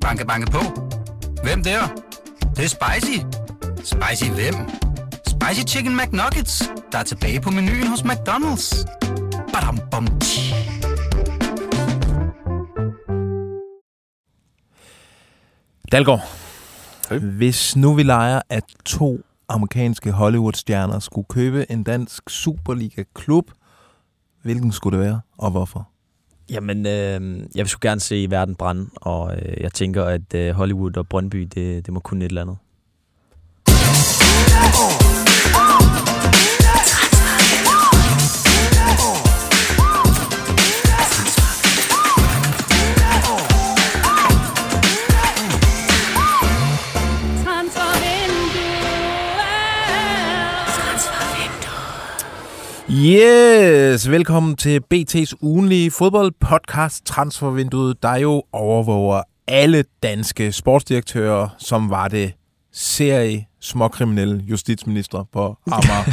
Banke, 0.00 0.26
banke 0.26 0.50
på. 0.50 0.58
Hvem 1.42 1.62
der? 1.62 1.80
Det, 2.40 2.56
det 2.56 2.64
er 2.64 2.68
spicy. 2.68 3.18
Spicy 3.76 4.30
hvem? 4.30 4.54
Spicy 5.26 5.74
Chicken 5.74 5.96
McNuggets, 5.96 6.70
der 6.92 6.98
er 6.98 7.02
tilbage 7.02 7.40
på 7.40 7.50
menuen 7.50 7.86
hos 7.86 8.00
McDonald's. 8.00 8.84
Badum, 9.52 9.78
bom, 9.90 10.06
tji. 10.20 10.54
Dalgaard, 15.92 16.20
hvis 17.36 17.76
nu 17.76 17.94
vi 17.94 18.02
leger, 18.02 18.40
at 18.48 18.64
to 18.84 19.20
amerikanske 19.48 20.12
Hollywood-stjerner 20.12 20.98
skulle 20.98 21.26
købe 21.30 21.70
en 21.70 21.82
dansk 21.82 22.30
Superliga-klub, 22.30 23.50
hvilken 24.42 24.72
skulle 24.72 24.98
det 24.98 25.06
være, 25.06 25.20
og 25.38 25.50
hvorfor? 25.50 25.88
Jamen, 26.50 26.86
øh, 26.86 27.40
jeg 27.54 27.62
vil 27.64 27.68
sgu 27.68 27.78
gerne 27.82 28.00
se 28.00 28.26
verden 28.30 28.54
brænde, 28.54 28.86
og 28.94 29.36
øh, 29.36 29.60
jeg 29.60 29.72
tænker, 29.72 30.04
at 30.04 30.34
øh, 30.34 30.50
Hollywood 30.52 30.96
og 30.96 31.08
Brøndby, 31.08 31.48
det, 31.54 31.86
det 31.86 31.94
må 31.94 32.00
kunne 32.00 32.24
et 32.24 32.28
eller 32.28 32.42
andet. 32.42 32.56
Yes, 52.92 54.10
velkommen 54.10 54.56
til 54.56 54.82
BT's 54.94 55.32
ugenlige 55.40 55.90
fodboldpodcast 55.90 57.06
Transfervinduet, 57.06 58.02
der 58.02 58.16
jo 58.16 58.42
overvåger 58.52 59.22
alle 59.48 59.84
danske 60.02 60.52
sportsdirektører, 60.52 61.48
som 61.58 61.90
var 61.90 62.08
det 62.08 62.32
serie 62.72 63.46
småkriminelle 63.60 64.44
justitsminister 64.46 65.24
på 65.32 65.56
Amager. 65.66 66.12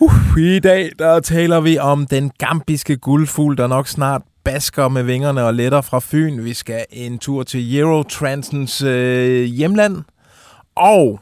uh, 0.00 0.38
I 0.38 0.58
dag 0.58 0.90
der 0.98 1.20
taler 1.20 1.60
vi 1.60 1.78
om 1.78 2.06
den 2.06 2.30
gambiske 2.38 2.96
guldfugl, 2.96 3.56
der 3.56 3.66
nok 3.66 3.88
snart 3.88 4.22
basker 4.44 4.88
med 4.88 5.02
vingerne 5.02 5.44
og 5.44 5.54
letter 5.54 5.80
fra 5.80 6.00
Fyn. 6.02 6.44
Vi 6.44 6.54
skal 6.54 6.84
en 6.90 7.18
tur 7.18 7.42
til 7.42 7.78
Eurotransens 7.78 8.82
øh, 8.82 9.44
hjemland. 9.44 10.02
Og 10.74 11.20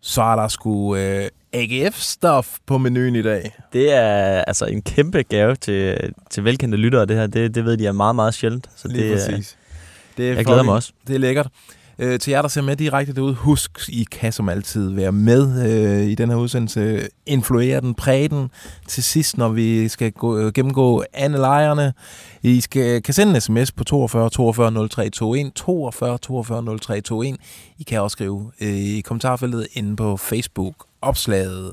så 0.00 0.22
er 0.22 0.36
der 0.36 0.48
sgu 0.48 0.96
øh, 0.96 1.28
AGF-stof 1.52 2.56
på 2.66 2.78
menuen 2.78 3.16
i 3.16 3.22
dag. 3.22 3.52
Det 3.72 3.92
er 3.92 4.44
altså 4.44 4.64
en 4.66 4.82
kæmpe 4.82 5.22
gave 5.22 5.54
til, 5.56 6.12
til 6.30 6.44
velkendte 6.44 6.78
lyttere, 6.78 7.06
det 7.06 7.16
her. 7.16 7.26
Det, 7.26 7.54
det 7.54 7.64
ved 7.64 7.76
de 7.76 7.86
er 7.86 7.92
meget, 7.92 8.14
meget 8.14 8.34
sjældent. 8.34 8.70
Så 8.76 8.88
Lige 8.88 9.08
det, 9.08 9.12
præcis. 9.12 9.56
Det 10.16 10.30
er 10.30 10.34
Jeg 10.34 10.44
glæder 10.44 10.62
mig 10.62 10.74
også. 10.74 10.92
Det 11.06 11.14
er 11.14 11.18
lækkert. 11.18 11.48
Øh, 12.00 12.18
til 12.20 12.30
jer, 12.30 12.42
der 12.42 12.48
ser 12.48 12.62
med 12.62 12.76
direkte 12.76 13.14
derude, 13.14 13.34
husk, 13.34 13.88
I 13.88 14.06
kan 14.10 14.32
som 14.32 14.48
altid 14.48 14.90
være 14.90 15.12
med 15.12 15.70
øh, 15.70 16.06
i 16.06 16.14
den 16.14 16.30
her 16.30 16.36
udsendelse. 16.36 17.08
Influere 17.26 17.80
den, 17.80 17.94
præge 17.94 18.28
den. 18.28 18.50
Til 18.86 19.02
sidst, 19.02 19.38
når 19.38 19.48
vi 19.48 19.88
skal 19.88 20.12
gå, 20.12 20.38
øh, 20.38 20.52
gennemgå 20.52 21.04
alle. 21.12 21.92
I 22.42 22.60
skal, 22.60 23.02
kan 23.02 23.14
sende 23.14 23.34
en 23.34 23.40
sms 23.40 23.72
på 23.72 23.84
42 23.84 24.30
42 24.30 24.88
03 24.88 25.04
21. 25.06 25.50
42 25.54 26.18
42 26.18 26.78
03 26.78 26.94
21. 26.94 27.36
I 27.78 27.82
kan 27.82 28.00
også 28.00 28.12
skrive 28.12 28.52
øh, 28.60 28.68
i 28.68 29.00
kommentarfeltet 29.00 29.66
inde 29.72 29.96
på 29.96 30.16
Facebook-opslaget. 30.16 31.72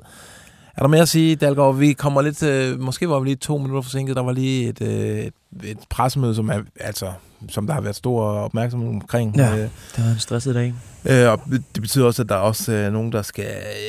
Er 0.78 0.82
der 0.82 0.88
mere 0.88 1.02
at 1.02 1.10
sige, 1.10 1.36
Dalgaard? 1.36 1.76
Vi 1.76 1.94
kommer 1.94 2.22
lidt, 2.22 2.44
øh, 2.44 2.80
måske 2.80 3.10
var 3.10 3.20
vi 3.20 3.26
lige 3.26 3.36
to 3.36 3.58
minutter 3.58 3.82
forsinket. 3.82 4.16
Der 4.16 4.22
var 4.24 4.32
lige 4.32 4.68
et, 4.70 4.82
øh, 4.82 5.20
et, 5.20 5.34
et 5.64 5.78
pressemøde, 5.90 6.36
som, 6.36 6.50
er, 6.50 6.60
altså, 6.80 7.12
som 7.50 7.68
der 7.68 7.74
har 7.74 7.82
været 7.82 7.96
stor 7.96 8.24
opmærksomhed 8.24 8.90
omkring. 8.90 9.36
Ja. 9.38 9.52
Øh, 9.54 9.60
Det 9.60 9.70
var 10.06 10.12
en 10.12 10.20
stresset 10.20 10.56
dag. 10.56 10.74
øh, 11.06 11.32
og 11.32 11.42
det 11.76 11.82
betyder 11.82 12.06
også, 12.06 12.22
at 12.22 12.30
der 12.30 12.36
er 12.36 12.40
også 12.40 12.72
øh, 12.72 12.94
nogen, 12.94 13.12
der 13.12 13.22
skal 13.22 13.48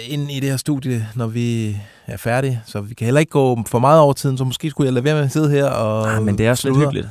ind 0.09 0.31
i 0.31 0.41
det 0.41 0.51
her 0.51 0.57
studie, 0.57 1.09
når 1.15 1.27
vi 1.27 1.77
er 2.07 2.17
færdige. 2.17 2.63
Så 2.67 2.81
vi 2.81 2.95
kan 2.95 3.05
heller 3.05 3.21
ikke 3.21 3.31
gå 3.31 3.59
for 3.67 3.79
meget 3.79 4.01
over 4.01 4.13
tiden, 4.13 4.39
så 4.39 4.45
måske 4.45 4.71
skulle 4.71 4.87
jeg 4.87 4.93
lade 4.93 5.05
være 5.05 5.15
med 5.15 5.23
at 5.25 5.33
sidde 5.33 5.51
her 5.51 5.65
og 5.67 6.15
Ah, 6.17 6.23
men 6.23 6.39
det 6.39 6.47
er 6.47 6.51
også 6.51 6.69
lidt 6.69 6.79
hyggeligt. 6.79 7.09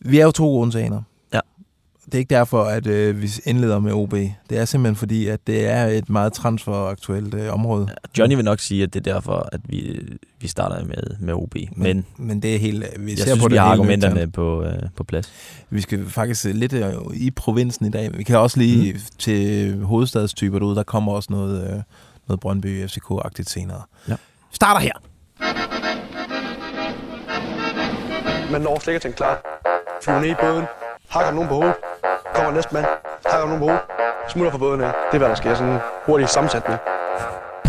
Vi 0.00 0.18
er 0.18 0.24
jo 0.24 0.30
to 0.30 0.58
undtagener. 0.58 1.02
Det 2.12 2.18
er 2.18 2.20
ikke 2.20 2.34
derfor, 2.34 2.64
at 2.64 2.86
øh, 2.86 3.22
vi 3.22 3.30
indleder 3.44 3.78
med 3.78 3.92
OB. 3.92 4.10
Det 4.10 4.58
er 4.58 4.64
simpelthen 4.64 4.96
fordi, 4.96 5.26
at 5.28 5.46
det 5.46 5.66
er 5.66 5.86
et 5.86 6.10
meget 6.10 6.32
transferaktuelt 6.32 7.34
øh, 7.34 7.54
område. 7.54 7.88
Johnny 8.18 8.36
vil 8.36 8.44
nok 8.44 8.60
sige, 8.60 8.82
at 8.82 8.94
det 8.94 9.06
er 9.06 9.12
derfor, 9.12 9.48
at 9.52 9.60
vi, 9.64 10.00
vi 10.40 10.48
starter 10.48 10.84
med, 10.84 11.16
med 11.20 11.34
OB. 11.34 11.54
Men, 11.76 12.06
men 12.16 12.42
det 12.42 12.54
er 12.54 12.58
helt... 12.58 12.84
Vi 12.98 13.10
jeg 13.10 13.18
ser 13.18 13.24
synes, 13.24 13.40
på 13.40 13.48
vi 13.48 13.52
det 13.52 13.60
har 13.60 13.68
argumenterne 13.68 14.30
på, 14.30 14.64
øh, 14.64 14.78
på 14.96 15.04
plads. 15.04 15.32
Vi 15.70 15.80
skal 15.80 16.08
faktisk 16.08 16.44
lidt 16.44 16.72
øh, 16.72 16.92
i 17.14 17.30
provinsen 17.30 17.86
i 17.86 17.90
dag. 17.90 18.10
men 18.10 18.18
Vi 18.18 18.24
kan 18.24 18.38
også 18.38 18.58
lige 18.58 18.92
mm. 18.92 18.98
til 19.18 19.78
hovedstadstyper 19.82 20.58
derude. 20.58 20.76
Der 20.76 20.82
kommer 20.82 21.12
også 21.12 21.28
noget, 21.32 21.64
øh, 21.64 21.82
noget 22.28 22.40
Brøndby 22.40 22.86
FCK-agtigt 22.86 23.48
senere. 23.48 23.82
Ja. 24.08 24.14
Starter 24.52 24.80
her. 24.80 24.92
Man 28.52 28.60
når 28.60 28.80
slet 28.80 28.92
ikke 28.92 28.96
at 28.96 29.02
tænke 29.02 29.16
klar. 29.16 29.42
Flyver 30.02 30.20
ned 30.20 30.30
i 30.30 30.34
båden, 30.40 30.64
hakker 31.14 31.32
nogen 31.32 31.48
på 31.48 31.54
hovedet, 31.54 31.76
kommer 32.34 32.50
næste 32.58 32.74
mand, 32.74 32.86
hakker 33.32 33.46
nogen 33.46 33.60
på 33.62 33.66
hovedet, 33.66 33.82
smutter 34.32 34.50
fra 34.54 34.58
båden 34.58 34.80
af. 34.80 34.92
Det 35.08 35.14
er, 35.14 35.18
hvad 35.18 35.28
der 35.28 35.34
sker, 35.34 35.54
sådan 35.54 35.72
en 35.72 35.80
hurtig 36.06 36.28
sammensætning. 36.28 36.78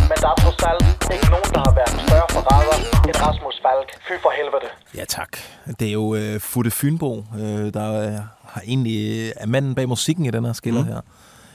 Men 0.09 0.17
der 0.23 0.29
er 0.33 0.37
trods 0.43 0.63
alt 0.71 0.83
ikke 1.15 1.27
nogen, 1.35 1.49
der 1.55 1.61
har 1.67 1.73
været 1.79 1.93
større 2.07 2.27
forræder 2.35 2.77
end 3.07 3.15
Rasmus 3.25 3.55
Falk. 3.65 3.89
Fy 4.07 4.13
for 4.23 4.31
helvede. 4.39 4.67
Ja, 4.99 5.05
tak. 5.17 5.31
Det 5.79 5.87
er 5.87 5.91
jo 6.01 6.15
øh, 6.15 6.39
Futte 6.39 6.71
Fynbo, 6.71 7.11
øh, 7.39 7.73
der 7.77 7.87
øh, 8.05 8.13
har 8.53 8.61
egentlig 8.67 8.99
øh, 9.27 9.31
er 9.43 9.47
manden 9.47 9.75
bag 9.75 9.87
musikken 9.87 10.25
i 10.25 10.31
den 10.31 10.45
her 10.45 10.53
skiller 10.53 10.81
mm. 10.81 10.87
her. 10.87 11.01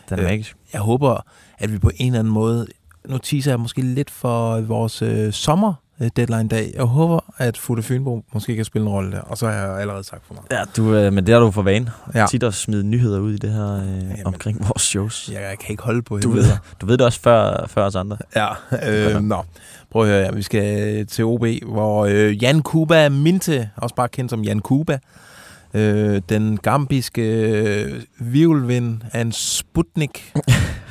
Den 0.09 0.19
er 0.19 0.25
Øh, 0.25 0.31
magisk. 0.31 0.56
Jeg 0.72 0.81
håber, 0.81 1.21
at 1.59 1.72
vi 1.72 1.78
på 1.78 1.91
en 1.97 2.06
eller 2.06 2.19
anden 2.19 2.32
måde... 2.34 2.66
Nu 3.09 3.19
teaser 3.19 3.50
jeg 3.50 3.60
måske 3.60 3.81
lidt 3.82 4.10
for 4.10 4.60
vores 4.60 5.03
øh, 5.03 5.32
sommer 5.32 5.75
øh, 6.00 6.10
deadline 6.16 6.48
dag. 6.48 6.72
Jeg 6.75 6.84
håber, 6.84 7.20
at 7.38 7.56
Futte 7.56 7.82
Fynbo 7.82 8.25
måske 8.32 8.56
kan 8.56 8.64
spille 8.64 8.86
en 8.86 8.92
rolle 8.92 9.12
der. 9.12 9.20
Og 9.20 9.38
så 9.38 9.47
har 9.47 9.54
jeg 9.54 9.81
allerede 9.81 10.04
sagt 10.04 10.22
for 10.26 10.34
meget. 10.34 10.47
Ja, 10.50 10.64
du, 10.76 10.94
øh, 10.94 11.12
men 11.12 11.26
det 11.26 11.34
er 11.34 11.38
du 11.38 11.50
for 11.50 11.62
vane. 11.62 11.91
Ja. 12.14 12.26
Tit 12.26 12.42
at 12.42 12.54
smide 12.54 12.84
nyheder 12.84 13.20
ud 13.20 13.32
i 13.32 13.36
det 13.36 13.53
her 13.53 13.75
øh, 13.75 14.19
omkring 14.25 14.69
vores 14.69 14.82
shows. 14.82 15.31
Jeg, 15.32 15.41
jeg 15.42 15.59
kan 15.59 15.70
ikke 15.70 15.82
holde 15.82 16.03
på 16.03 16.19
Du 16.19 16.31
ved, 16.31 16.44
du 16.81 16.86
ved 16.86 16.98
det 16.98 17.06
også 17.06 17.20
før, 17.20 17.66
før 17.66 17.84
os 17.84 17.94
andre. 17.94 18.16
Ja, 18.36 18.48
øh, 19.14 19.22
nå. 19.22 19.44
Prøv 19.91 20.03
at 20.03 20.09
høre, 20.09 20.20
ja. 20.20 20.31
vi 20.31 20.42
skal 20.42 21.06
til 21.06 21.25
OB, 21.25 21.47
hvor 21.66 22.04
øh, 22.04 22.42
Jan 22.42 22.62
Kuba 22.62 23.09
Minte, 23.09 23.70
også 23.76 23.94
bare 23.94 24.09
kendt 24.09 24.30
som 24.30 24.42
Jan 24.42 24.60
Kuba, 24.60 24.98
øh, 25.75 26.22
den 26.28 26.56
gambiske 26.56 27.22
øh, 27.22 28.03
virvelvind 28.19 29.00
af 29.12 29.20
en 29.20 29.32
Sputnik, 29.32 30.32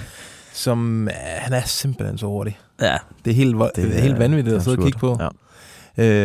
som, 0.57 1.07
øh, 1.07 1.13
han 1.17 1.53
er 1.53 1.61
simpelthen 1.61 2.17
så 2.17 2.25
hurtig. 2.25 2.59
Ja, 2.81 2.97
Det 3.25 3.31
er 3.31 3.35
helt, 3.35 3.55
vo- 3.55 3.69
det 3.75 3.97
er, 3.97 4.01
helt 4.01 4.19
vanvittigt 4.19 4.55
at 4.55 4.63
sidde 4.63 4.77
og 4.77 4.83
kigge 4.83 4.99
på. 4.99 5.17
Ja. 5.19 5.27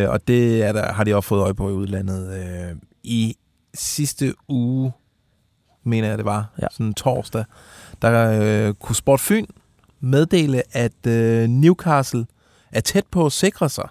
Øh, 0.04 0.10
og 0.10 0.28
det 0.28 0.62
er 0.62 0.72
der, 0.72 0.93
har 0.93 1.04
de 1.04 1.15
også 1.16 1.28
fået 1.28 1.41
øje 1.43 1.54
på 1.54 1.69
i 1.69 1.72
udlandet. 1.72 2.32
Øh, 2.32 2.76
I 3.03 3.37
sidste 3.75 4.34
uge, 4.48 4.93
mener 5.84 6.09
jeg 6.09 6.19
det 6.19 6.25
var, 6.25 6.47
ja. 6.59 6.62
Ja. 6.62 6.66
sådan 6.70 6.94
torsdag, 6.94 7.44
der 8.03 8.41
øh, 8.69 8.75
kunne 8.75 8.97
Sport 8.97 9.20
Fyn 9.20 9.47
meddele, 10.00 10.62
at 10.76 11.06
øh, 11.06 11.49
Newcastle 11.49 12.26
er 12.72 12.81
tæt 12.81 13.04
på 13.10 13.26
at 13.26 13.32
sikre 13.32 13.69
sig 13.69 13.88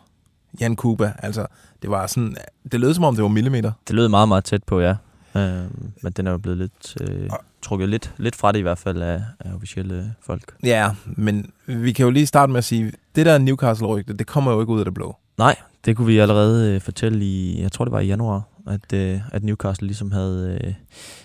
Jan 0.62 0.76
Kuba. 0.76 1.14
Altså, 1.20 1.46
det 1.82 1.90
var 1.90 2.08
sådan, 2.08 2.36
det 2.72 2.80
lød 2.80 2.94
som 2.94 3.04
om, 3.04 3.16
det 3.16 3.24
var 3.24 3.30
millimeter. 3.30 3.72
Det 3.88 3.96
lød 3.96 4.08
meget, 4.08 4.28
meget 4.28 4.44
tæt 4.44 4.64
på, 4.64 4.80
ja. 4.80 4.96
Øh, 5.36 5.64
men 6.02 6.14
den 6.18 6.28
er 6.28 6.32
jo 6.32 6.38
blevet 6.38 6.58
lidt, 6.58 6.98
øh, 7.02 7.30
trukket 7.62 7.90
lidt, 7.90 8.14
lidt 8.18 8.36
fra 8.36 8.52
det 8.52 8.60
i 8.60 8.62
hvert 8.62 8.78
fald 8.78 9.02
af, 9.02 9.22
af 9.40 9.54
officielle 9.56 10.14
folk. 10.22 10.56
Ja, 10.64 10.92
men 11.06 11.52
vi 11.66 11.92
kan 11.92 12.06
jo 12.06 12.12
lige 12.12 12.26
starte 12.26 12.52
med 12.52 12.58
at 12.58 12.64
sige, 12.64 12.92
det 13.16 13.26
der 13.26 13.38
Newcastle-rygte, 13.38 14.14
det 14.14 14.28
kommer 14.28 14.52
jo 14.52 14.62
ikke 14.62 14.74
ud 14.74 14.80
af 14.80 14.86
det 14.86 14.94
blå. 14.94 15.16
Nej, 15.38 15.56
det 15.86 15.98
kunne 15.98 16.08
vi 16.08 16.20
allerede 16.20 16.76
øh, 16.76 16.82
fortælle 16.82 17.26
i, 17.26 17.62
jeg 17.62 17.72
tror 17.72 17.86
det 17.86 17.92
var 17.92 18.00
i 18.00 18.08
januar, 18.08 18.42
at, 18.68 18.94
øh, 18.94 19.20
at 19.32 19.44
Newcastle 19.44 19.88
ligesom 19.88 20.12
havde 20.12 20.60
øh, 20.64 20.74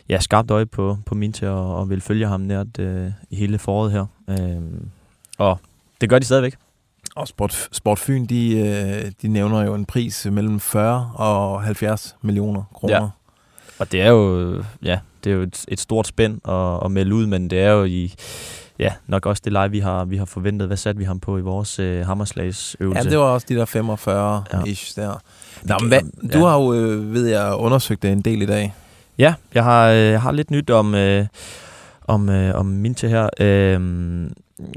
ja, 0.09 0.21
skarpt 0.21 0.51
øje 0.51 0.66
på, 0.66 0.98
på 1.07 1.15
Minte 1.15 1.51
og, 1.51 1.77
og 1.77 1.91
ville 1.91 2.03
følge 2.03 2.27
ham 2.27 2.41
nært 2.41 2.78
øh, 2.78 3.10
i 3.31 3.36
hele 3.36 3.59
foråret 3.59 3.92
her. 3.92 4.07
Øh, 4.28 4.63
og 5.39 5.59
det 6.01 6.09
gør 6.10 6.19
de 6.19 6.25
stadigvæk. 6.25 6.57
Og 7.16 7.28
Sport, 7.28 7.69
Sport 7.72 7.98
Fyn, 7.98 8.27
de, 8.27 8.59
øh, 8.59 9.13
de 9.22 9.28
nævner 9.28 9.63
jo 9.63 9.75
en 9.75 9.84
pris 9.84 10.27
mellem 10.31 10.60
40 10.60 11.10
og 11.15 11.63
70 11.63 12.16
millioner 12.22 12.63
kroner. 12.75 13.03
Ja. 13.03 13.09
Og 13.78 13.93
det 13.93 14.01
er 14.01 14.11
jo, 14.11 14.55
ja, 14.83 14.99
det 15.25 15.33
er 15.33 15.34
jo 15.34 15.43
et, 15.43 15.65
et 15.69 15.81
stort 15.81 16.07
spænd 16.07 16.49
at, 16.49 16.84
at 16.84 16.91
melde 16.91 17.15
ud, 17.15 17.27
men 17.27 17.51
det 17.51 17.61
er 17.61 17.71
jo 17.71 17.84
i, 17.84 18.15
ja, 18.78 18.93
nok 19.07 19.27
også 19.27 19.43
det 19.45 19.53
leje, 19.53 19.71
vi 19.71 19.78
har, 19.78 20.05
vi 20.05 20.17
har 20.17 20.25
forventet. 20.25 20.69
Hvad 20.69 20.77
satte 20.77 20.99
vi 20.99 21.05
ham 21.05 21.21
på 21.21 21.39
i 21.39 21.41
vores 21.41 21.78
øh, 21.78 22.07
hammerslagsøvelse? 22.07 23.05
Ja, 23.05 23.11
det 23.11 23.19
var 23.19 23.25
også 23.25 23.47
de 23.49 23.55
der 23.55 23.67
45-ish 23.67 25.01
der. 25.01 25.23
Nå, 25.63 25.78
men 25.81 25.89
hvad, 25.89 26.01
du 26.33 26.39
ja. 26.39 26.47
har 26.47 26.61
jo, 26.61 26.75
øh, 26.75 27.15
ved 27.15 27.27
jeg, 27.27 27.55
undersøgt 27.55 28.03
det 28.03 28.13
en 28.13 28.23
del 28.23 28.43
i 28.43 28.47
dag. 28.47 28.75
Ja, 29.19 29.34
jeg 29.55 29.65
har, 29.65 29.91
øh, 29.91 29.99
jeg 29.99 30.21
har 30.21 30.33
lidt 30.33 30.51
nyt 30.51 30.71
om, 30.71 30.95
øh, 30.95 31.27
om, 32.07 32.29
øh, 32.29 32.55
om 32.55 32.67
Minte 32.67 33.09
her. 33.09 33.29
Øh, 33.41 33.81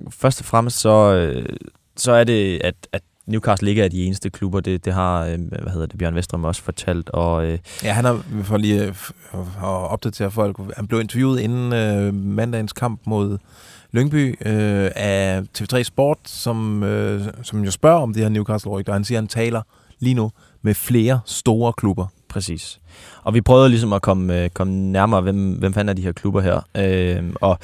først 0.10 0.40
og 0.40 0.46
fremmest 0.46 0.80
så, 0.80 1.14
øh, 1.14 1.46
så 1.98 2.12
er 2.12 2.24
det, 2.24 2.62
at, 2.64 2.76
at 2.92 3.02
Newcastle 3.30 3.70
ikke 3.70 3.84
er 3.84 3.88
de 3.88 4.04
eneste 4.06 4.30
klubber. 4.30 4.60
Det, 4.60 4.86
det 4.86 4.94
har 4.94 5.26
øh, 5.26 5.40
hvad 5.40 5.72
hedder 5.72 5.86
det, 5.86 5.98
Bjørn 5.98 6.16
Vestrøm 6.16 6.44
også 6.44 6.62
fortalt. 6.62 7.10
Og, 7.10 7.46
øh, 7.46 7.60
Ja, 7.84 7.94
han 7.94 8.06
har, 8.06 8.24
for 8.44 8.58
lige 8.58 8.84
øh, 8.84 8.94
at 9.34 9.64
opdatere 9.64 10.32
folk, 10.32 10.58
han 10.76 10.88
blev 10.88 11.02
interviewet 11.02 11.40
inden 11.40 11.74
øh, 11.74 12.14
mandagens 12.14 12.74
kamp 12.74 13.02
mod 13.06 13.38
Lyngby 13.92 14.30
øh, 14.48 14.92
af 14.96 15.42
TV3 15.58 15.84
Sport, 15.84 16.18
som, 16.26 16.84
øh, 16.84 17.22
som 17.44 17.64
jo 17.64 17.72
spørger 17.72 18.02
om 18.02 18.14
det 18.14 18.24
her 18.24 18.30
Newcastle-rygter, 18.30 18.92
og 18.92 18.96
han 18.96 19.04
siger, 19.04 19.18
at 19.18 19.22
han 19.22 19.28
taler 19.28 19.62
lige 20.00 20.14
nu 20.14 20.32
med 20.62 20.74
flere 20.74 21.20
store 21.26 21.74
klubber. 21.74 22.08
Præcis. 22.30 22.80
Og 23.24 23.34
vi 23.34 23.42
prøvede 23.42 23.70
ligesom 23.70 23.94
at 23.94 24.02
komme, 24.02 24.50
komme 24.50 24.74
nærmere, 24.74 25.22
hvem, 25.22 25.52
hvem 25.52 25.74
fanden 25.74 25.90
er 25.90 25.94
de 25.94 26.02
her 26.02 26.12
klubber 26.12 26.42
her. 26.42 26.62
Øh, 26.78 27.24
og 27.42 27.60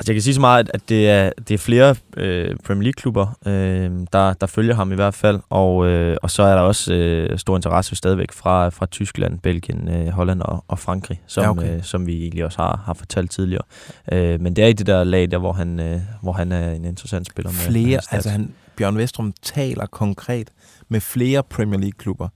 altså 0.00 0.12
jeg 0.12 0.14
kan 0.14 0.22
sige 0.22 0.34
så 0.34 0.40
meget, 0.40 0.70
at- 0.74 0.80
det 0.88 1.08
er, 1.10 1.30
det 1.48 1.54
er 1.54 1.58
flere 1.58 1.94
øh, 2.16 2.56
Premier 2.64 2.82
League-klubber, 2.82 3.26
øh, 3.46 3.90
der, 4.12 4.32
der 4.32 4.46
følger 4.46 4.74
ham 4.74 4.92
i 4.92 4.94
hvert 4.94 5.14
fald. 5.14 5.40
Og, 5.50 5.86
øh, 5.86 6.16
og 6.22 6.30
så 6.30 6.42
er 6.42 6.54
der 6.54 6.62
også 6.62 6.94
øh, 6.94 7.38
stor 7.38 7.56
interesse 7.56 7.96
stadigvæk 7.96 8.32
fra, 8.32 8.68
fra 8.68 8.86
Tyskland, 8.86 9.38
Belgien, 9.38 9.88
øh, 9.88 10.08
Holland 10.08 10.40
og, 10.42 10.64
og 10.68 10.78
Frankrig, 10.78 11.20
som, 11.26 11.44
Ja, 11.44 11.50
okay. 11.50 11.76
øh, 11.76 11.82
som 11.82 12.06
vi 12.06 12.20
egentlig 12.22 12.44
også 12.44 12.58
har, 12.62 12.82
har 12.86 12.94
fortalt 12.94 13.30
tidligere. 13.30 13.62
Øh, 14.12 14.40
men 14.40 14.56
det 14.56 14.64
er 14.64 14.68
i 14.68 14.72
det 14.72 14.86
der 14.86 15.04
lag, 15.04 15.30
der, 15.30 15.38
hvor 15.38 15.52
han, 15.52 15.80
øh, 15.80 16.00
hvor 16.22 16.32
han 16.32 16.52
er 16.52 16.70
en 16.72 16.84
interessant 16.84 17.26
spiller. 17.26 17.50
Med, 17.50 17.58
med 17.58 17.66
Flere, 17.66 18.00
stats. 18.00 18.12
altså 18.14 18.30
han, 18.30 18.52
Bjørn 18.76 18.96
Vestrum 18.98 19.32
taler 19.42 19.86
konkret 19.86 20.48
med 20.88 21.00
flere 21.00 21.42
Premier 21.42 21.80
League-klubber. 21.80 22.28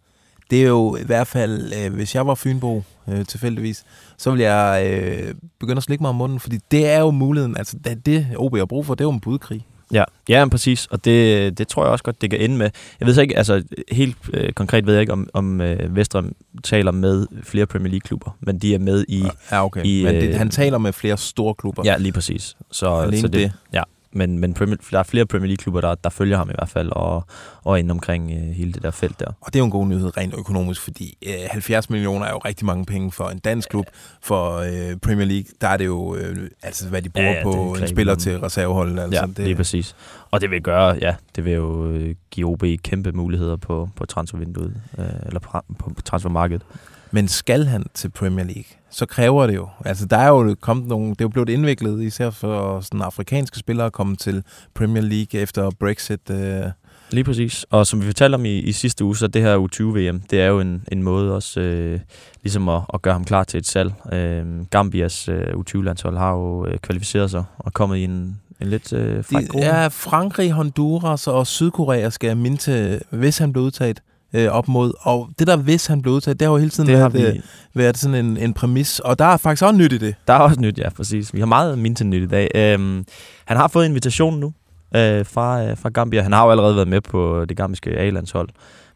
Det 0.50 0.62
er 0.62 0.66
jo 0.68 0.96
i 0.96 1.04
hvert 1.04 1.26
fald, 1.26 1.72
øh, 1.84 1.94
hvis 1.94 2.14
jeg 2.14 2.26
var 2.26 2.34
Fynbo 2.34 2.82
øh, 3.08 3.24
tilfældigvis, 3.26 3.84
så 4.16 4.30
vil 4.30 4.40
jeg 4.40 4.86
øh, 4.90 5.34
begynde 5.60 5.76
at 5.76 5.82
slikke 5.82 6.02
mig 6.02 6.08
om 6.08 6.14
munden, 6.14 6.40
fordi 6.40 6.58
det 6.70 6.86
er 6.86 7.00
jo 7.00 7.10
muligheden, 7.10 7.56
altså 7.56 7.76
det, 7.84 8.06
det 8.06 8.26
OB 8.36 8.56
har 8.56 8.64
brug 8.64 8.86
for, 8.86 8.94
det 8.94 9.00
er 9.00 9.08
jo 9.08 9.12
en 9.12 9.20
budkrig. 9.20 9.66
Ja, 9.92 10.04
ja 10.28 10.44
men 10.44 10.50
præcis, 10.50 10.86
og 10.86 11.04
det, 11.04 11.58
det 11.58 11.68
tror 11.68 11.84
jeg 11.84 11.92
også 11.92 12.04
godt, 12.04 12.22
det 12.22 12.30
kan 12.30 12.40
ende 12.40 12.56
med. 12.56 12.70
Jeg 13.00 13.06
ved 13.06 13.14
så 13.14 13.20
ikke, 13.20 13.36
altså 13.36 13.62
helt 13.92 14.16
øh, 14.32 14.52
konkret 14.52 14.86
ved 14.86 14.94
jeg 14.94 15.00
ikke, 15.00 15.12
om, 15.12 15.28
om 15.32 15.60
øh, 15.60 15.96
Vestrøm 15.96 16.32
taler 16.64 16.92
med 16.92 17.26
flere 17.42 17.66
Premier 17.66 17.90
League-klubber, 17.90 18.36
men 18.40 18.58
de 18.58 18.74
er 18.74 18.78
med 18.78 19.04
i... 19.08 19.24
Ja, 19.50 19.64
okay. 19.64 19.84
I, 19.84 20.04
Men 20.04 20.14
det, 20.14 20.28
øh, 20.28 20.34
han 20.34 20.50
taler 20.50 20.78
med 20.78 20.92
flere 20.92 21.16
store 21.16 21.54
klubber. 21.54 21.82
Ja, 21.84 21.96
lige 21.96 22.12
præcis. 22.12 22.56
Så, 22.70 22.94
Alene 22.94 23.20
så 23.20 23.28
det. 23.28 23.52
Ja, 23.72 23.82
men, 24.14 24.38
men 24.38 24.54
Premier, 24.54 24.76
der 24.90 24.98
er 24.98 25.02
flere 25.02 25.26
Premier 25.26 25.46
League-klubber, 25.46 25.80
der, 25.80 25.94
der 25.94 26.10
følger 26.10 26.36
ham 26.36 26.50
i 26.50 26.52
hvert 26.54 26.68
fald, 26.68 26.90
og, 26.92 27.24
og 27.64 27.78
inde 27.78 27.90
omkring 27.90 28.30
øh, 28.30 28.54
hele 28.54 28.72
det 28.72 28.82
der 28.82 28.90
felt 28.90 29.20
der. 29.20 29.26
Og 29.40 29.52
det 29.52 29.56
er 29.56 29.58
jo 29.58 29.64
en 29.64 29.70
god 29.70 29.86
nyhed 29.86 30.16
rent 30.16 30.34
økonomisk, 30.34 30.80
fordi 30.80 31.18
øh, 31.26 31.34
70 31.50 31.90
millioner 31.90 32.26
er 32.26 32.30
jo 32.30 32.38
rigtig 32.38 32.66
mange 32.66 32.84
penge 32.84 33.12
for 33.12 33.28
en 33.28 33.38
dansk 33.38 33.68
klub. 33.68 33.86
For 34.22 34.58
øh, 34.58 34.96
Premier 34.96 35.26
League, 35.26 35.46
der 35.60 35.68
er 35.68 35.76
det 35.76 35.86
jo, 35.86 36.16
øh, 36.16 36.50
altså 36.62 36.88
hvad 36.88 37.02
de 37.02 37.08
bruger 37.08 37.28
Ja, 37.28 37.36
ja, 37.36 37.42
på 37.42 37.76
en 37.80 37.88
spiller 37.88 38.14
til 38.14 38.38
reserveholdet. 38.38 39.00
Altså, 39.00 39.20
ja, 39.20 39.26
det... 39.26 39.38
lige 39.38 39.56
præcis. 39.56 39.96
Og 40.30 40.40
det 40.40 40.50
vil 40.50 40.62
gøre, 40.62 40.98
ja, 41.00 41.14
det 41.36 41.44
vil 41.44 41.52
jo 41.52 41.90
øh, 41.90 42.14
give 42.30 42.46
OB 42.46 42.64
kæmpe 42.82 43.12
muligheder 43.12 43.56
på, 43.56 43.88
på 43.96 44.06
transfervinduet, 44.06 44.74
øh, 44.98 45.06
eller 45.26 45.40
på, 45.40 45.60
på 45.78 46.02
transfermarkedet. 46.04 46.62
Men 47.10 47.28
skal 47.28 47.64
han 47.64 47.86
til 47.94 48.08
Premier 48.08 48.44
League, 48.44 48.64
så 48.94 49.06
kræver 49.06 49.46
det 49.46 49.54
jo. 49.54 49.68
Altså, 49.84 50.06
der 50.06 50.16
er 50.16 50.28
jo 50.28 50.56
kommet 50.60 50.86
nogle, 50.86 51.10
det 51.10 51.20
er 51.20 51.24
jo 51.24 51.28
blevet 51.28 51.48
indviklet, 51.48 52.02
især 52.02 52.30
for 52.30 52.80
sådan 52.80 53.02
afrikanske 53.02 53.58
spillere 53.58 53.86
at 53.86 53.92
komme 53.92 54.16
til 54.16 54.42
Premier 54.74 55.02
League 55.02 55.40
efter 55.40 55.70
Brexit. 55.80 56.30
Øh. 56.30 56.64
Lige 57.10 57.24
præcis. 57.24 57.66
Og 57.70 57.86
som 57.86 58.00
vi 58.00 58.06
fortalte 58.06 58.34
om 58.34 58.44
i, 58.44 58.58
i 58.58 58.72
sidste 58.72 59.04
uge, 59.04 59.16
så 59.16 59.26
det 59.26 59.42
her 59.42 59.56
U20-VM, 59.58 60.22
det 60.30 60.40
er 60.40 60.46
jo 60.46 60.60
en, 60.60 60.84
en 60.92 61.02
måde 61.02 61.34
også 61.34 61.60
øh, 61.60 62.00
ligesom 62.42 62.68
at, 62.68 62.80
at 62.94 63.02
gøre 63.02 63.14
ham 63.14 63.24
klar 63.24 63.44
til 63.44 63.58
et 63.58 63.66
salg. 63.66 63.92
Øh, 64.12 64.66
Gambias 64.70 65.28
øh, 65.28 65.46
U20-landshold 65.46 66.16
har 66.16 66.32
jo 66.32 66.66
øh, 66.66 66.78
kvalificeret 66.78 67.30
sig 67.30 67.44
og 67.58 67.72
kommet 67.72 67.96
i 67.96 68.04
en, 68.04 68.40
en 68.60 68.66
lidt 68.66 68.92
øh, 68.92 69.24
fræk 69.24 69.48
gruppe. 69.48 69.66
ja, 69.66 69.86
Frankrig, 69.86 70.52
Honduras 70.52 71.26
og 71.26 71.46
Sydkorea 71.46 72.10
skal 72.10 72.26
jeg 72.26 72.36
minde 72.36 72.56
til, 72.56 73.00
hvis 73.10 73.38
han 73.38 73.52
bliver 73.52 73.66
udtaget 73.66 74.00
øh, 74.34 74.48
op 74.48 74.68
mod. 74.68 74.92
Og 75.00 75.28
det 75.38 75.46
der, 75.46 75.56
hvis 75.56 75.86
han 75.86 76.02
bliver 76.02 76.14
udtaget, 76.14 76.40
det 76.40 76.46
har 76.46 76.52
jo 76.52 76.58
hele 76.58 76.70
tiden 76.70 76.88
det 76.88 76.98
været, 76.98 77.28
øh, 77.28 77.34
vi, 77.34 77.42
været 77.74 77.98
sådan 77.98 78.26
en, 78.26 78.36
en 78.36 78.54
præmis. 78.54 78.98
Og 78.98 79.18
der 79.18 79.24
er 79.24 79.36
faktisk 79.36 79.62
også 79.62 79.76
nyt 79.76 79.92
i 79.92 79.98
det. 79.98 80.14
der 80.26 80.34
er 80.34 80.38
også 80.38 80.60
nyt, 80.60 80.78
ja, 80.78 80.90
præcis. 80.90 81.34
Vi 81.34 81.38
har 81.38 81.46
meget 81.46 81.78
mindre 81.78 82.04
nyt 82.04 82.22
i 82.22 82.26
dag. 82.26 82.50
Øhm, 82.54 83.04
han 83.44 83.56
har 83.56 83.68
fået 83.68 83.86
invitation 83.86 84.40
nu 84.40 84.52
øh, 84.96 85.26
fra, 85.26 85.64
øh, 85.64 85.76
fra 85.76 85.88
Gambia. 85.88 86.22
Han 86.22 86.32
har 86.32 86.44
jo 86.44 86.50
allerede 86.50 86.76
været 86.76 86.88
med 86.88 87.00
på 87.00 87.44
det 87.44 87.56
gambiske 87.56 87.90
A-landshold. 87.90 88.48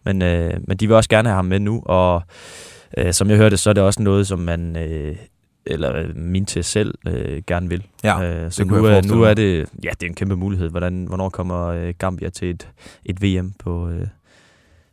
Men, 0.05 0.23
øh, 0.23 0.55
men 0.67 0.77
de 0.77 0.87
vil 0.87 0.97
også 0.97 1.11
gerne 1.11 1.29
have 1.29 1.37
ham 1.37 1.45
med 1.45 1.61
nu, 1.61 1.83
og 1.87 2.23
øh, 2.99 3.13
som 3.13 3.31
jeg 3.31 3.37
hørte, 3.37 3.57
så 3.57 3.71
er 3.71 3.75
det 3.75 3.83
også 3.83 4.03
noget, 4.03 4.27
som 4.27 4.39
man, 4.39 4.77
øh, 4.77 5.17
eller 5.67 5.97
øh, 5.97 6.17
min 6.17 6.47
til 6.47 6.65
selv, 6.65 6.95
øh, 7.07 7.43
gerne 7.47 7.69
vil. 7.69 7.87
Ja, 8.05 8.23
øh, 8.23 8.51
så 8.51 8.65
kunne 8.65 8.83
nu, 8.83 8.89
jeg 8.89 8.99
er, 8.99 9.03
nu 9.03 9.23
er 9.23 9.35
det, 9.35 9.69
ja, 9.85 9.91
det 9.91 10.03
er 10.03 10.07
en 10.07 10.15
kæmpe 10.15 10.37
mulighed. 10.37 10.71
Hvordan, 10.71 11.05
hvornår 11.05 11.29
kommer 11.29 11.67
øh, 11.67 11.95
Gambia 11.99 12.29
til 12.29 12.51
et, 12.51 12.69
et 13.05 13.23
VM 13.23 13.53
på, 13.59 13.89
øh, 13.89 14.07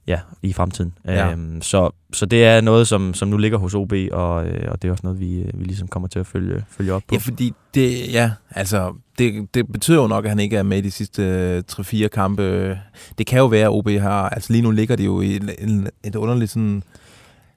ja, 0.07 0.19
i 0.41 0.53
fremtiden? 0.53 0.93
Ja. 1.05 1.31
Øhm, 1.31 1.61
så, 1.61 1.89
så 2.13 2.25
det 2.25 2.45
er 2.45 2.61
noget, 2.61 2.87
som, 2.87 3.13
som 3.13 3.27
nu 3.27 3.37
ligger 3.37 3.57
hos 3.57 3.73
OB, 3.73 3.93
og, 4.11 4.47
øh, 4.47 4.71
og 4.71 4.81
det 4.81 4.87
er 4.87 4.91
også 4.91 5.01
noget, 5.03 5.19
vi, 5.19 5.39
øh, 5.39 5.59
vi 5.59 5.63
ligesom 5.63 5.87
kommer 5.87 6.07
til 6.07 6.19
at 6.19 6.27
følge, 6.27 6.65
følge 6.69 6.93
op 6.93 7.03
på. 7.07 7.15
Ja, 7.15 7.19
fordi 7.19 7.53
det, 7.73 8.13
ja, 8.13 8.31
altså, 8.51 8.93
det, 9.19 9.47
det 9.53 9.71
betyder 9.71 10.01
jo 10.01 10.07
nok, 10.07 10.25
at 10.25 10.31
han 10.31 10.39
ikke 10.39 10.57
er 10.57 10.63
med 10.63 10.77
i 10.77 10.81
de 10.81 10.91
sidste 10.91 11.23
øh, 11.23 11.63
3-4 11.71 12.07
kampe. 12.07 12.77
Det 13.17 13.27
kan 13.27 13.39
jo 13.39 13.45
være, 13.45 13.63
at 13.63 13.71
OB 13.71 13.89
har, 13.89 14.29
altså 14.29 14.53
lige 14.53 14.61
nu 14.61 14.71
ligger 14.71 14.95
de 14.95 15.03
jo 15.03 15.21
i 15.21 15.35
en, 15.35 15.49
en, 15.59 15.89
et 16.03 16.15
underligt 16.15 16.51
sådan 16.51 16.83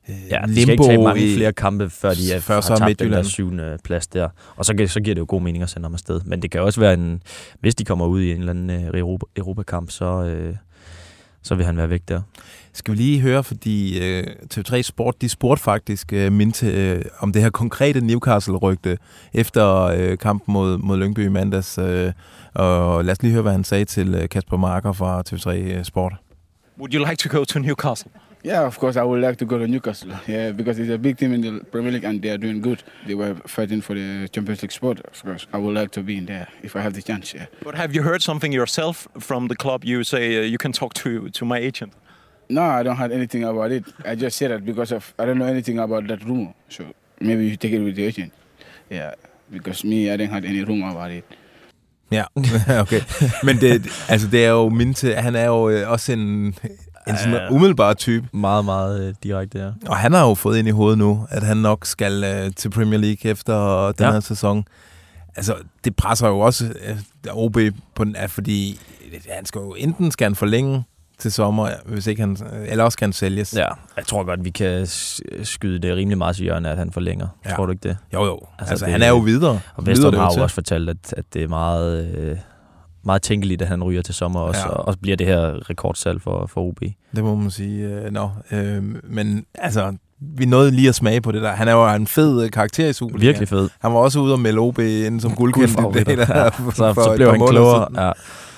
øh, 0.09 0.17
Ja, 0.31 0.41
de 0.47 0.63
skal 0.63 0.73
ikke 0.73 0.85
tage 0.85 1.03
mange 1.03 1.21
i, 1.23 1.37
flere 1.37 1.53
kampe, 1.53 1.91
før 1.91 2.15
de 2.15 2.33
er, 2.33 2.41
før 2.41 2.61
så 2.61 2.73
har 2.73 2.79
tabt 2.79 2.81
den 2.81 2.87
Midtjylland. 2.89 3.25
der 3.25 3.29
syvende 3.29 3.79
plads 3.85 4.07
der. 4.07 4.29
Og 4.57 4.65
så, 4.65 4.85
så 4.87 5.01
giver 5.01 5.15
det 5.15 5.21
jo 5.21 5.27
god 5.29 5.43
mening 5.43 5.63
at 5.63 5.71
sende 5.71 5.85
ham 5.85 5.95
afsted. 5.95 6.21
Men 6.25 6.43
det 6.43 6.51
kan 6.51 6.61
også 6.61 6.81
være, 6.81 6.95
en, 6.95 7.23
hvis 7.61 7.75
de 7.75 7.85
kommer 7.85 8.07
ud 8.07 8.21
i 8.21 8.31
en 8.31 8.39
eller 8.39 8.51
anden 8.51 8.71
øh, 8.71 9.01
Europa, 9.01 9.25
Europakamp, 9.37 9.91
så, 9.91 10.05
øh, 10.05 10.55
så 11.49 11.55
vil 11.55 11.67
han 11.67 11.77
være 11.77 11.91
væk 11.91 12.03
der. 12.09 12.21
Skal 12.73 12.93
vi 12.93 12.99
lige 12.99 13.21
høre, 13.21 13.45
fordi 13.45 14.05
øh, 14.05 14.27
TV3 14.55 14.83
Sport, 14.83 15.21
de 15.21 15.29
spurgte 15.29 15.63
faktisk 15.63 16.13
øh, 16.13 16.33
Minte 16.33 16.67
øh, 16.67 17.05
om 17.19 17.33
det 17.33 17.43
her 17.43 17.51
konkrete 17.51 18.01
Newcastle-rygte 18.01 18.99
efter 19.35 19.83
øh, 19.83 20.19
kampen 20.19 20.53
mod, 20.53 20.79
mod 20.79 20.99
Lyngby 20.99 21.25
i 21.25 21.29
mandags. 21.29 21.79
Øh, 21.79 22.13
og 22.55 23.05
lad 23.05 23.13
os 23.13 23.23
lige 23.23 23.33
høre, 23.33 23.43
hvad 23.43 23.53
han 23.53 23.65
sagde 23.65 23.85
til 23.85 24.15
øh, 24.15 24.29
Kasper 24.29 24.57
Marker 24.57 24.93
fra 24.93 25.23
TV3 25.29 25.83
Sport. 25.83 26.13
Would 26.79 26.95
you 26.95 27.05
like 27.11 27.17
to 27.17 27.39
go 27.39 27.45
to 27.45 27.59
Newcastle? 27.59 28.11
Yeah, 28.43 28.67
of 28.67 28.79
course, 28.79 28.97
I 28.97 29.03
would 29.03 29.21
like 29.21 29.37
to 29.39 29.45
go 29.45 29.59
to 29.59 29.67
Newcastle. 29.67 30.11
Yeah, 30.27 30.53
because 30.53 30.79
it's 30.79 30.91
a 30.91 30.99
big 30.99 31.17
team 31.19 31.35
in 31.35 31.41
the 31.41 31.65
Premier 31.65 31.91
League 31.93 32.05
and 32.05 32.23
they 32.23 32.31
are 32.31 32.39
doing 32.39 32.61
good. 32.61 32.83
They 33.07 33.15
were 33.15 33.35
fighting 33.47 33.81
for 33.81 33.95
the 33.95 34.29
Champions 34.29 34.63
League 34.63 34.73
spot. 34.73 35.01
Of 35.01 35.23
course, 35.25 35.47
I 35.53 35.59
would 35.59 35.75
like 35.75 35.91
to 35.93 36.03
be 36.03 36.17
in 36.17 36.27
there 36.27 36.47
if 36.63 36.77
I 36.77 36.81
have 36.81 36.95
the 36.95 37.03
chance. 37.03 37.35
Yeah. 37.35 37.47
But 37.65 37.75
have 37.75 37.95
you 37.95 38.03
heard 38.03 38.23
something 38.23 38.53
yourself 38.53 39.09
from 39.19 39.49
the 39.49 39.57
club? 39.57 39.85
You 39.85 40.05
say 40.05 40.39
uh, 40.39 40.43
you 40.43 40.59
can 40.59 40.73
talk 40.73 40.95
to 40.95 41.31
to 41.31 41.45
my 41.45 41.59
agent. 41.59 41.93
No, 42.49 42.63
I 42.63 42.83
don't 42.83 42.97
have 42.97 43.13
anything 43.13 43.45
about 43.45 43.73
it. 43.73 43.85
I 44.05 44.15
just 44.15 44.37
say 44.37 44.47
that 44.49 44.65
because 44.65 44.93
of 44.93 45.15
I 45.19 45.25
don't 45.27 45.39
know 45.39 45.47
anything 45.47 45.79
about 45.79 46.07
that 46.07 46.25
rumor. 46.25 46.55
So 46.69 46.85
maybe 47.21 47.45
you 47.47 47.57
take 47.57 47.73
it 47.73 47.83
with 47.83 47.97
the 47.97 48.05
agent. 48.05 48.33
Yeah, 48.89 49.15
because 49.51 49.85
me, 49.85 50.11
I 50.11 50.17
didn't 50.17 50.33
have 50.33 50.45
any 50.45 50.63
rumor 50.65 50.91
about 50.91 51.11
it. 51.11 51.25
Ja, 52.11 52.25
okay. 52.83 53.01
Men 53.43 53.61
det, 53.61 53.87
altså, 54.09 54.29
det 54.29 54.45
er 54.45 54.49
jo 54.49 54.69
Minte, 54.69 55.15
han 55.15 55.37
er 55.37 55.45
jo 55.45 55.69
øh, 55.69 55.91
også 55.91 56.13
en, 56.13 56.55
en 57.09 57.17
sådan 57.17 57.33
Ja. 57.33 57.51
umiddelbar 57.51 57.95
type. 57.95 58.29
Meget, 58.33 58.65
meget 58.65 59.09
øh, 59.09 59.15
direkte, 59.23 59.59
ja. 59.59 59.71
Og 59.87 59.97
han 59.97 60.13
har 60.13 60.29
jo 60.29 60.35
fået 60.35 60.59
ind 60.59 60.69
i 60.69 60.71
hovedet 60.71 60.99
nu, 60.99 61.27
at 61.31 61.43
han 61.43 61.57
nok 61.57 61.87
skal 61.87 62.25
øh, 62.25 62.51
til 62.57 62.71
Premier 62.71 62.99
League 62.99 63.31
efter 63.31 63.87
den 63.93 64.07
Ja. 64.07 64.13
her 64.13 64.21
sæson. 64.21 64.65
Altså, 65.37 65.55
det 65.85 65.97
presser 65.97 66.29
jo 66.29 66.39
også 66.41 66.65
øh, 66.65 66.97
OB 67.33 67.57
på 67.95 68.05
den, 68.05 68.17
fordi 68.29 68.81
øh, 69.13 69.21
han 69.37 69.45
skal 69.47 69.59
jo 69.59 69.75
enten 69.79 70.11
skal 70.11 70.25
han 70.25 70.35
forlænge 70.35 70.85
til 71.19 71.33
sommer, 71.33 71.69
hvis 71.87 72.07
ikke 72.07 72.21
han, 72.23 72.37
øh, 72.53 72.69
eller 72.69 72.85
også 72.85 72.99
kan 72.99 73.07
han 73.07 73.13
sælges. 73.13 73.55
Ja, 73.57 73.67
jeg 73.97 74.07
tror 74.07 74.25
godt, 74.25 74.45
vi 74.45 74.51
kan 74.51 74.87
skyde 75.43 75.79
det 75.79 75.97
rimelig 75.97 76.19
meget 76.19 76.37
til 76.37 76.43
hjørne, 76.43 76.71
at 76.71 76.79
han 76.79 76.93
forlænger. 76.93 77.27
Ja. 77.47 77.51
Tror 77.55 77.67
du 77.67 77.73
ikke 77.73 77.89
det? 77.89 77.97
Jo, 78.15 78.25
jo. 78.25 78.41
Altså, 78.59 78.73
Altså, 78.73 78.85
det- 78.85 78.93
han 78.93 79.03
er 79.03 79.09
jo 79.09 79.19
videre. 79.19 79.61
Og 79.77 79.87
det 79.87 79.99
har 80.15 80.33
jo 80.37 80.43
også 80.43 80.55
fortalt, 80.55 80.89
at, 80.91 81.15
at 81.17 81.25
det 81.35 81.43
er 81.43 81.49
meget, 81.49 82.15
øh, 82.17 82.37
meget 83.09 83.23
tænkeligt, 83.23 83.63
at 83.63 83.69
han 83.69 83.83
ryger 83.85 84.03
til 84.03 84.15
sommer 84.15 84.41
også, 84.41 84.61
Ja. 84.61 84.69
og 84.69 84.87
også 84.89 84.99
bliver 84.99 85.17
det 85.17 85.27
her 85.27 85.71
rekordsalg 85.71 86.23
for, 86.23 86.47
for 86.47 86.61
OB. 86.61 86.81
Det 87.17 87.25
må 87.25 87.35
man 87.35 87.51
sige. 87.51 87.87
Øh, 87.89 88.13
no. 88.13 88.29
øh, 88.53 88.83
men 89.05 89.45
altså, 89.55 89.97
vi 90.21 90.47
nåede 90.47 90.71
lige 90.71 90.89
at 90.89 90.95
smage 90.95 91.21
på 91.21 91.33
det 91.33 91.43
der. 91.43 91.53
Han 91.53 91.69
er 91.69 91.73
jo 91.73 91.95
en 91.95 92.07
fed 92.07 92.45
øh, 92.45 92.51
karakter 92.51 92.89
i 92.89 92.93
Superligaen. 92.93 93.27
Virkelig 93.29 93.49
fed. 93.49 93.69
Han 93.81 93.93
var 93.93 93.99
også 93.99 94.21
ude 94.21 94.33
og 94.33 94.41
melde 94.41 94.59
OB 94.59 94.79
ind 94.79 95.21
som 95.21 95.35
guldkandidat. 95.35 96.29
Ja. 96.29 96.49
for- 96.49 96.71
Så, 96.71 96.95
for 96.95 97.03
så 97.03 97.13
blev 97.17 97.31
han 97.31 97.47
klogere. 97.49 97.87
siden. 97.91 97.97
Ja. 98.05 98.13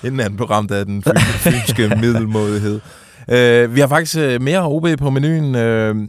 inden 0.08 0.20
han 0.20 0.36
blev 0.36 0.46
ramt 0.48 0.70
af 0.70 0.86
den 0.86 1.02
fyn- 1.08 1.18
fynske 1.50 1.88
middelmådighed. 2.00 2.80
Uh, 3.28 3.74
vi 3.74 3.80
har 3.80 3.86
faktisk 3.86 4.18
uh, 4.18 4.42
mere 4.42 4.66
OB 4.66 4.86
på 4.98 5.10
menuen. 5.10 5.44
Uh, 5.54 6.02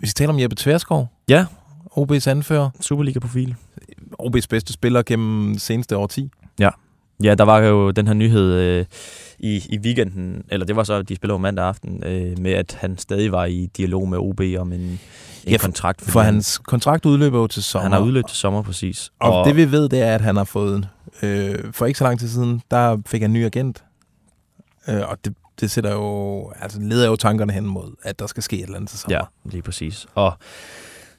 vi 0.00 0.06
skal 0.06 0.14
tale 0.14 0.30
om 0.30 0.40
Jeppe 0.40 0.56
Tverskov. 0.56 1.08
ja, 1.28 1.46
OB's 1.98 2.28
anfører. 2.30 2.70
Superliga-profil. 2.80 3.54
OB's 4.22 4.46
bedste 4.50 4.72
spiller 4.72 5.02
gennem 5.02 5.58
seneste 5.58 5.96
årti. 5.96 6.30
Ja, 6.58 6.68
der 7.22 7.42
var 7.42 7.58
jo 7.58 7.90
den 7.90 8.06
her 8.06 8.14
nyhed 8.14 8.52
øh, 8.52 8.84
i, 9.38 9.62
i 9.70 9.78
weekenden, 9.78 10.44
eller 10.48 10.66
det 10.66 10.76
var 10.76 10.84
så, 10.84 11.02
de 11.02 11.16
spillede 11.16 11.38
mandag 11.38 11.64
aften, 11.64 12.02
øh, 12.06 12.38
med 12.38 12.52
at 12.52 12.76
han 12.80 12.98
stadig 12.98 13.32
var 13.32 13.44
i 13.44 13.68
dialog 13.76 14.08
med 14.08 14.18
OB 14.18 14.40
om 14.58 14.72
en, 14.72 14.80
en 14.80 14.98
Ja, 15.46 15.50
ja, 15.50 15.56
kontrakt. 15.58 16.00
For 16.02 16.20
han, 16.20 16.34
hans 16.34 16.58
kontrakt 16.58 17.06
udløber 17.06 17.38
jo 17.38 17.46
til 17.46 17.62
sommer. 17.62 17.82
han 17.82 17.92
har 17.92 18.00
udløbet 18.00 18.28
til 18.28 18.36
sommer, 18.38 18.62
præcis. 18.62 19.10
Og, 19.20 19.38
og 19.38 19.46
det 19.46 19.56
vi 19.56 19.72
ved, 19.72 19.88
det 19.88 20.02
er, 20.02 20.14
at 20.14 20.20
han 20.20 20.36
har 20.36 20.44
fået... 20.44 20.88
Øh, 21.22 21.72
for 21.72 21.86
ikke 21.86 21.98
så 21.98 22.04
lang 22.04 22.18
tid 22.20 22.28
siden, 22.28 22.62
der 22.70 23.02
fik 23.06 23.20
han 23.22 23.30
en 23.30 23.34
ny 23.34 23.44
agent. 23.44 23.84
Øh, 24.88 25.00
og 25.08 25.18
det 25.24 25.34
det 25.60 25.70
sætter 25.70 25.92
jo, 25.92 26.52
altså 26.60 26.80
leder 26.80 27.06
jo 27.06 27.16
tankerne 27.16 27.52
hen 27.52 27.66
mod, 27.66 27.94
at 28.02 28.18
der 28.18 28.26
skal 28.26 28.42
ske 28.42 28.56
et 28.56 28.62
eller 28.62 28.76
andet 28.76 28.90
til 28.90 28.98
sommer. 28.98 29.16
Ja, 29.18 29.50
lige 29.50 29.62
præcis. 29.62 30.06
Og 30.14 30.32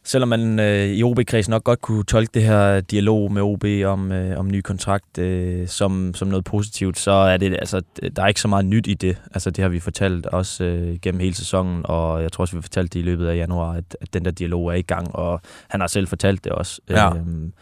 selvom 0.05 0.29
man 0.29 0.59
øh, 0.59 0.87
i 0.87 1.03
OB-kredsen 1.03 1.51
nok 1.51 1.63
godt 1.63 1.81
kunne 1.81 2.03
tolke 2.03 2.31
det 2.33 2.43
her 2.43 2.81
dialog 2.81 3.31
med 3.31 3.41
OB 3.41 3.65
om, 3.85 4.11
øh, 4.11 4.39
om 4.39 4.51
ny 4.51 4.61
kontrakt 4.61 5.17
øh, 5.17 5.67
som, 5.67 6.13
som 6.13 6.27
noget 6.27 6.45
positivt, 6.45 6.99
så 6.99 7.11
er 7.11 7.37
det 7.37 7.53
altså, 7.53 7.81
der 8.15 8.23
er 8.23 8.27
ikke 8.27 8.41
så 8.41 8.47
meget 8.47 8.65
nyt 8.65 8.87
i 8.87 8.93
det. 8.93 9.17
Altså 9.33 9.49
det 9.49 9.61
har 9.61 9.69
vi 9.69 9.79
fortalt 9.79 10.25
også 10.25 10.63
øh, 10.63 10.97
gennem 11.01 11.19
hele 11.19 11.35
sæsonen, 11.35 11.81
og 11.83 12.23
jeg 12.23 12.31
tror 12.31 12.41
også, 12.41 12.55
vi 12.55 12.57
har 12.57 12.61
fortalt 12.61 12.93
det 12.93 12.99
i 12.99 13.03
løbet 13.03 13.27
af 13.27 13.35
januar, 13.35 13.73
at, 13.73 13.97
at 14.01 14.13
den 14.13 14.25
der 14.25 14.31
dialog 14.31 14.67
er 14.67 14.73
i 14.73 14.81
gang, 14.81 15.15
og 15.15 15.41
han 15.67 15.79
har 15.79 15.87
selv 15.87 16.07
fortalt 16.07 16.43
det 16.43 16.51
også. 16.51 16.81
Ja. 16.89 17.15
Øhm, 17.15 17.53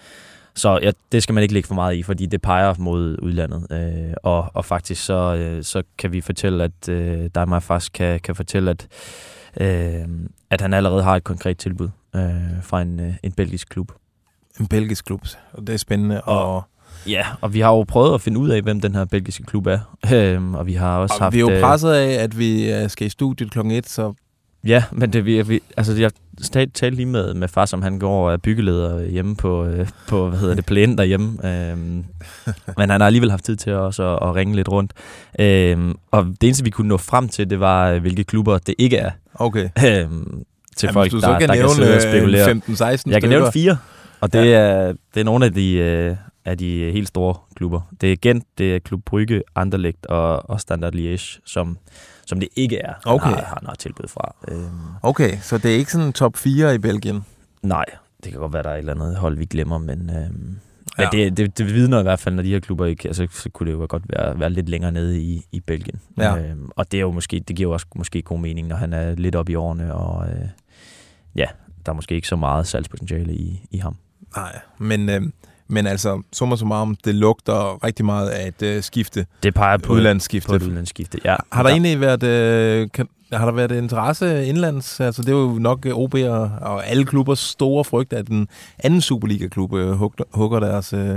så 0.56 0.80
ja, 0.82 0.92
det 1.12 1.24
skal 1.24 1.34
man 1.34 1.42
ikke 1.42 1.54
lægge 1.54 1.68
for 1.68 1.76
meget 1.76 1.96
i, 1.96 2.04
fordi 2.04 2.26
det 2.26 2.42
peger 2.42 2.74
mod 2.78 3.18
udlandet. 3.22 3.68
Øh, 3.72 4.14
og, 4.24 4.52
og 4.54 4.66
faktisk 4.66 5.06
så, 5.06 5.36
øh, 5.36 5.64
så 5.64 5.84
kan 5.98 6.12
vi 6.12 6.22
fortælle, 6.22 6.64
at 6.64 6.90
øh, 6.90 7.30
der 7.36 7.46
mig 7.46 7.64
faktisk 7.64 7.94
kan, 7.94 8.20
kan 8.20 8.36
fortælle, 8.36 8.72
at, 8.72 8.88
øh, 9.60 10.08
at 10.50 10.62
han 10.62 10.74
allerede 10.74 11.04
har 11.04 11.16
et 11.16 11.24
konkret 11.24 11.58
tilbud 11.58 11.90
øh, 12.16 12.22
fra 12.62 12.82
en, 12.82 13.00
øh, 13.00 13.14
en 13.24 13.32
belgisk 13.32 13.70
klub. 13.70 13.92
En 14.60 14.68
belgisk 14.68 15.06
klub, 15.06 15.22
og 15.54 15.68
det 15.68 15.74
er 15.74 15.78
spændende. 15.78 16.22
Og, 16.22 16.56
og, 16.56 16.64
Ja, 17.08 17.26
og 17.42 17.54
vi 17.54 17.60
har 17.60 17.70
jo 17.70 17.84
prøvet 17.84 18.14
at 18.14 18.22
finde 18.22 18.40
ud 18.40 18.50
af, 18.50 18.62
hvem 18.62 18.82
den 18.82 18.96
her 18.96 19.06
belgiske 19.06 19.44
klub 19.44 19.68
er. 19.68 19.80
Øh, 20.14 20.54
og 20.54 20.68
vi 20.68 20.74
har 20.74 20.98
også 20.98 21.16
og 21.16 21.22
haft... 21.24 21.34
vi 21.34 21.38
er 21.38 21.42
jo 21.42 21.52
øh, 21.52 21.62
presset 21.62 21.92
af, 21.92 22.24
at 22.24 22.38
vi 22.38 22.74
øh, 22.74 22.90
skal 22.90 23.08
i 23.08 23.10
studiet 23.10 23.52
klokken 23.52 23.72
et, 23.72 23.90
så 23.90 24.14
Ja, 24.68 24.84
men 24.92 25.14
det, 25.14 25.26
vi, 25.26 25.42
vi, 25.42 25.60
altså, 25.78 25.94
jeg 25.94 26.12
talte 26.52 26.74
talt 26.74 26.96
lige 26.96 27.06
med, 27.06 27.34
med 27.34 27.48
far, 27.48 27.66
som 27.66 27.82
han 27.82 28.00
går 28.00 28.28
og 28.28 28.34
er 28.34 28.38
byggeleder 28.38 29.06
hjemme 29.06 29.36
på, 29.36 29.66
øh, 29.66 29.88
på 30.08 30.30
hvad 30.30 30.40
hedder 30.40 30.56
det, 30.56 30.66
plænen 30.66 30.98
derhjemme. 30.98 31.48
Øhm, 31.72 32.04
men 32.78 32.90
han 32.90 33.02
har 33.02 33.06
alligevel 33.08 33.30
haft 33.30 33.44
tid 33.46 33.56
til 33.56 33.74
også 33.74 34.04
at, 34.18 34.30
at 34.30 34.36
ringe 34.36 34.56
lidt 34.56 34.70
rundt. 34.70 34.94
Øhm, 35.40 35.96
og 36.12 36.26
det 36.26 36.44
eneste, 36.44 36.64
vi 36.64 36.70
kunne 36.70 36.88
nå 36.88 36.98
frem 36.98 37.30
til, 37.30 37.50
det 37.50 37.60
var, 37.60 37.90
øh, 37.92 38.02
hvilke 38.02 38.24
klubber 38.24 38.58
det 38.58 38.76
ikke 38.78 38.98
er. 38.98 39.12
okay. 39.36 39.70
Øhm, 39.88 40.44
til 40.76 40.88
Jamen, 40.88 40.94
folk, 40.94 41.12
du 41.12 41.16
der, 41.20 41.22
så 41.22 41.38
kan 41.40 41.50
der 41.50 41.56
kan 41.56 41.70
sidde 41.70 41.88
og 41.88 42.02
nævne 42.02 42.02
spekulere. 42.02 42.50
øh, 42.50 42.56
15-16 42.68 42.90
Jeg 42.90 43.00
stykker. 43.00 43.20
kan 43.20 43.30
nævne 43.30 43.52
fire, 43.52 43.78
og 44.22 44.34
det, 44.34 44.54
er, 44.54 44.94
det 45.14 45.20
er 45.20 45.24
nogle 45.24 45.46
af 45.46 45.54
de, 45.54 45.74
øh, 45.74 46.16
af 46.46 46.58
de 46.58 46.92
helt 46.92 47.08
store 47.08 47.36
klubber. 47.56 47.82
Det 48.02 48.12
er 48.12 48.16
Gent, 48.22 48.44
det 48.58 48.76
er 48.76 48.80
Klub 48.80 49.02
Brygge, 49.06 49.42
Anderlecht 49.56 50.06
og, 50.06 50.50
og 50.50 50.60
Standard 50.62 50.96
Liège, 50.96 51.40
som, 51.46 51.78
som 52.26 52.40
det 52.40 52.50
ikke 52.56 52.78
er, 52.78 52.88
han 52.88 53.14
Okay. 53.14 53.26
har, 53.30 53.36
har 53.46 53.60
noget 53.64 53.80
tilbud 53.80 54.08
fra. 54.08 54.36
Øhm, 54.48 54.70
Okay, 55.04 55.38
så 55.42 55.58
det 55.58 55.72
er 55.72 55.76
ikke 55.76 55.92
sådan 55.92 56.14
top 56.14 56.38
4 56.38 56.76
i 56.76 56.78
Belgien. 56.78 57.26
nej, 57.62 57.86
det 58.24 58.32
kan 58.32 58.42
godt 58.42 58.54
være, 58.54 58.64
der 58.64 58.70
er 58.70 58.74
et 58.74 58.80
eller 58.80 58.94
andet 58.94 59.16
hold, 59.18 59.38
vi 59.38 59.46
glemmer, 59.46 59.78
men, 59.78 60.10
øhm, 60.10 60.58
Ja. 61.00 61.10
men 61.12 61.20
det, 61.20 61.38
det, 61.38 61.58
det 61.58 61.66
vidner 61.74 62.00
i 62.00 62.04
hvert 62.04 62.20
fald, 62.20 62.36
når 62.36 62.44
de 62.44 62.50
her 62.50 62.60
klubber 62.60 62.86
ikke, 62.86 63.08
altså, 63.08 63.28
så 63.32 63.50
kunne 63.50 63.72
det 63.72 63.78
jo 63.78 63.86
godt 63.90 64.04
være, 64.10 64.40
være 64.40 64.50
lidt 64.50 64.70
længere 64.70 64.92
nede 64.92 65.22
i, 65.22 65.46
i 65.52 65.60
Belgien. 65.60 66.00
Ja. 66.18 66.38
Øhm, 66.38 66.70
og 66.76 66.92
det 66.92 66.98
er 66.98 67.02
jo 67.02 67.12
måske, 67.12 67.40
det 67.48 67.56
giver 67.56 67.70
jo 67.70 67.74
også 67.74 67.86
måske 67.96 68.22
god 68.22 68.40
mening, 68.40 68.68
når 68.68 68.76
han 68.76 68.94
er 68.94 69.16
lidt 69.16 69.36
oppe 69.36 69.52
i 69.52 69.56
årene, 69.56 69.94
og 69.94 70.28
øh, 70.30 70.46
ja, 71.36 71.46
der 71.86 71.92
er 71.92 71.94
måske 71.96 72.16
ikke 72.16 72.28
så 72.28 72.36
meget 72.36 72.68
salgspotentiale 72.68 73.34
i, 73.34 73.66
i 73.72 73.78
ham. 73.78 73.96
Nej, 74.36 74.60
men, 74.78 75.10
øh, 75.10 75.22
men 75.74 75.88
altså, 75.88 76.22
summa 76.34 76.56
summarum, 76.56 76.96
det 77.06 77.16
lugter 77.16 77.84
rigtig 77.84 78.06
meget 78.06 78.30
af 78.30 78.48
et 78.48 78.62
øh, 78.62 78.84
skifte, 78.84 79.26
Det 79.44 79.54
peger 79.54 79.78
på, 79.78 79.94
udlandsskifte. 79.94 80.50
på 80.50 80.56
et 80.56 80.62
udlandsskifte. 80.64 81.20
Ja. 81.26 81.36
Har 81.52 81.64
der 81.64 81.70
egentlig 81.70 82.02
været, 82.02 82.24
øh, 82.24 82.88
kan, 82.94 83.08
har 83.34 83.46
der 83.46 83.52
været 83.52 83.72
interesse 83.72 84.46
indlands? 84.46 85.00
Altså, 85.00 85.22
det 85.22 85.30
er 85.30 85.38
jo 85.38 85.58
nok 85.60 85.86
øh, 85.86 85.94
OB 85.94 86.14
og, 86.14 86.52
og 86.62 86.88
alle 86.88 87.06
klubbers 87.06 87.40
store 87.40 87.84
frygt, 87.84 88.14
at 88.14 88.28
den 88.28 88.48
anden 88.80 89.02
Superliga-klub 89.02 89.74
øh, 89.74 89.92
hugger, 90.34 90.60
deres, 90.60 90.94
øh, 90.94 91.16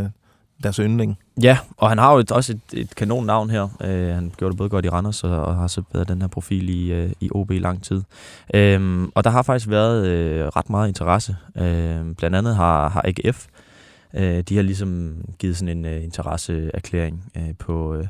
deres 0.63 0.77
yndling. 0.77 1.19
Ja, 1.43 1.59
og 1.77 1.89
han 1.89 1.99
har 1.99 2.13
jo 2.13 2.19
et, 2.19 2.33
også 2.33 2.53
et, 2.53 2.81
et 2.81 2.95
kanon 2.95 3.27
navn 3.27 3.51
her. 3.51 3.63
Uh, 3.63 4.15
han 4.15 4.33
gjorde 4.37 4.53
det 4.53 4.59
både 4.59 4.69
godt 4.69 4.85
i 4.85 4.89
Randers 4.89 5.25
og, 5.25 5.45
og 5.45 5.57
har 5.57 5.67
så 5.67 5.83
været 5.93 6.09
den 6.09 6.21
her 6.21 6.29
profil 6.29 6.69
i, 6.69 7.05
uh, 7.05 7.11
i 7.21 7.31
OB 7.31 7.51
i 7.51 7.59
lang 7.59 7.83
tid. 7.83 8.03
Um, 8.77 9.13
og 9.15 9.25
der 9.25 9.31
har 9.31 9.43
faktisk 9.43 9.69
været 9.71 10.01
uh, 10.01 10.47
ret 10.57 10.71
meget 10.71 10.89
interesse. 10.89 11.37
Uh, 11.55 11.63
blandt 12.17 12.37
andet 12.37 12.57
har, 12.57 12.89
har 12.89 13.05
AGF 13.05 13.47
uh, 14.17 14.41
de 14.41 14.57
har 14.57 14.63
ligesom 14.63 15.17
givet 15.39 15.57
sådan 15.57 15.79
en 15.79 15.85
uh, 15.85 16.05
interesseerklæring 16.05 17.25
uh, 17.37 17.51
på, 17.59 17.97
uh, 17.97 18.07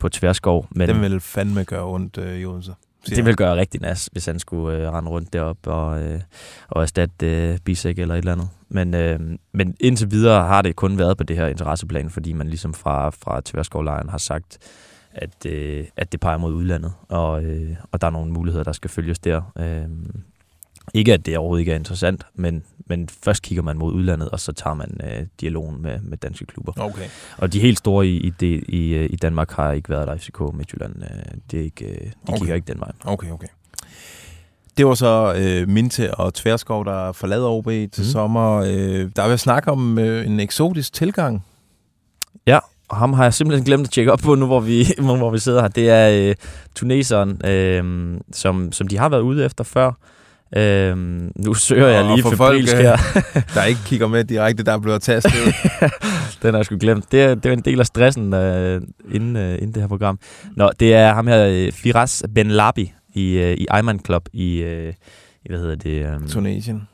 på 0.00 0.08
Tverskov. 0.08 0.66
Men 0.70 0.88
Den 0.88 1.00
vil 1.00 1.20
fandme 1.20 1.64
gøre 1.64 1.84
ondt 1.84 2.18
øh, 2.18 2.62
siger 3.04 3.16
det 3.16 3.24
vil 3.24 3.36
gøre 3.36 3.56
rigtig 3.56 3.80
nas, 3.80 4.08
hvis 4.12 4.26
han 4.26 4.38
skulle 4.38 4.88
uh, 4.88 4.94
rende 4.94 5.10
rundt 5.10 5.32
derop 5.32 5.66
og, 5.66 6.02
uh, 6.02 6.20
og 6.68 6.82
erstatte 6.82 7.50
uh, 7.52 7.58
Bisek 7.64 7.98
eller 7.98 8.14
et 8.14 8.18
eller 8.18 8.32
andet. 8.32 8.48
Men, 8.68 8.94
øh, 8.94 9.20
men 9.52 9.76
indtil 9.80 10.10
videre 10.10 10.46
har 10.46 10.62
det 10.62 10.76
kun 10.76 10.98
været 10.98 11.16
på 11.16 11.24
det 11.24 11.36
her 11.36 11.46
interesseplan, 11.46 12.10
fordi 12.10 12.32
man 12.32 12.48
ligesom 12.48 12.74
fra, 12.74 13.10
fra 13.10 13.40
Tverskovlejren 13.44 14.08
har 14.08 14.18
sagt, 14.18 14.58
at, 15.12 15.46
øh, 15.46 15.86
at 15.96 16.12
det 16.12 16.20
peger 16.20 16.38
mod 16.38 16.54
udlandet, 16.54 16.92
og, 17.08 17.44
øh, 17.44 17.76
og 17.92 18.00
der 18.00 18.06
er 18.06 18.10
nogle 18.10 18.32
muligheder, 18.32 18.64
der 18.64 18.72
skal 18.72 18.90
følges 18.90 19.18
der. 19.18 19.52
Øh, 19.58 19.88
ikke 20.94 21.14
at 21.14 21.26
det 21.26 21.38
overhovedet 21.38 21.60
ikke 21.60 21.72
er 21.72 21.76
interessant, 21.76 22.26
men, 22.34 22.62
men 22.86 23.08
først 23.22 23.42
kigger 23.42 23.62
man 23.62 23.78
mod 23.78 23.92
udlandet, 23.92 24.28
og 24.28 24.40
så 24.40 24.52
tager 24.52 24.74
man 24.74 25.00
øh, 25.04 25.26
dialogen 25.40 25.82
med, 25.82 26.00
med 26.02 26.18
danske 26.18 26.46
klubber. 26.46 26.72
Okay. 26.76 27.08
Og 27.38 27.52
de 27.52 27.60
helt 27.60 27.78
store 27.78 28.06
i, 28.06 28.16
i, 28.16 28.30
det, 28.30 28.64
i, 28.68 28.94
øh, 28.94 29.08
i 29.10 29.16
Danmark 29.16 29.50
har 29.50 29.72
ikke 29.72 29.88
været 29.88 30.08
der 30.08 30.16
FCK 30.16 30.40
Midtjylland. 30.54 31.02
Øh, 31.02 31.08
det 31.50 31.60
er 31.60 31.64
ikke, 31.64 31.84
øh, 31.84 32.00
de 32.00 32.10
Okay. 32.28 32.38
kigger 32.38 32.54
ikke 32.54 32.72
den 32.72 32.80
vej. 32.80 32.92
Okay, 33.04 33.30
okay. 33.30 33.48
Det 34.76 34.86
var 34.86 34.94
så 34.94 35.34
øh, 35.38 35.68
Minte 35.68 36.14
og 36.14 36.34
Tverskov, 36.34 36.84
der 36.84 37.12
forlader 37.12 37.48
OB 37.48 37.64
til 37.66 37.90
mm. 37.98 38.04
sommer. 38.04 38.56
Øh, 38.56 39.10
der 39.16 39.22
er 39.22 39.28
ved 39.28 39.38
snak 39.38 39.66
om 39.66 39.98
øh, 39.98 40.26
en 40.26 40.40
eksotisk 40.40 40.92
tilgang. 40.92 41.44
Og 42.88 42.96
ham 42.96 43.12
har 43.12 43.22
jeg 43.22 43.34
simpelthen 43.34 43.64
glemt 43.64 43.86
at 43.86 43.90
tjekke 43.92 44.12
op 44.12 44.18
på 44.18 44.34
nu, 44.34 44.46
hvor 44.46 44.60
vi, 44.60 44.86
hvor 44.98 45.30
vi 45.30 45.38
sidder 45.38 45.60
her. 45.60 45.68
Det 45.68 45.90
er 45.90 46.28
øh, 46.28 46.34
tuneseren, 46.74 47.46
øh, 47.46 48.14
som, 48.32 48.72
som 48.72 48.88
de 48.88 48.98
har 48.98 49.08
været 49.08 49.20
ude 49.20 49.44
efter 49.44 49.64
før. 49.64 49.92
Øh, 50.56 50.96
nu 51.36 51.54
søger 51.54 51.88
jeg 51.88 52.04
lige 52.04 52.22
for 52.22 52.30
folk, 52.30 52.54
febrilsk 52.54 52.74
øh, 52.74 52.80
her. 52.80 52.96
Der 53.54 53.64
ikke 53.64 53.80
kigger 53.86 54.06
med 54.08 54.24
direkte, 54.24 54.62
der 54.62 54.72
er 54.72 54.78
blevet 54.78 55.02
tastet. 55.02 55.32
Den 56.42 56.54
har 56.54 56.58
jeg 56.58 56.64
sgu 56.64 56.76
glemt. 56.80 57.12
Det 57.12 57.22
er, 57.22 57.34
det 57.34 57.46
er 57.46 57.52
en 57.52 57.60
del 57.60 57.80
af 57.80 57.86
stressen 57.86 58.34
øh, 58.34 58.82
inden, 59.10 59.36
øh, 59.36 59.52
inden 59.54 59.72
det 59.72 59.82
her 59.82 59.88
program. 59.88 60.18
Nå, 60.56 60.70
det 60.80 60.94
er 60.94 61.14
ham 61.14 61.26
her, 61.26 61.46
øh, 61.46 61.72
Firas 61.72 62.22
Ben 62.34 62.50
Labi 62.50 62.92
i, 63.14 63.32
øh, 63.32 63.54
i 63.54 63.66
Ayman 63.70 64.00
Club 64.06 64.28
i, 64.32 64.56
øh, 64.56 64.94
i 65.44 65.48
hvad 65.48 65.58
hedder 65.58 65.76
det? 65.76 66.06
Øh, 66.22 66.28
Tunesien. 66.28 66.88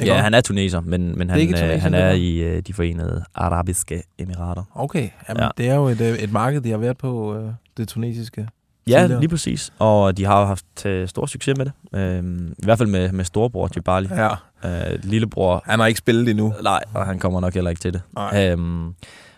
Ikke 0.00 0.14
ja, 0.14 0.20
han 0.20 0.34
er 0.34 0.40
tuneser, 0.40 0.80
men, 0.80 1.18
men 1.18 1.30
han, 1.30 1.40
ikke 1.40 1.52
øh, 1.52 1.58
Tunesien, 1.58 1.80
han 1.80 1.94
er 1.94 2.10
i 2.10 2.36
øh, 2.36 2.62
de 2.66 2.72
forenede 2.72 3.24
arabiske 3.34 4.02
emirater. 4.18 4.62
Okay, 4.74 5.08
Jamen, 5.28 5.40
ja. 5.40 5.44
Ja. 5.44 5.50
det 5.58 5.68
er 5.68 5.74
jo 5.74 5.86
et, 5.88 6.00
øh, 6.00 6.18
et 6.18 6.32
marked, 6.32 6.60
de 6.60 6.70
har 6.70 6.78
været 6.78 6.98
på, 6.98 7.36
øh, 7.36 7.52
det 7.76 7.88
tunesiske. 7.88 8.48
Ja, 8.88 8.98
tidligere. 9.00 9.20
lige 9.20 9.28
præcis. 9.30 9.72
Og 9.78 10.16
de 10.16 10.24
har 10.24 10.40
jo 10.40 10.46
haft 10.46 10.86
øh, 10.86 11.08
stor 11.08 11.26
succes 11.26 11.54
med 11.58 11.66
det. 11.66 11.72
Øhm, 12.00 12.48
I 12.58 12.64
hvert 12.64 12.78
fald 12.78 12.88
med, 12.88 13.12
med 13.12 13.24
storebror 13.24 13.70
Jibali. 13.76 14.08
Ja. 14.10 14.28
Øh, 14.64 14.98
lillebror, 15.02 15.62
Han 15.66 15.78
har 15.80 15.86
ikke 15.86 15.98
spillet 15.98 16.28
endnu. 16.28 16.54
nej, 16.62 16.80
og 16.94 17.06
han 17.06 17.18
kommer 17.18 17.40
nok 17.40 17.54
heller 17.54 17.70
ikke 17.70 17.80
til 17.80 17.92
det. 17.92 18.02
Nej. 18.14 18.50
Øhm, 18.50 18.94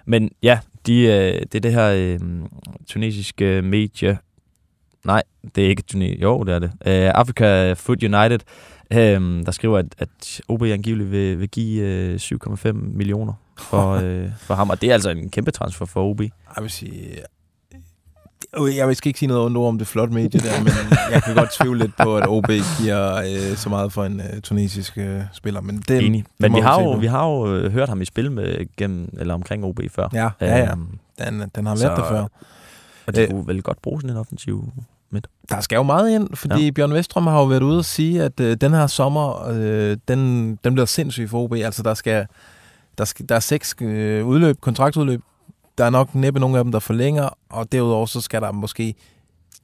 men 0.07 0.31
ja, 0.43 0.59
de, 0.87 1.01
øh, 1.01 1.41
det 1.53 1.55
er 1.55 1.61
det 1.61 1.73
her 1.73 1.89
øh, 1.91 2.21
tunesiske 2.87 3.63
medie. 3.63 4.19
Nej, 5.05 5.23
det 5.55 5.65
er 5.65 5.69
ikke 5.69 5.83
Tunis. 5.83 6.23
Jo, 6.23 6.43
det 6.43 6.55
er 6.55 6.59
det. 6.59 6.71
Øh, 6.87 7.11
Africa 7.15 7.73
Foot 7.73 8.03
United, 8.03 8.39
øh, 8.93 9.47
der 9.47 9.51
skriver, 9.51 9.79
at, 9.79 9.87
at 9.99 10.41
OB 10.49 10.63
angiveligt 10.63 11.11
vil, 11.11 11.39
vil 11.41 11.49
give 11.49 11.83
øh, 11.85 12.15
7,5 12.17 12.73
millioner 12.73 13.33
for, 13.59 13.91
øh, 14.05 14.29
for 14.39 14.55
ham. 14.55 14.71
Og 14.71 14.81
det 14.81 14.89
er 14.91 14.95
altså 14.95 15.11
en 15.11 15.31
kæmpe 15.31 15.51
transfer 15.51 15.87
for 15.87 16.11
OB. 16.11 16.21
Jeg 16.21 16.31
vil 16.61 16.71
sige... 16.71 17.09
Jeg 18.77 18.97
skal 18.97 19.09
ikke 19.09 19.19
sige 19.19 19.29
noget 19.29 19.45
ondt 19.45 19.57
om 19.59 19.79
det 19.79 19.87
flot 19.87 20.11
medie 20.11 20.41
der, 20.41 20.59
men 20.63 20.73
jeg 21.13 21.23
kan 21.23 21.35
godt 21.35 21.53
tvivle 21.61 21.79
lidt 21.81 21.97
på, 21.97 22.17
at 22.17 22.25
OB 22.29 22.47
giver 22.81 23.15
øh, 23.17 23.57
så 23.57 23.69
meget 23.69 23.93
for 23.93 24.05
en 24.05 24.21
øh, 24.21 24.41
tunesisk 24.41 24.99
øh, 24.99 25.21
spiller. 25.33 25.61
Men 25.61 25.83
det, 25.89 26.07
Enig. 26.07 26.23
det 26.25 26.31
Men 26.41 26.55
vi 26.55 26.61
har, 26.61 26.83
jo, 26.83 26.91
vi 26.93 27.07
har 27.07 27.27
jo 27.27 27.69
hørt 27.71 27.89
ham 27.89 28.03
i 28.03 28.05
spil 28.05 28.33
med, 28.33 28.67
gennem, 28.77 29.09
eller 29.19 29.35
omkring 29.35 29.65
OB 29.65 29.81
før. 29.91 30.09
Ja, 30.13 30.29
ja, 30.41 30.57
ja. 30.59 30.71
Øhm, 30.71 30.99
Den, 31.19 31.51
den 31.55 31.67
har 31.67 31.75
Så- 31.75 31.87
været 31.87 31.99
der 31.99 32.09
før. 32.09 32.27
og 33.07 33.17
de 33.17 33.21
Øh. 33.23 33.31
kunne 33.31 33.47
vel 33.47 33.63
godt 33.63 33.83
bruge 33.83 34.01
sådan 34.01 34.17
en 34.17 34.21
offensiv 34.21 34.73
midt. 35.11 35.27
Der 35.51 35.61
skal 35.61 35.77
jo 35.77 35.83
meget 35.83 36.11
ind, 36.11 36.29
fordi 36.35 36.65
ja. 36.65 36.71
Bjørn 36.71 36.93
Vestrøm 36.95 37.27
har 37.27 37.39
jo 37.39 37.45
været 37.45 37.63
ude 37.63 37.79
og 37.79 37.85
sige, 37.85 38.23
at 38.23 38.41
øh, 38.41 38.57
den 38.61 38.73
her 38.73 38.87
sommer, 38.87 39.49
øh, 39.49 39.97
den, 40.09 40.51
den 40.65 40.75
bliver 40.75 40.87
sindssyg 40.87 41.31
for 41.31 41.39
OB. 41.43 41.53
Altså, 41.53 41.83
der 41.83 41.95
skal, 41.95 42.27
der, 42.99 43.05
skal, 43.05 43.29
der 43.29 43.35
er 43.35 43.41
seks 43.41 43.75
øh, 43.81 44.27
udløb, 44.27 44.61
kontraktudløb. 44.61 45.21
Der 45.79 45.85
er 45.85 45.91
nok 45.91 46.15
næppe 46.15 46.41
nogle 46.41 46.59
af 46.59 46.65
dem, 46.65 46.73
der 46.73 46.79
forlænger, 46.79 47.29
og 47.51 47.73
derudover 47.73 48.07
så 48.07 48.21
skal 48.21 48.43
der 48.43 48.53
måske 48.53 48.95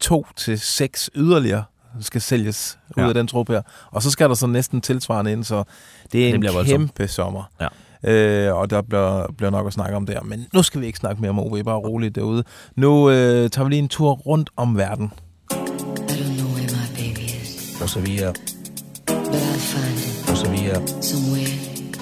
to 0.01 0.27
til 0.37 0.61
seks 0.61 1.11
yderligere 1.15 1.65
skal 2.01 2.21
sælges 2.21 2.79
ja. 2.97 3.01
ud 3.03 3.05
Ja. 3.05 3.09
af 3.09 3.15
den 3.15 3.27
trup 3.27 3.49
her. 3.49 3.63
Og 3.91 4.03
så 4.03 4.11
skal 4.11 4.29
der 4.29 4.35
så 4.35 4.47
næsten 4.47 4.81
tilsvarende 4.81 5.33
ind, 5.33 5.45
så 5.45 5.65
det 6.13 6.29
er 6.29 6.39
Det 6.39 6.59
en 6.59 6.65
kæmpe 6.65 7.09
sommer. 7.09 7.51
Ja. 7.61 7.69
Øh, 8.13 8.57
og 8.57 8.71
der 8.71 8.83
bliver, 8.83 9.33
bliver 9.37 9.51
nok 9.51 9.67
at 9.67 9.73
snakke 9.73 9.97
om 9.97 10.07
der. 10.07 10.23
Men 10.23 10.47
nu 10.55 10.63
skal 10.63 10.81
vi 10.81 10.87
ikke 10.87 10.99
snakke 10.99 11.21
mere 11.21 11.31
om 11.31 11.39
OB, 11.39 11.65
bare 11.65 11.77
roligt 11.77 12.15
derude. 12.15 12.45
Nu 12.77 13.11
øh, 13.11 13.51
tager 13.51 13.65
vi 13.65 13.71
lige 13.71 13.79
en 13.83 13.89
tur 13.89 14.13
rundt 14.13 14.51
om 14.57 14.77
verden. 14.77 15.13
I 15.51 15.55
don't 15.55 16.39
know 16.39 16.51
where 16.55 16.71
my 16.73 16.97
baby 16.97 17.25
is, 17.43 17.81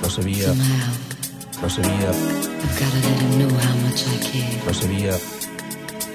Lo 0.02 0.08
sabía, 0.08 0.40
sabía, 1.68 2.10
I've 2.10 2.78
gotta 2.80 2.98
let 3.06 3.20
him 3.20 3.38
know 3.38 3.50
how 3.58 3.76
much 3.84 4.06
I 4.06 4.16
care. 4.24 4.62
lo 4.66 4.72
sabía, 4.72 5.14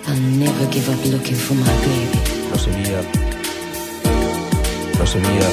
I'll 0.08 0.20
never 0.40 0.66
give 0.72 0.90
up 0.90 1.06
looking 1.06 1.36
for 1.36 1.56
my 1.56 1.75
baby. 1.86 2.20
Lo 2.52 2.58
sabía. 2.58 3.00
Lo 5.00 5.06
sabía. 5.06 5.48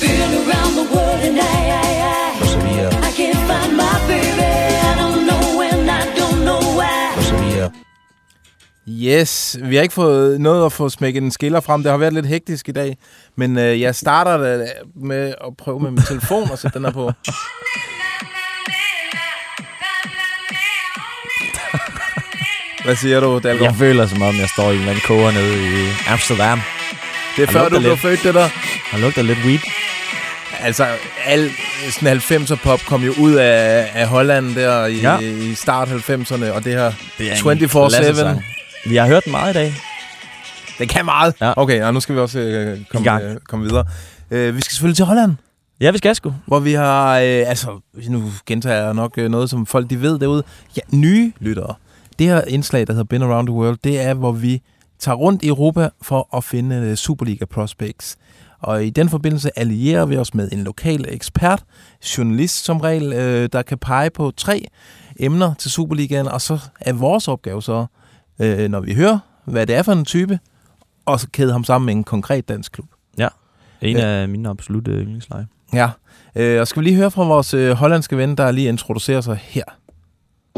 Been 0.00 0.20
around 0.42 0.74
the 0.76 0.86
world 0.94 1.22
and 1.22 1.38
I, 1.38 1.40
I, 1.40 1.94
I, 2.02 2.40
Lo 2.40 2.46
sabía. 2.46 2.88
I 2.88 3.12
can't 3.18 3.40
find 3.48 3.76
my 3.76 3.94
baby. 4.08 4.52
I 4.90 4.94
don't 5.00 5.26
know 5.26 5.58
when, 5.58 5.88
I 5.88 6.04
don't 6.18 6.44
know 6.44 6.60
why. 6.76 6.96
Yes, 8.88 9.58
vi 9.62 9.76
har 9.76 9.82
ikke 9.82 9.94
fået 9.94 10.40
noget 10.40 10.66
at 10.66 10.72
få 10.72 10.88
smækket 10.88 11.22
en 11.22 11.30
skiller 11.30 11.60
frem. 11.60 11.82
Det 11.82 11.90
har 11.90 11.98
været 11.98 12.12
lidt 12.12 12.26
hektisk 12.26 12.68
i 12.68 12.72
dag. 12.72 12.96
Men 13.36 13.58
øh, 13.58 13.80
jeg 13.80 13.94
starter 13.94 14.36
det 14.36 14.68
med 14.94 15.34
at 15.46 15.56
prøve 15.58 15.80
med 15.80 15.90
min 15.90 16.02
telefon 16.02 16.50
og 16.50 16.58
sætte 16.58 16.78
den 16.78 16.84
her 16.84 16.92
på. 16.92 17.12
Hvad 22.86 22.96
siger 22.96 23.20
du, 23.20 23.38
Dalgaard? 23.38 23.62
Jeg 23.70 23.74
føler 23.76 24.06
som 24.06 24.22
om, 24.22 24.34
jeg 24.36 24.48
står 24.48 24.70
i 24.70 24.74
en 24.74 24.78
eller 24.80 24.88
anden 24.90 25.02
koger 25.06 25.30
nede 25.30 25.54
i 25.84 25.86
Amsterdam. 26.08 26.60
Det 27.36 27.42
er 27.42 27.46
Han 27.46 27.52
før 27.52 27.62
du 27.68 27.78
blev 27.78 27.90
lidt. 27.90 28.00
født, 28.00 28.22
det 28.22 28.34
der. 28.34 28.48
Han 28.90 29.00
lugter 29.00 29.22
lidt 29.22 29.38
weed. 29.44 29.58
Altså, 30.60 30.86
al 31.24 31.50
sådan 31.90 32.16
90'er 32.18 32.54
pop 32.62 32.80
kom 32.86 33.02
jo 33.02 33.12
ud 33.20 33.32
af, 33.34 33.90
af 33.94 34.08
Holland 34.08 34.54
der 34.54 34.86
i, 34.86 34.96
Ja. 35.00 35.18
i 35.18 35.54
start 35.54 35.88
90'erne, 35.88 36.50
og 36.50 36.64
det 36.64 36.72
her 36.72 36.92
Det 37.18 37.30
er 37.32 37.50
en 37.50 37.58
24-7. 37.58 37.88
klassesang. 37.88 38.44
Vi 38.86 38.96
har 38.96 39.06
hørt 39.06 39.24
den 39.24 39.30
meget 39.30 39.50
i 39.50 39.54
dag. 39.54 39.74
Det 40.78 40.88
kan 40.88 41.04
meget. 41.04 41.34
Ja. 41.40 41.52
Okay, 41.56 41.82
og 41.82 41.94
nu 41.94 42.00
skal 42.00 42.14
vi 42.14 42.20
også 42.20 42.38
øh, 42.38 42.78
komme, 42.92 43.22
øh, 43.24 43.36
komme 43.48 43.64
videre. 43.64 43.84
Øh, 44.30 44.56
vi 44.56 44.60
skal 44.60 44.72
selvfølgelig 44.72 44.96
til 44.96 45.04
Holland, 45.04 45.34
Ja, 45.80 45.90
vi 45.90 45.98
skal 45.98 46.14
sgu. 46.14 46.34
hvor 46.46 46.58
vi 46.60 46.72
har, 46.72 47.14
øh, 47.18 47.24
altså, 47.46 47.80
nu 48.08 48.32
gentager 48.46 48.84
jeg 48.84 48.94
nok 48.94 49.12
øh, 49.18 49.28
noget, 49.30 49.50
som 49.50 49.66
folk 49.66 49.90
de 49.90 50.00
ved 50.02 50.18
derude. 50.18 50.42
Ja, 50.76 50.80
nye 50.96 51.32
lyttere. 51.40 51.74
Det 52.18 52.26
her 52.26 52.42
indslag, 52.44 52.86
der 52.86 52.92
hedder 52.92 53.04
Been 53.04 53.22
Around 53.22 53.46
the 53.48 53.54
World, 53.56 53.78
det 53.84 54.00
er, 54.00 54.14
hvor 54.14 54.32
vi 54.32 54.62
tager 54.98 55.16
rundt 55.16 55.42
i 55.42 55.48
Europa 55.48 55.88
for 56.02 56.36
at 56.36 56.44
finde 56.44 56.76
øh, 56.76 56.94
Superliga 56.96 57.44
prospects. 57.44 58.16
Og 58.60 58.84
i 58.84 58.90
den 58.90 59.08
forbindelse 59.08 59.58
allierer 59.58 60.06
vi 60.06 60.16
os 60.16 60.34
med 60.34 60.48
en 60.52 60.64
lokal 60.64 61.04
ekspert, 61.08 61.64
journalist 62.18 62.64
som 62.64 62.80
regel, 62.80 63.12
øh, 63.12 63.48
der 63.52 63.62
kan 63.62 63.78
pege 63.78 64.10
på 64.10 64.32
tre 64.36 64.64
emner 65.20 65.54
til 65.54 65.70
Superligaen, 65.70 66.28
og 66.28 66.40
så 66.40 66.58
er 66.80 66.92
vores 66.92 67.28
opgave 67.28 67.62
så, 67.62 67.86
øh, 68.38 68.68
når 68.68 68.80
vi 68.80 68.94
hører, 68.94 69.18
hvad 69.44 69.66
det 69.66 69.76
er 69.76 69.82
for 69.82 69.92
en 69.92 70.04
type, 70.04 70.38
og 71.06 71.20
så 71.20 71.28
kæde 71.32 71.52
ham 71.52 71.64
sammen 71.64 71.86
med 71.86 71.94
en 71.94 72.04
konkret 72.04 72.48
dansk 72.48 72.72
klub. 72.72 72.86
En 73.80 73.96
Ja. 73.96 74.06
af 74.06 74.28
mine 74.28 74.48
absolutte 74.48 74.90
yndlingsleje. 74.92 75.46
Ja, 75.72 75.90
øh, 76.36 76.60
og 76.60 76.68
skal 76.68 76.80
vi 76.80 76.84
lige 76.88 76.96
høre 76.96 77.10
fra 77.10 77.24
vores 77.24 77.54
øh, 77.54 77.72
hollandske 77.72 78.16
ven, 78.16 78.36
der 78.36 78.50
lige 78.50 78.68
introducerer 78.68 79.20
sig 79.20 79.38
her. 79.42 79.64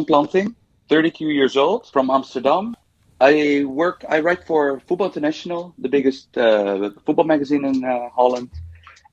Planting, 0.07 0.57
32 0.89 1.27
years 1.27 1.57
old, 1.57 1.87
from 1.93 2.11
Amsterdam. 2.11 2.75
I 3.21 3.65
work, 3.65 4.05
I 4.09 4.21
write 4.21 4.47
for 4.47 4.81
Football 4.89 5.09
International, 5.09 5.75
the 5.83 5.89
biggest 5.89 6.37
uh, 6.37 6.91
football 7.05 7.25
magazine 7.25 7.65
in 7.65 7.85
uh, 7.85 8.09
Holland. 8.15 8.51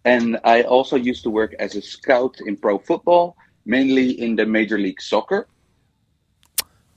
And 0.04 0.38
I 0.44 0.62
also 0.62 0.96
used 0.96 1.24
to 1.24 1.30
work 1.32 1.54
as 1.60 1.76
a 1.76 1.82
scout 1.82 2.36
in 2.48 2.58
pro 2.58 2.78
football, 2.88 3.36
mainly 3.66 4.12
in 4.12 4.36
the 4.36 4.46
Major 4.46 4.78
League 4.78 5.02
Soccer. 5.02 5.48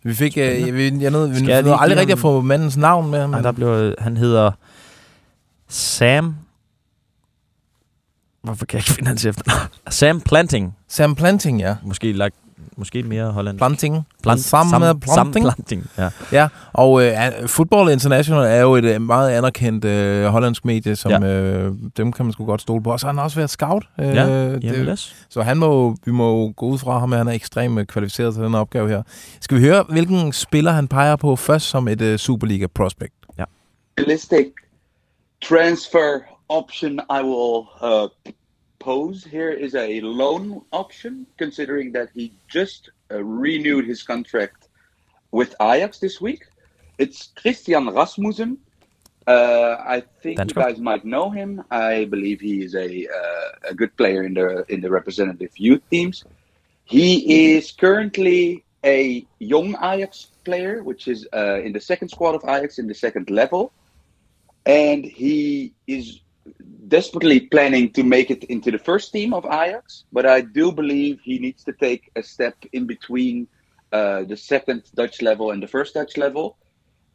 Vi 0.02 0.14
fik, 0.14 0.37
øh, 0.37 0.44
jeg, 0.44 0.75
vi, 0.75 0.92
jeg 1.00 1.11
nåede, 1.11 1.30
vi 1.30 1.37
Skal 1.37 1.49
jeg 1.49 1.62
nåede 1.62 1.78
aldrig 1.80 1.99
rigtig 1.99 2.12
at 2.12 2.18
få 2.18 2.40
mandens 2.40 2.76
navn 2.76 3.11
med. 3.11 3.26
Men, 3.26 3.44
der 3.44 3.52
blev, 3.52 3.94
han 3.99 4.16
hedder 4.16 4.52
Sam... 5.68 6.37
Hvorfor 8.42 8.66
kan 8.66 8.76
jeg 8.76 8.82
ikke 8.88 8.94
finde 8.94 9.08
hans 9.08 9.25
efternavn? 9.25 9.68
Sam 9.90 10.20
Planting. 10.20 10.76
Sam 10.88 11.14
Planting, 11.14 11.61
ja. 11.61 11.76
Måske, 11.82 12.12
lagt, 12.12 12.37
måske 12.76 13.02
mere 13.02 13.30
hollandsk. 13.30 13.58
Planting. 13.58 14.06
Plant, 14.22 14.40
Sam, 14.40 14.66
Sam, 14.68 14.80
Planting. 14.80 15.14
Sam 15.14 15.32
Planting. 15.32 15.90
Ja. 15.98 16.10
Ja, 16.32 16.48
og 16.72 17.04
øh, 17.04 17.12
Football 17.46 17.90
International 17.92 18.44
er 18.44 18.60
jo 18.60 18.74
et 18.74 18.84
øh, 18.84 19.00
meget 19.02 19.30
anerkendt 19.30 19.84
øh, 19.84 20.24
hollandsk 20.26 20.64
medie, 20.64 20.96
som 20.96 21.10
Ja. 21.10 21.20
øh, 21.28 21.72
dem 21.96 22.12
kan 22.12 22.24
man 22.26 22.32
sgu 22.32 22.44
godt 22.44 22.60
stole 22.60 22.82
på. 22.82 22.92
Og 22.92 23.00
så 23.00 23.06
har 23.06 23.12
han 23.12 23.22
også 23.24 23.36
været 23.36 23.50
scout. 23.50 23.84
Øh, 24.00 24.06
Ja, 24.06 24.48
det-. 24.54 25.14
Så 25.30 25.42
han 25.42 25.58
må, 25.58 25.96
vi 26.04 26.12
må 26.12 26.30
jo 26.46 26.52
gå 26.56 26.66
ud 26.66 26.78
fra 26.78 26.98
ham, 26.98 27.12
at 27.12 27.18
han 27.18 27.28
er 27.28 27.32
ekstremt 27.32 27.78
øh, 27.80 27.86
kvalificeret 27.86 28.34
til 28.34 28.42
den 28.42 28.54
opgave 28.54 28.88
her. 28.88 29.02
Skal 29.40 29.56
vi 29.56 29.62
høre, 29.62 29.84
hvilken 29.88 30.32
spiller 30.32 30.73
han 30.73 30.88
peger 30.88 31.16
på 31.16 31.36
først 31.36 31.66
som 31.66 31.88
et 31.88 32.00
øh, 32.00 32.18
Superliga 32.18 32.66
prospect? 32.75 33.12
Realistic 34.00 34.47
transfer 35.44 36.21
option 36.49 36.92
I 36.92 37.23
will 37.23 37.66
uh, 37.82 38.08
pose 38.88 39.22
here 39.22 39.50
is 39.50 39.74
a 39.74 40.00
loan 40.00 40.62
option, 40.72 41.26
considering 41.36 41.92
that 41.92 42.08
he 42.14 42.32
just 42.48 42.88
uh, 43.12 43.22
renewed 43.22 43.84
his 43.92 44.02
contract 44.02 44.60
with 45.30 45.50
Ajax 45.60 45.98
this 45.98 46.22
week. 46.22 46.42
It's 46.96 47.18
Christian 47.40 47.84
Rasmussen. 47.90 48.56
Uh, 49.26 49.76
I 49.96 49.98
think 50.22 50.38
you 50.38 50.54
guys 50.64 50.78
might 50.90 51.04
know 51.04 51.28
him. 51.28 51.50
I 51.70 52.06
believe 52.06 52.40
he 52.40 52.56
is 52.66 52.74
a 52.74 52.88
uh, 53.20 53.72
a 53.72 53.74
good 53.80 53.92
player 54.00 54.22
in 54.28 54.32
the 54.40 54.48
in 54.72 54.80
the 54.80 54.90
representative 54.98 55.52
youth 55.68 55.84
teams. 55.90 56.24
He 56.96 57.10
is 57.52 57.64
currently 57.84 58.64
a 58.96 58.98
young 59.54 59.70
Ajax 59.92 60.12
player, 60.48 60.82
which 60.82 61.08
is 61.08 61.28
uh, 61.40 61.60
in 61.66 61.72
the 61.76 61.84
second 61.90 62.08
squad 62.08 62.34
of 62.38 62.42
Ajax 62.54 62.78
in 62.78 62.86
the 62.92 62.98
second 63.06 63.28
level, 63.28 63.70
and 64.64 65.04
he 65.04 65.74
is 65.86 66.04
desperately 66.89 67.41
planning 67.41 67.91
to 67.93 68.02
make 68.02 68.30
it 68.30 68.45
into 68.45 68.71
the 68.71 68.78
first 68.78 69.13
team 69.13 69.34
of 69.34 69.45
Ajax. 69.45 70.04
But 70.13 70.26
I 70.26 70.41
do 70.41 70.73
believe 70.73 71.21
he 71.23 71.39
needs 71.39 71.65
to 71.65 71.73
take 71.73 72.11
a 72.17 72.23
step 72.23 72.56
in 72.73 72.87
between 72.87 73.49
uh, 73.93 74.25
the 74.25 74.37
second 74.37 74.82
Dutch 74.95 75.23
level 75.23 75.50
and 75.50 75.63
the 75.63 75.67
first 75.67 75.95
Dutch 75.95 76.17
level, 76.17 76.56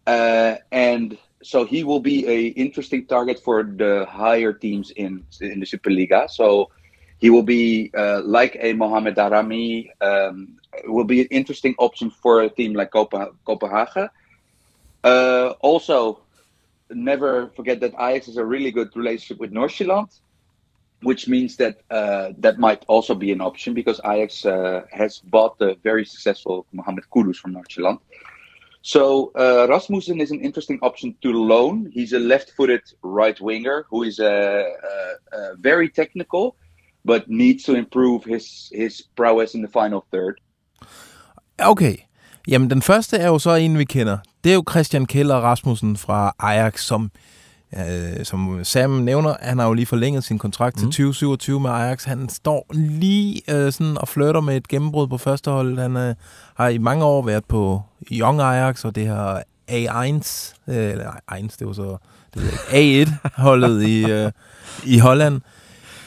uh, 0.07 0.55
and 0.71 1.17
so 1.43 1.65
he 1.65 1.83
will 1.83 1.99
be 1.99 2.27
a 2.27 2.47
interesting 2.47 3.05
target 3.05 3.39
for 3.39 3.63
the 3.63 4.05
higher 4.09 4.53
teams 4.53 4.91
in 4.91 5.23
in 5.41 5.59
the 5.59 5.65
Superliga. 5.65 6.29
So 6.29 6.71
he 7.19 7.29
will 7.29 7.43
be 7.43 7.91
uh, 7.95 8.21
like 8.23 8.57
a 8.59 8.73
Mohamed 8.73 9.15
Darami. 9.15 9.89
Um, 10.01 10.57
will 10.85 11.05
be 11.05 11.21
an 11.21 11.27
interesting 11.29 11.75
option 11.77 12.09
for 12.09 12.41
a 12.41 12.49
team 12.49 12.73
like 12.73 12.91
Copenhagen. 12.91 14.09
Uh, 15.03 15.53
also, 15.59 16.22
never 16.95 17.51
forget 17.55 17.79
that 17.81 17.93
Ajax 17.93 18.27
has 18.27 18.37
a 18.37 18.45
really 18.45 18.71
good 18.71 18.95
relationship 18.95 19.39
with 19.39 19.51
Nordsjælland, 19.51 20.19
which 21.01 21.27
means 21.27 21.57
that 21.57 21.81
uh, 21.91 22.29
that 22.37 22.59
might 22.59 22.83
also 22.87 23.13
be 23.15 23.31
an 23.31 23.41
option 23.41 23.73
because 23.73 23.99
Ajax 24.05 24.45
uh, 24.45 24.81
has 24.91 25.19
bought 25.19 25.57
the 25.59 25.75
very 25.83 26.05
successful 26.05 26.65
Mohamed 26.71 27.05
Kudus 27.13 27.37
from 27.37 27.53
Nordsjælland. 27.53 27.99
So 28.83 29.31
uh, 29.35 29.67
Rasmussen 29.69 30.19
is 30.19 30.31
an 30.31 30.41
interesting 30.41 30.77
option 30.81 31.15
to 31.21 31.31
loan. 31.31 31.89
He's 31.93 32.11
a 32.11 32.19
left-footed 32.19 32.81
right 33.01 33.39
winger 33.39 33.85
who 33.89 34.03
is 34.03 34.19
uh, 34.19 34.25
uh, 34.25 35.37
uh, 35.37 35.55
very 35.57 35.87
technical, 35.87 36.57
but 37.05 37.29
needs 37.29 37.63
to 37.63 37.75
improve 37.75 38.25
his 38.25 38.69
his 38.73 39.01
prowess 39.15 39.55
in 39.55 39.61
the 39.61 39.69
final 39.69 40.05
third. 40.11 40.41
Okay. 41.59 42.07
Jamen, 42.47 42.69
den 42.69 42.81
første 42.81 43.17
er 43.17 43.27
jo 43.27 43.39
så 43.39 43.53
en, 43.55 43.77
vi 43.77 43.83
kender. 43.85 44.17
Det 44.43 44.49
er 44.49 44.53
jo 44.53 44.63
Christian 44.69 45.05
Keller 45.05 45.35
Rasmussen 45.35 45.97
fra 45.97 46.33
Ajax, 46.39 46.81
som, 46.81 47.11
øh, 47.77 48.25
som 48.25 48.59
Sam 48.63 48.89
nævner, 48.89 49.35
han 49.41 49.59
har 49.59 49.67
jo 49.67 49.73
lige 49.73 49.85
forlænget 49.85 50.23
sin 50.23 50.37
kontrakt 50.39 50.75
til 50.77 50.85
Mhm. 50.85 50.91
2027 50.91 51.59
med 51.59 51.69
Ajax. 51.69 52.03
Han 52.03 52.29
står 52.29 52.65
lige 52.73 53.41
øh, 53.49 53.71
sådan 53.71 53.97
og 53.97 54.07
flytter 54.07 54.41
med 54.41 54.57
et 54.57 54.67
gennembrud 54.67 55.07
på 55.07 55.17
første 55.17 55.51
hold. 55.51 55.79
Han 55.79 55.97
øh, 55.97 56.15
har 56.55 56.67
i 56.67 56.77
mange 56.77 57.05
år 57.05 57.21
været 57.25 57.45
på 57.45 57.81
Young 58.11 58.41
Ajax, 58.41 58.85
og 58.85 58.95
det 58.95 59.07
her 59.07 59.37
A1, 59.71 60.53
øh, 60.67 60.75
eller 60.91 61.11
nej, 61.31 61.39
1, 61.39 61.55
det 61.59 61.67
var 61.67 61.73
så 61.73 61.97
det 62.33 62.41
ved 62.41 62.49
jeg 62.71 62.81
ikke, 62.81 63.11
A1-holdet 63.25 63.81
i, 63.83 64.11
øh, 64.11 64.31
i 64.85 64.99
Holland. 64.99 65.41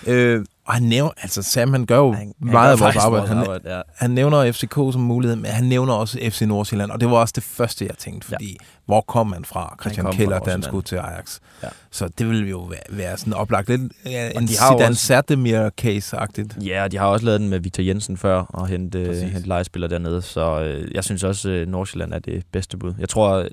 Øh, 0.07 0.45
og 0.67 0.75
han 0.75 0.83
nævner, 0.83 1.11
altså 1.23 1.43
Sam, 1.43 1.73
han 1.73 1.87
gør 1.87 1.97
jo 1.97 2.13
Han- 2.13 2.19
han 2.19 2.35
meget 2.53 2.79
gør 2.79 2.87
af 2.87 2.95
vores 2.95 3.05
arbejde. 3.05 3.27
Han, 3.29 3.39
arbejde, 3.39 3.75
ja. 3.77 3.83
han 3.97 4.11
nævner 4.11 4.53
FCK 4.53 4.75
som 4.75 5.01
mulighed, 5.01 5.37
men 5.37 5.51
han 5.51 5.65
nævner 5.65 5.95
også 5.95 6.19
FC 6.31 6.43
Nordsjælland, 6.43 6.91
og 6.91 7.01
det 7.01 7.11
var 7.11 7.17
også 7.17 7.33
det 7.37 7.43
første, 7.43 7.87
jeg 7.87 7.99
tænkte, 7.99 8.27
fordi 8.29 8.51
ja. 8.61 8.67
hvor 8.87 9.01
kom 9.01 9.27
man 9.27 9.45
fra, 9.45 9.77
Christian 9.81 10.13
Keller, 10.13 10.39
da 10.39 10.51
han 10.51 10.63
skulle 10.63 10.83
til 10.85 10.97
Ajax? 10.97 11.39
Ja. 11.63 11.69
Så 11.91 12.09
det 12.19 12.29
ville 12.29 12.49
jo 12.49 12.61
være, 12.61 12.81
være 12.91 13.17
sådan 13.17 13.33
oplagt 13.33 13.69
lidt 13.69 13.93
ja, 14.07 14.31
en 14.31 14.35
har 14.37 14.43
jo 14.73 14.79
Zidane 14.79 14.93
også- 14.93 15.07
Sertemir-case-agtigt. 15.07 16.65
Ja, 16.67 16.83
og 16.85 16.93
de 16.93 16.99
har 16.99 17.07
også 17.07 17.27
lavet 17.27 17.41
den 17.41 17.49
med 17.49 17.59
Victor 17.61 17.83
Jensen 17.83 18.17
før, 18.17 18.39
og 18.49 18.67
hente, 18.67 18.99
hente 19.33 19.49
legespillere 19.49 19.91
dernede, 19.91 20.23
så 20.23 20.61
øh, 20.63 20.95
jeg 20.95 21.05
synes 21.05 21.25
også, 21.25 21.51
øh, 21.51 21.69
Nordsjælland 21.69 22.13
er 22.13 22.19
det 22.19 22.43
bedste 22.53 22.77
bud. 22.77 22.95
Jeg 22.99 23.09
tror, 23.09 23.47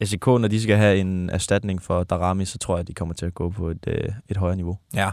øh, 0.00 0.06
SEK, 0.06 0.26
når 0.26 0.48
de 0.48 0.62
skal 0.62 0.76
have 0.76 0.98
en 0.98 1.30
erstatning 1.30 1.82
for 1.82 2.04
Darami, 2.04 2.44
så 2.44 2.58
tror 2.58 2.76
jeg, 2.76 2.88
de 2.88 2.94
kommer 2.94 3.14
til 3.14 3.26
at 3.26 3.34
gå 3.34 3.50
på 3.50 3.70
et, 3.70 3.84
øh, 3.86 4.08
et 4.28 4.36
højere 4.36 4.56
niveau. 4.56 4.78
Ja, 4.94 5.10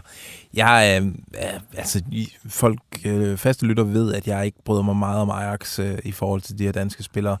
jeg, 0.54 1.00
øh, 1.02 1.06
øh, 1.06 1.60
altså, 1.76 2.02
folk, 2.46 2.80
øh, 3.04 3.36
faste 3.36 3.66
lytter 3.66 3.84
ved, 3.84 4.14
at 4.14 4.28
jeg 4.28 4.46
ikke 4.46 4.58
bryder 4.64 4.82
mig 4.82 4.96
meget 4.96 5.20
om 5.20 5.30
Ajax 5.30 5.78
øh, 5.78 5.98
i 6.04 6.12
forhold 6.12 6.40
til 6.40 6.58
de 6.58 6.64
her 6.64 6.72
danske 6.72 7.02
spillere. 7.02 7.36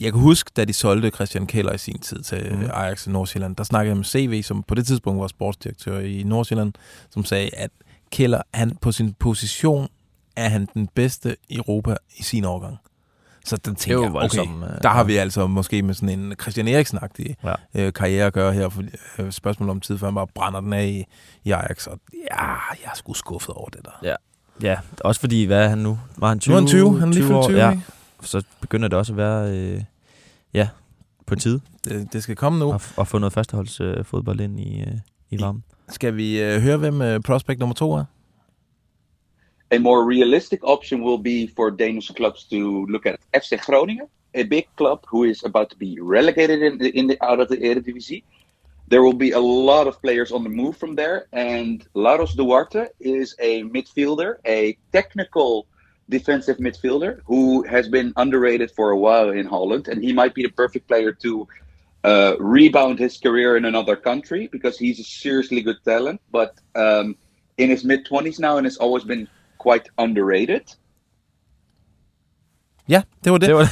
Jeg 0.00 0.12
kan 0.12 0.20
huske, 0.20 0.50
da 0.56 0.64
de 0.64 0.72
solgte 0.72 1.10
Christian 1.10 1.46
Keller 1.46 1.72
i 1.72 1.78
sin 1.78 1.98
tid 1.98 2.22
til 2.22 2.54
mm. 2.54 2.70
Ajax 2.74 3.06
i 3.06 3.10
Nordsjælland, 3.10 3.56
der 3.56 3.64
snakkede 3.64 3.90
jeg 3.90 3.96
med 3.96 4.04
CV, 4.04 4.42
som 4.42 4.62
på 4.62 4.74
det 4.74 4.86
tidspunkt 4.86 5.20
var 5.20 5.26
sportsdirektør 5.26 5.98
i 5.98 6.22
Nordsjælland, 6.22 6.72
som 7.10 7.24
sagde, 7.24 7.50
at 7.52 7.70
Keller, 8.10 8.42
han 8.54 8.76
på 8.80 8.92
sin 8.92 9.12
position, 9.12 9.88
er 10.36 10.48
han 10.48 10.68
den 10.74 10.88
bedste 10.94 11.36
i 11.48 11.56
Europa 11.56 11.96
i 12.18 12.22
sin 12.22 12.44
årgang. 12.44 12.78
Så 13.44 13.56
den 13.56 13.74
Det 13.74 13.80
er 13.80 13.84
tænker 13.84 13.96
jo 14.08 14.20
jeg, 14.20 14.24
okay, 14.24 14.74
øh, 14.74 14.82
der 14.82 14.88
har 14.88 15.04
vi 15.04 15.16
altså 15.16 15.46
måske 15.46 15.82
med 15.82 15.94
sådan 15.94 16.18
en 16.20 16.32
Christian 16.40 16.68
Eriksen-agtig 16.68 17.34
Ja. 17.44 17.54
øh, 17.74 17.92
karriere 17.92 18.26
at 18.26 18.32
gøre 18.32 18.52
her. 18.52 18.68
For, 18.68 18.82
øh, 19.18 19.32
spørgsmål 19.32 19.68
om 19.70 19.80
tid, 19.80 19.98
før 19.98 20.06
han 20.06 20.14
bare 20.14 20.26
brænder 20.34 20.60
den 20.60 20.72
af 20.72 20.86
i, 20.86 21.04
i 21.44 21.50
Ajax. 21.50 21.86
Og 21.86 21.98
ja, 22.30 22.44
jeg 22.52 22.84
er 22.84 22.94
sgu 22.94 23.14
skuffet 23.14 23.54
over 23.54 23.68
det 23.68 23.80
der. 23.84 23.98
Ja. 24.08 24.14
Ja, 24.62 24.76
også 25.04 25.20
fordi, 25.20 25.44
hvad 25.44 25.64
er 25.64 25.68
han 25.68 25.78
nu? 25.78 25.98
Var 26.16 26.28
han 26.28 26.38
20? 26.40 26.52
Nu 26.52 26.56
er 26.56 26.60
han 26.60 26.68
20, 26.68 27.00
han 27.00 27.08
er 27.08 27.12
lige 27.12 27.22
fyldt 27.24 27.36
år? 27.36 27.42
20, 27.48 27.58
ja. 27.58 27.70
ikke? 27.70 27.82
Så 28.22 28.42
begynder 28.60 28.88
det 28.88 28.98
også 28.98 29.12
at 29.12 29.16
være, 29.16 29.50
øh, 29.50 29.82
ja, 30.54 30.68
på 31.26 31.34
tide 31.34 31.60
Det, 31.84 32.12
det 32.12 32.22
skal 32.22 32.36
komme 32.36 32.58
nu. 32.58 32.72
at, 32.72 32.92
at 32.98 33.08
få 33.08 33.18
noget 33.18 33.32
førsteholds 33.32 33.80
øh, 33.80 34.04
fodbold 34.04 34.40
ind 34.40 34.60
i, 34.60 34.80
øh, 34.80 34.86
i 35.30 35.40
varmen. 35.40 35.64
Skal 35.88 36.16
vi 36.16 36.40
øh, 36.42 36.60
høre, 36.62 36.76
hvem 36.76 37.02
øh, 37.02 37.20
prospect 37.20 37.58
nummer 37.60 37.74
to 37.74 37.92
er? 37.92 38.04
A 39.72 39.78
more 39.78 40.04
realistic 40.04 40.64
option 40.64 41.02
will 41.02 41.18
be 41.18 41.46
for 41.46 41.70
Danish 41.70 42.08
clubs 42.08 42.44
to 42.44 42.86
look 42.86 43.06
at 43.06 43.20
FC 43.32 43.64
Groningen, 43.64 44.08
a 44.34 44.42
big 44.42 44.66
club 44.76 45.04
who 45.08 45.24
is 45.24 45.44
about 45.44 45.70
to 45.70 45.76
be 45.76 45.98
relegated 46.00 46.62
in 46.62 46.78
the, 46.78 46.88
in 46.98 47.06
the, 47.06 47.16
out 47.24 47.38
of 47.38 47.48
the 47.48 47.56
Eredivisie. 47.56 48.24
There 48.88 49.02
will 49.04 49.12
be 49.12 49.30
a 49.30 49.38
lot 49.38 49.86
of 49.86 50.02
players 50.02 50.32
on 50.32 50.42
the 50.42 50.50
move 50.50 50.76
from 50.76 50.96
there, 50.96 51.26
and 51.32 51.86
Laros 51.94 52.34
Duarte 52.34 52.88
is 52.98 53.36
a 53.38 53.62
midfielder, 53.62 54.38
a 54.44 54.76
technical 54.92 55.68
defensive 56.08 56.56
midfielder 56.56 57.20
who 57.24 57.62
has 57.62 57.88
been 57.88 58.12
underrated 58.16 58.72
for 58.72 58.90
a 58.90 58.98
while 58.98 59.30
in 59.30 59.46
Holland, 59.46 59.86
and 59.86 60.02
he 60.02 60.12
might 60.12 60.34
be 60.34 60.42
the 60.42 60.50
perfect 60.50 60.88
player 60.88 61.12
to 61.12 61.46
uh, 62.02 62.34
rebound 62.40 62.98
his 62.98 63.18
career 63.18 63.56
in 63.56 63.64
another 63.64 63.94
country 63.94 64.48
because 64.48 64.76
he's 64.76 64.98
a 64.98 65.04
seriously 65.04 65.62
good 65.62 65.76
talent, 65.84 66.20
but 66.32 66.58
um, 66.74 67.16
in 67.58 67.70
his 67.70 67.84
mid 67.84 68.04
20s 68.04 68.40
now 68.40 68.56
and 68.56 68.66
has 68.66 68.76
always 68.78 69.04
been 69.04 69.28
quite 69.66 69.84
underrated. 69.98 70.76
Ja, 72.88 73.02
det 73.24 73.32
var 73.32 73.38
det. 73.38 73.48
Det 73.48 73.56
var 73.56 73.62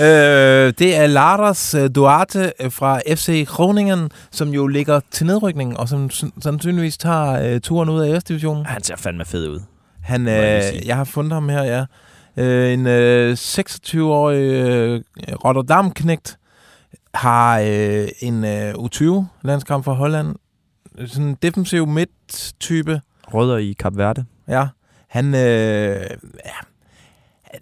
øh, 0.06 0.72
det 0.78 0.96
er 0.96 1.06
Lars 1.06 1.74
øh, 1.74 1.90
Duarte 1.94 2.52
øh, 2.60 2.72
fra 2.72 3.00
FC 3.14 3.46
Groningen, 3.48 4.10
som 4.30 4.48
jo 4.48 4.66
ligger 4.66 5.00
til 5.10 5.26
nedrykning, 5.26 5.78
og 5.78 5.88
som 5.88 6.10
san- 6.12 6.40
sandsynligvis 6.40 6.98
tager 6.98 7.54
øh, 7.54 7.60
turen 7.60 7.88
ud 7.88 8.00
af 8.00 8.08
Æresdivisionen. 8.08 8.66
Han 8.66 8.82
ser 8.82 8.96
fandme 8.96 9.24
fed 9.24 9.48
ud. 9.48 9.60
Han, 10.02 10.26
jeg 10.26 10.56
øh, 10.56 10.62
sige. 10.62 10.82
jeg 10.86 10.96
har 10.96 11.04
fundet 11.04 11.32
ham 11.32 11.48
her, 11.48 11.62
ja. 11.62 11.84
Øh, 12.36 12.72
en 12.72 12.86
øh, 12.86 13.32
26-årig 13.32 14.42
øh, 14.42 15.00
Rotterdam-knægt 15.44 16.38
har 17.14 17.58
øh, 17.60 18.08
en 18.20 18.44
øh, 18.44 18.74
U20-landskamp 18.74 19.84
for 19.84 19.92
Holland. 19.92 20.34
Sådan 21.06 21.26
en 21.26 21.36
defensiv 21.42 21.86
midt-type. 21.86 23.00
Rødder 23.34 23.56
i 23.56 23.72
Kap 23.72 23.96
Verde. 23.96 24.24
Ja, 24.48 24.66
han, 25.08 25.34
øh, 25.34 25.40
ja, 26.44 26.50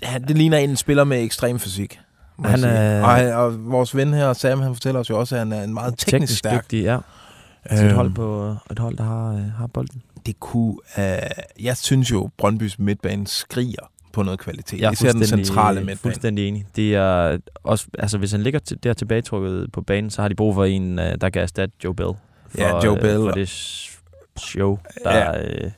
han, 0.03 0.23
det 0.23 0.37
ligner 0.37 0.59
en 0.59 0.77
spiller 0.77 1.05
med 1.05 1.23
ekstrem 1.23 1.59
fysik. 1.59 2.01
Han 2.45 2.65
er- 2.65 3.35
og, 3.35 3.45
og 3.45 3.71
vores 3.71 3.97
ven 3.97 4.15
her, 4.15 4.33
Sam, 4.33 4.61
han 4.61 4.75
fortæller 4.75 5.01
os 5.01 5.11
jo 5.11 5.19
også, 5.19 5.35
at 5.35 5.39
han 5.39 5.53
er 5.53 5.63
en 5.63 5.75
meget 5.75 5.93
teknisk, 5.99 6.11
teknisk 6.11 6.39
stærk. 6.39 6.63
dygtig, 6.65 6.83
ja. 6.85 6.99
Et 7.73 7.83
Øhm, 7.85 7.95
hold, 7.95 8.11
på, 8.15 8.57
et 8.71 8.79
hold, 8.79 8.97
der 8.97 9.05
har, 9.05 9.33
øh, 9.33 9.41
har 9.59 9.67
bolden. 9.67 10.03
Det 10.27 10.41
kunne, 10.41 10.77
øh, 10.99 11.05
jeg 11.61 11.77
synes 11.77 12.11
jo, 12.11 12.31
Brøndbys 12.39 12.79
midtbane 12.79 13.27
skriger 13.27 13.91
på 14.13 14.23
noget 14.23 14.39
kvalitet. 14.41 14.81
Jeg 14.81 14.87
er 14.89 14.93
Især 14.93 15.13
den 15.13 15.25
centrale 15.27 15.77
midtbane. 15.77 15.97
Fuldstændig 15.97 16.49
enig. 16.49 16.67
Det 16.77 16.95
er 16.95 17.39
også, 17.65 17.87
altså, 17.99 18.19
hvis 18.19 18.33
han 18.33 18.43
ligger 18.43 18.61
til, 18.61 18.85
der 18.85 18.93
tilbagetrukket 18.93 19.73
på 19.73 19.81
banen, 19.83 20.11
så 20.11 20.23
har 20.23 20.29
de 20.29 20.35
brug 20.35 20.55
for 20.55 20.65
en, 20.65 20.99
øh, 20.99 21.15
der 21.21 21.31
kan 21.31 21.43
erstatte 21.43 21.75
Joe 21.85 21.95
Bell. 21.95 22.11
For, 22.49 22.59
Ja, 22.63 22.85
Joe 22.85 22.97
øh, 22.97 23.01
Bell. 23.03 23.17
For 23.19 23.31
det 23.31 23.49
sh- 23.49 24.01
show, 24.39 24.79
der 25.05 25.17
ja. 25.17 25.43
øh, 25.65 25.71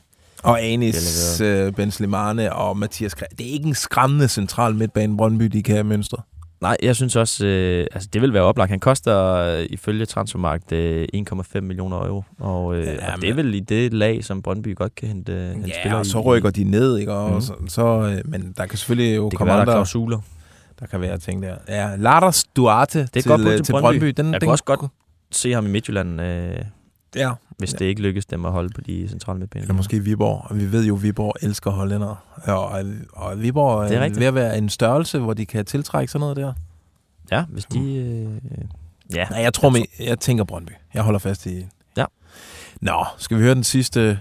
Og 0.43 0.61
Anis, 0.61 1.41
øh, 1.41 1.73
Ben 1.73 1.91
Slimane 1.91 2.53
og 2.53 2.77
Mathias 2.77 3.13
Kra- 3.13 3.35
Det 3.37 3.47
er 3.49 3.51
ikke 3.51 3.67
en 3.67 3.75
skræmmende 3.75 4.27
central 4.27 4.75
midtbane, 4.75 5.17
Brøndby, 5.17 5.43
de 5.45 5.63
kan 5.63 5.85
mønstre. 5.85 6.17
Nej, 6.61 6.77
jeg 6.83 6.95
synes 6.95 7.15
også, 7.15 7.45
øh, 7.45 7.87
altså 7.93 8.09
det 8.13 8.21
vil 8.21 8.33
være 8.33 8.43
oplagt. 8.43 8.69
Han 8.69 8.79
koster 8.79 9.33
øh, 9.35 9.65
ifølge 9.69 10.05
transfermarkt 10.05 10.71
øh, 10.71 11.07
1,5 11.15 11.59
millioner 11.61 11.97
euro, 11.97 12.23
og, 12.39 12.75
øh, 12.75 12.85
Ja, 12.85 12.91
og 12.93 12.99
men- 13.11 13.21
det 13.21 13.29
er 13.29 13.33
vel 13.33 13.53
i 13.55 13.59
det 13.59 13.93
lag, 13.93 14.23
som 14.23 14.41
Brøndby 14.41 14.75
godt 14.75 14.95
kan 14.95 15.07
hente, 15.07 15.33
øh, 15.33 15.49
hente 15.51 15.67
Ja, 15.69 15.81
spillere 15.81 15.99
og 15.99 16.05
så 16.05 16.17
i. 16.17 16.21
rykker 16.21 16.49
de 16.49 16.63
ned, 16.63 16.97
ikke? 16.97 17.13
Og 17.13 17.31
Mhm. 17.31 17.41
så, 17.41 17.53
så, 17.67 17.83
øh, 17.85 18.31
men 18.31 18.53
der 18.57 18.65
kan 18.65 18.77
selvfølgelig 18.77 19.15
jo 19.15 19.23
Det 19.23 19.31
kan 19.31 19.37
komme 19.37 19.49
være, 19.53 19.55
der 19.57 19.71
er 19.71 19.75
andre... 19.75 19.79
klausuler. 19.79 20.19
Der 20.79 20.85
kan 20.85 21.01
være 21.01 21.17
ting 21.17 21.43
der. 21.43 21.55
Ja, 21.67 21.95
Lars 21.95 22.43
Duarte 22.55 22.99
Det 22.99 23.07
er 23.15 23.21
til, 23.21 23.29
godt 23.29 23.41
øh, 23.41 23.47
til 23.55 23.63
til 23.65 23.71
Brøndby. 23.71 23.85
Brøndby. 23.99 24.05
Den, 24.23 24.33
Jeg 24.33 24.41
den, 24.41 24.47
kunne 24.47 24.53
også 24.53 24.63
godt 24.63 24.81
se 25.31 25.51
ham 25.51 25.65
i 25.65 25.69
Midtjylland, 25.69 26.21
øh, 26.21 26.55
Ja. 27.15 27.31
hvis 27.57 27.73
det 27.73 27.85
ikke 27.85 28.01
lykkes 28.01 28.25
dem 28.25 28.45
at 28.45 28.51
holde 28.51 28.69
på 28.69 28.81
de 28.81 29.07
centrale 29.09 29.39
midtbaner. 29.39 29.63
Eller 29.63 29.73
måske 29.73 29.99
Viborg. 29.99 30.45
Og 30.49 30.59
vi 30.59 30.71
ved 30.71 30.85
jo, 30.85 30.95
at 30.95 31.03
Viborg 31.03 31.33
elsker 31.41 31.71
hollændere. 31.71 32.15
Og, 32.43 32.83
og 33.13 33.41
Viborg 33.41 33.89
Det 33.89 33.97
er 33.97 34.01
er 34.01 34.09
ved 34.09 34.25
at 34.25 34.35
være 34.35 34.57
en 34.57 34.69
størrelse, 34.69 35.19
hvor 35.19 35.33
de 35.33 35.45
kan 35.45 35.65
tiltrække 35.65 36.11
sådan 36.11 36.19
noget 36.19 36.37
der. 36.37 36.53
Ja, 37.31 37.45
hvis 37.49 37.65
de... 37.65 37.95
Øh, 37.95 38.27
ja, 39.15 39.27
Nej, 39.29 39.39
jeg 39.39 39.53
tror, 39.53 39.77
jeg, 39.77 40.07
jeg 40.07 40.19
tænker 40.19 40.43
Brøndby. 40.43 40.71
Jeg 40.93 41.03
holder 41.03 41.19
fast 41.19 41.45
i... 41.45 41.65
Ja. 41.97 42.05
Nå, 42.81 43.05
skal 43.17 43.37
vi 43.37 43.43
høre 43.43 43.55
den 43.55 43.63
sidste, 43.63 44.19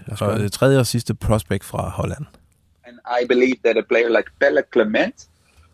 tredje 0.53 0.79
og 0.79 0.87
sidste 0.87 1.15
prospect 1.15 1.65
fra 1.65 1.89
Holland? 1.89 2.25
And 2.85 2.99
I 3.23 3.27
believe 3.27 3.57
that 3.65 3.77
a 3.77 3.83
player 3.89 4.09
like 4.09 4.31
Pelle 4.41 4.63
Clement, 4.73 5.15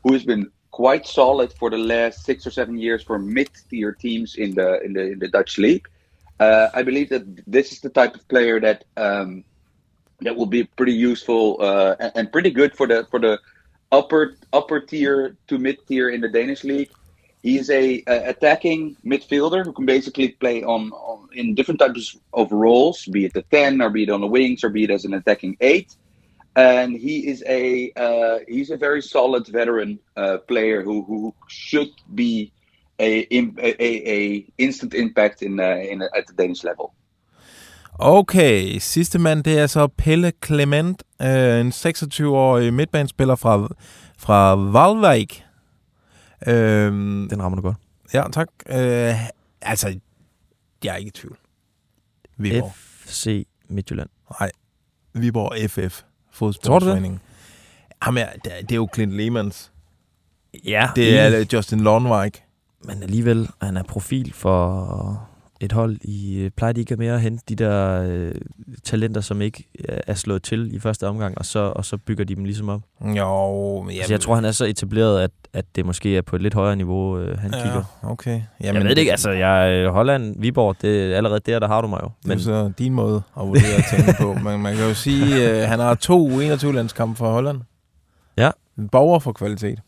who 0.05 0.13
has 0.13 0.25
been 0.25 0.47
quite 0.83 1.09
solid 1.09 1.49
for 1.59 1.69
the 1.69 1.79
last 1.79 2.25
six 2.25 2.47
or 2.47 2.51
seven 2.51 2.79
years 2.79 3.05
for 3.05 3.19
mid-tier 3.19 3.93
teams 4.01 4.35
in 4.35 4.55
the 4.57 4.69
in 4.85 4.95
the 4.95 5.13
in 5.13 5.21
the 5.21 5.31
Dutch 5.39 5.59
league, 5.59 5.87
uh, 6.41 6.69
I 6.75 6.83
believe 6.83 7.11
that 7.11 7.25
this 7.47 7.73
is 7.73 7.81
the 7.81 7.91
type 7.91 8.15
of 8.15 8.27
player 8.29 8.61
that 8.61 8.85
um, 8.97 9.45
that 10.21 10.37
will 10.37 10.47
be 10.47 10.65
pretty 10.65 10.93
useful 10.93 11.59
uh, 11.61 11.97
and, 12.01 12.13
and 12.15 12.33
pretty 12.33 12.51
good 12.51 12.77
for 12.77 12.87
the 12.87 13.07
for 13.11 13.21
the 13.21 13.39
upper 13.93 14.37
upper 14.53 14.81
tier 14.81 15.37
to 15.49 15.59
mid 15.59 15.87
tier 15.87 16.11
in 16.11 16.21
the 16.21 16.29
Danish 16.29 16.65
league. 16.65 16.91
He's 17.43 17.69
a, 17.69 18.03
a 18.07 18.31
attacking 18.31 18.97
midfielder 19.05 19.65
who 19.67 19.73
can 19.75 19.85
basically 19.85 20.29
play 20.29 20.63
on, 20.63 20.93
on 20.93 21.29
in 21.35 21.55
different 21.55 21.79
types 21.79 22.17
of 22.33 22.51
roles, 22.51 23.05
be 23.05 23.27
it 23.27 23.35
the 23.35 23.43
ten, 23.43 23.83
or 23.83 23.91
be 23.91 24.05
it 24.05 24.11
on 24.11 24.23
the 24.23 24.27
wings, 24.27 24.65
or 24.65 24.71
be 24.71 24.85
it 24.85 24.91
as 24.91 25.05
an 25.05 25.13
attacking 25.15 25.57
eight 25.61 25.95
and 26.57 26.97
he 26.97 27.27
is 27.27 27.43
a 27.47 27.93
uh, 27.97 28.39
he's 28.49 28.71
a 28.71 28.77
very 28.77 29.03
solid 29.03 29.47
veteran 29.49 29.99
uh, 30.17 30.39
player 30.39 30.83
who 30.83 31.03
who 31.05 31.35
should 31.49 31.91
be 32.15 32.53
a 32.99 33.25
a, 33.31 33.73
a, 33.81 34.01
a 34.07 34.43
instant 34.59 34.95
impact 34.95 35.43
in 35.43 35.61
uh, 35.61 35.67
in 35.93 36.03
at 36.03 36.25
the 36.29 36.37
Danish 36.39 36.65
level. 36.65 36.87
Okay, 37.99 38.79
sidste 38.79 39.19
mand, 39.19 39.45
det 39.45 39.59
er 39.59 39.67
så 39.67 39.87
Pelle 39.87 40.33
Clement, 40.45 41.03
øh, 41.23 41.61
en 41.61 41.69
26-årig 41.69 42.75
midtbanespiller 42.75 43.35
fra, 43.35 43.69
fra 44.19 44.55
Valvik. 44.57 45.45
Øhm, 46.47 47.29
Den 47.31 47.43
rammer 47.43 47.57
du 47.57 47.63
godt. 47.63 47.77
ja, 48.15 48.25
tak. 48.33 48.49
Øh, 48.69 49.15
altså, 49.63 49.99
jeg 50.85 50.93
er 50.93 50.97
ikke 50.97 51.09
i 51.09 51.11
tvivl. 51.11 51.39
Viborg. 52.37 52.73
FC 53.07 53.47
Midtjylland. 53.69 54.09
Nej, 54.41 54.51
Viborg 55.15 55.71
FF. 55.71 55.77
Tror 56.33 56.47
du 56.49 56.53
det? 56.53 56.59
Fodboldforeningen. 56.63 57.21
Jamen, 58.07 58.21
ja, 58.23 58.29
det, 58.45 58.59
er- 58.59 58.63
det 58.67 58.77
jo 58.77 58.89
Clint 58.95 59.13
Lehmans. 59.13 59.73
Ja, 60.65 60.89
Det 60.97 61.19
er 61.19 61.39
øh, 61.41 61.47
Justin 61.53 61.81
Lundvik. 61.81 62.43
Men 62.85 63.03
alligevel, 63.03 63.49
han 63.63 63.77
er 63.77 63.83
profil 63.83 64.33
for 64.33 65.29
et 65.61 65.73
hold. 65.73 65.97
I 66.03 66.39
øh, 66.39 66.51
plejer 66.51 66.73
de 66.73 66.81
ikke 66.81 66.97
mere 66.97 67.15
at 67.15 67.21
hente 67.21 67.45
de 67.49 67.55
der 67.55 68.03
øh, 68.03 68.35
talenter, 68.85 69.21
som 69.21 69.43
ikke 69.43 69.65
øh, 69.89 69.99
er 70.07 70.15
slået 70.15 70.43
til 70.43 70.75
i 70.75 70.79
første 70.79 71.09
omgang, 71.09 71.39
og 71.39 71.47
så, 71.47 71.73
og 71.77 71.85
så 71.85 71.97
bygger 71.97 72.25
de 72.25 72.35
dem 72.35 72.45
ligesom 72.45 72.69
op. 72.69 72.81
Jo, 73.01 73.11
men 73.11 73.17
Jamen, 73.17 73.91
altså, 73.91 74.13
jeg 74.13 74.21
tror, 74.21 74.35
han 74.35 74.45
er 74.45 74.53
så 74.53 74.65
etableret, 74.65 75.21
at, 75.21 75.31
at 75.53 75.65
det 75.77 75.87
måske 75.87 76.17
er 76.17 76.23
på 76.23 76.37
et 76.37 76.43
lidt 76.43 76.55
højere 76.55 76.77
niveau, 76.77 77.19
øh, 77.19 77.39
han 77.39 77.55
ja. 77.55 77.63
kigger. 77.63 77.83
okay. 78.03 78.43
Jamen, 78.61 78.75
jeg 78.75 78.83
ved 78.83 78.91
det 78.91 78.99
ikke, 78.99 79.11
altså, 79.11 79.31
jeg, 79.31 79.73
øh, 79.73 79.93
Holland, 79.93 80.35
Viborg, 80.41 80.77
det 80.83 81.13
er 81.13 81.17
allerede 81.17 81.41
der, 81.47 81.59
der 81.59 81.67
har 81.67 81.81
du 81.81 81.89
mig 81.89 82.01
jo. 82.03 82.11
Men 82.25 82.31
det 82.31 82.39
er 82.39 82.45
så 82.45 82.73
din 82.79 82.95
måde 82.95 83.23
at 83.41 83.47
vurdere 83.47 83.83
tingene 83.91 84.15
på. 84.21 84.35
Men 84.35 84.63
man 84.63 84.77
kan 84.77 84.89
jo 84.89 84.95
sige, 84.95 85.49
at 85.51 85.69
han 85.69 85.79
har 85.79 85.95
to 85.95 86.29
21-landskampe 86.29 87.17
for 87.17 87.33
Holland. 87.33 87.61
Ja. 88.37 88.51
Borger 88.93 89.19
for 89.19 89.33
kvalitet. 89.33 89.79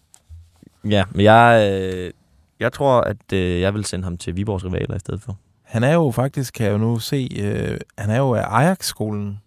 ja, 0.85 1.05
men 1.13 1.25
jeg, 1.25 1.71
øh, 1.73 2.11
jeg 2.61 2.73
tror, 2.73 3.01
at 3.01 3.33
øh, 3.33 3.61
jeg 3.61 3.75
vil 3.75 3.85
sende 3.85 4.05
ham 4.05 4.17
til 4.17 4.37
Viborgs 4.37 4.65
rivaler 4.65 4.97
i 4.97 4.99
stedet 4.99 5.23
for. 5.23 5.37
Han 5.63 5.85
er 5.85 5.95
jo 5.95 6.11
faktisk, 6.11 6.55
kan 6.55 6.67
jeg 6.67 6.73
jo 6.73 6.79
nu 6.79 6.99
se, 6.99 7.29
øh, 7.41 7.79
han 7.99 8.11
er 8.11 8.19
jo 8.19 8.35
af 8.35 8.45
Ajax-skolen. 8.49 9.41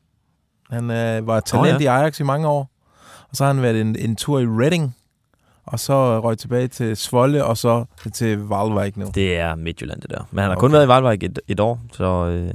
Han 0.69 0.91
øh, 0.91 1.27
var 1.27 1.39
talent 1.39 1.73
Nå, 1.73 1.79
i 1.79 1.85
Ajax 1.85 2.19
i 2.19 2.23
mange 2.23 2.47
år. 2.47 2.69
Og 3.29 3.35
så 3.35 3.43
har 3.43 3.53
han 3.53 3.61
været 3.61 3.81
en, 3.81 3.95
en 3.99 4.15
tur 4.15 4.39
i 4.39 4.45
Reading. 4.45 4.95
Og 5.65 5.79
så 5.79 6.19
røg 6.19 6.37
tilbage 6.37 6.67
til 6.67 6.97
Svolle, 6.97 7.45
og 7.45 7.57
så 7.57 7.85
til 8.13 8.37
Valvik 8.37 8.97
nu. 8.97 9.11
Det 9.15 9.37
er 9.37 9.55
Midtjylland, 9.55 10.01
det 10.01 10.09
der. 10.09 10.27
Men 10.31 10.39
han 10.39 10.49
har 10.49 10.55
Okay. 10.55 10.59
kun 10.61 10.71
været 10.71 10.85
i 10.85 10.87
Valvik 10.87 11.23
et, 11.23 11.39
et 11.47 11.59
år, 11.59 11.79
så 11.93 12.25
øh, 12.27 12.53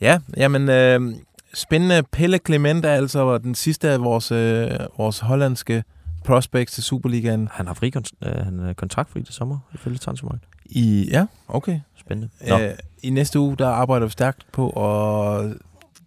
Ja, 0.00 0.18
jamen 0.36 0.68
øh, 0.68 1.14
spændende. 1.54 2.02
Pelle 2.12 2.38
Clement 2.46 2.84
er 2.84 2.92
altså 2.92 3.38
den 3.38 3.54
sidste 3.54 3.90
af 3.90 4.00
vores, 4.00 4.32
øh, 4.32 4.70
vores 4.98 5.18
hollandske 5.18 5.84
prospects 6.24 6.74
til 6.74 6.82
Superligaen. 6.82 7.48
han 7.52 7.66
har 7.66 7.74
fri 7.74 7.92
kont- 7.96 8.28
øh, 8.28 8.44
han 8.44 8.60
er 8.60 8.72
kontraktfri 8.72 9.22
til 9.22 9.34
sommer, 9.34 9.58
ifølge 9.74 9.98
transfermarkt. 9.98 10.44
I, 10.66 11.08
ja, 11.10 11.26
okay. 11.48 11.80
Spændende. 12.00 12.28
Nå, 12.48 12.58
Øh, 12.58 12.70
I 13.02 13.10
næste 13.10 13.38
uge, 13.40 13.56
der 13.56 13.68
arbejder 13.68 14.06
vi 14.06 14.12
stærkt 14.12 14.46
på, 14.52 14.68
og 14.70 15.44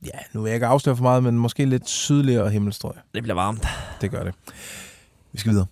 ja, 0.05 0.09
nu 0.33 0.41
vil 0.41 0.49
jeg 0.49 0.55
ikke 0.55 0.67
afsløre 0.67 0.95
for 0.95 1.03
meget, 1.03 1.23
men 1.23 1.37
måske 1.39 1.65
lidt 1.65 1.89
sydligere 1.89 2.49
himmelstrøg. 2.49 2.93
det 3.13 3.23
bliver 3.23 3.35
varmt. 3.35 3.67
Det 4.01 4.11
gør 4.11 4.23
det. 4.23 4.33
Vi 5.33 5.39
skal 5.39 5.51
videre. 5.51 5.65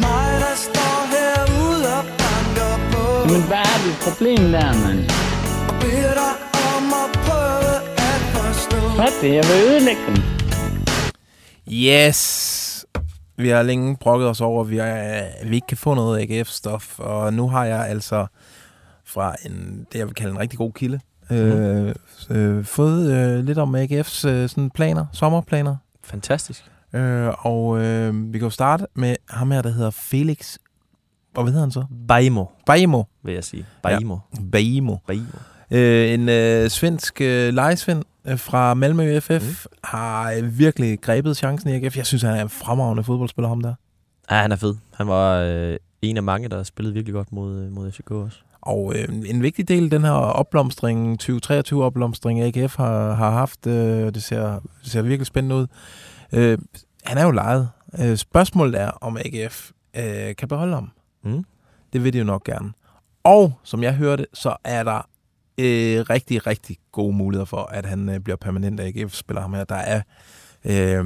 Mig, 0.00 0.40
der 0.40 0.54
står 0.56 0.96
herude 1.14 1.86
og 1.98 2.04
banker 2.04 2.92
på 2.92 3.32
Men 3.32 3.46
hvad 3.46 3.58
er 3.58 3.78
dit 3.86 3.98
problem 4.08 4.52
der, 4.52 4.72
mand? 4.86 5.00
At 8.10 8.26
at 8.80 8.94
Hvad 8.96 9.08
det? 9.22 9.34
Jeg 9.34 9.44
vil 9.44 9.56
ødelægge 9.70 10.02
dem. 10.06 10.16
Yes! 11.72 12.79
Vi 13.40 13.48
har 13.48 13.62
længe 13.62 13.96
brokket 13.96 14.28
os 14.28 14.40
over, 14.40 14.64
at 14.64 14.70
vi, 14.70 14.78
er, 14.78 15.46
vi 15.46 15.54
ikke 15.54 15.66
kan 15.66 15.76
få 15.76 15.94
noget 15.94 16.20
AGF-stof, 16.20 16.98
og 16.98 17.34
nu 17.34 17.48
har 17.48 17.64
jeg 17.64 17.86
altså 17.86 18.26
fra 19.04 19.34
en, 19.46 19.86
det, 19.92 19.98
jeg 19.98 20.06
vil 20.06 20.14
kalde 20.14 20.32
en 20.32 20.38
rigtig 20.38 20.58
god 20.58 20.72
kilde, 20.72 21.00
øh, 21.30 21.94
øh, 22.30 22.64
fået 22.64 23.12
øh, 23.12 23.44
lidt 23.44 23.58
om 23.58 23.76
AGF's 23.76 24.28
øh, 24.28 24.48
sådan 24.48 24.70
planer, 24.70 25.06
sommerplaner. 25.12 25.76
Fantastisk. 26.04 26.64
Øh, 26.92 27.46
og 27.46 27.82
øh, 27.82 28.32
vi 28.32 28.38
kan 28.38 28.46
jo 28.46 28.50
starte 28.50 28.86
med 28.94 29.16
ham 29.28 29.50
her, 29.50 29.62
der 29.62 29.70
hedder 29.70 29.90
Felix. 29.90 30.56
Hvad 31.34 31.44
hedder 31.44 31.60
han 31.60 31.70
så? 31.70 31.84
Baimo, 32.08 32.44
Baimo. 32.66 33.02
vil 33.22 33.34
jeg 33.34 33.44
sige. 33.44 33.66
Baimo. 33.82 34.18
Baimo. 34.52 34.96
Baimo. 35.06 35.38
Øh, 35.70 36.14
en 36.14 36.28
øh, 36.28 36.70
svensk 36.70 37.20
øh, 37.20 37.54
lejesvend 37.54 38.02
fra 38.36 38.74
Malmø 38.74 39.20
FF 39.20 39.30
mm. 39.30 39.76
har 39.84 40.32
øh, 40.32 40.58
virkelig 40.58 41.00
grebet 41.00 41.36
chancen 41.36 41.70
i 41.70 41.72
AGF. 41.74 41.96
Jeg 41.96 42.06
synes, 42.06 42.22
han 42.22 42.36
er 42.36 42.42
en 42.42 42.48
fremragende 42.48 43.04
fodboldspiller, 43.04 43.48
ham 43.48 43.60
der. 43.60 43.74
Ja, 44.30 44.36
han 44.36 44.52
er 44.52 44.56
fed. 44.56 44.74
Han 44.94 45.08
var 45.08 45.36
øh, 45.36 45.76
en 46.02 46.16
af 46.16 46.22
mange, 46.22 46.48
der 46.48 46.62
spillede 46.62 46.94
virkelig 46.94 47.14
godt 47.14 47.32
mod, 47.32 47.64
øh, 47.64 47.72
mod 47.72 47.92
FCK 47.92 48.10
også. 48.10 48.38
Og 48.60 48.92
øh, 48.96 49.08
en 49.26 49.42
vigtig 49.42 49.68
del 49.68 49.84
af 49.84 49.90
den 49.90 50.04
her 50.04 50.10
opblomstring, 50.10 51.22
2023-opblomstring, 51.22 52.40
AGF 52.40 52.76
har, 52.76 53.14
har 53.14 53.30
haft, 53.30 53.66
øh, 53.66 54.14
det, 54.14 54.22
ser, 54.22 54.60
det 54.82 54.92
ser 54.92 55.02
virkelig 55.02 55.26
spændende 55.26 55.56
ud. 55.56 55.66
Øh, 56.32 56.58
han 57.04 57.18
er 57.18 57.24
jo 57.24 57.30
lejet. 57.30 57.68
Øh, 57.98 58.16
spørgsmålet 58.16 58.80
er, 58.80 58.90
om 58.90 59.16
AGF 59.16 59.70
øh, 59.96 60.36
kan 60.36 60.48
beholde 60.48 60.74
ham. 60.74 60.90
Mm. 61.24 61.44
Det 61.92 62.04
vil 62.04 62.12
de 62.12 62.18
jo 62.18 62.24
nok 62.24 62.44
gerne. 62.44 62.72
Og 63.24 63.52
som 63.62 63.82
jeg 63.82 63.94
hørte, 63.94 64.26
så 64.34 64.56
er 64.64 64.82
der 64.82 65.08
øh, 65.60 66.04
rigtig, 66.10 66.46
rigtig 66.46 66.76
gode 66.92 67.16
muligheder 67.16 67.44
for, 67.44 67.62
at 67.62 67.86
han 67.86 68.08
øh, 68.08 68.20
bliver 68.20 68.36
permanent 68.36 68.80
AGF-spiller 68.80 69.40
ham 69.40 69.54
her. 69.54 69.64
Der 69.64 69.74
er 69.74 70.00
øh, 70.64 71.04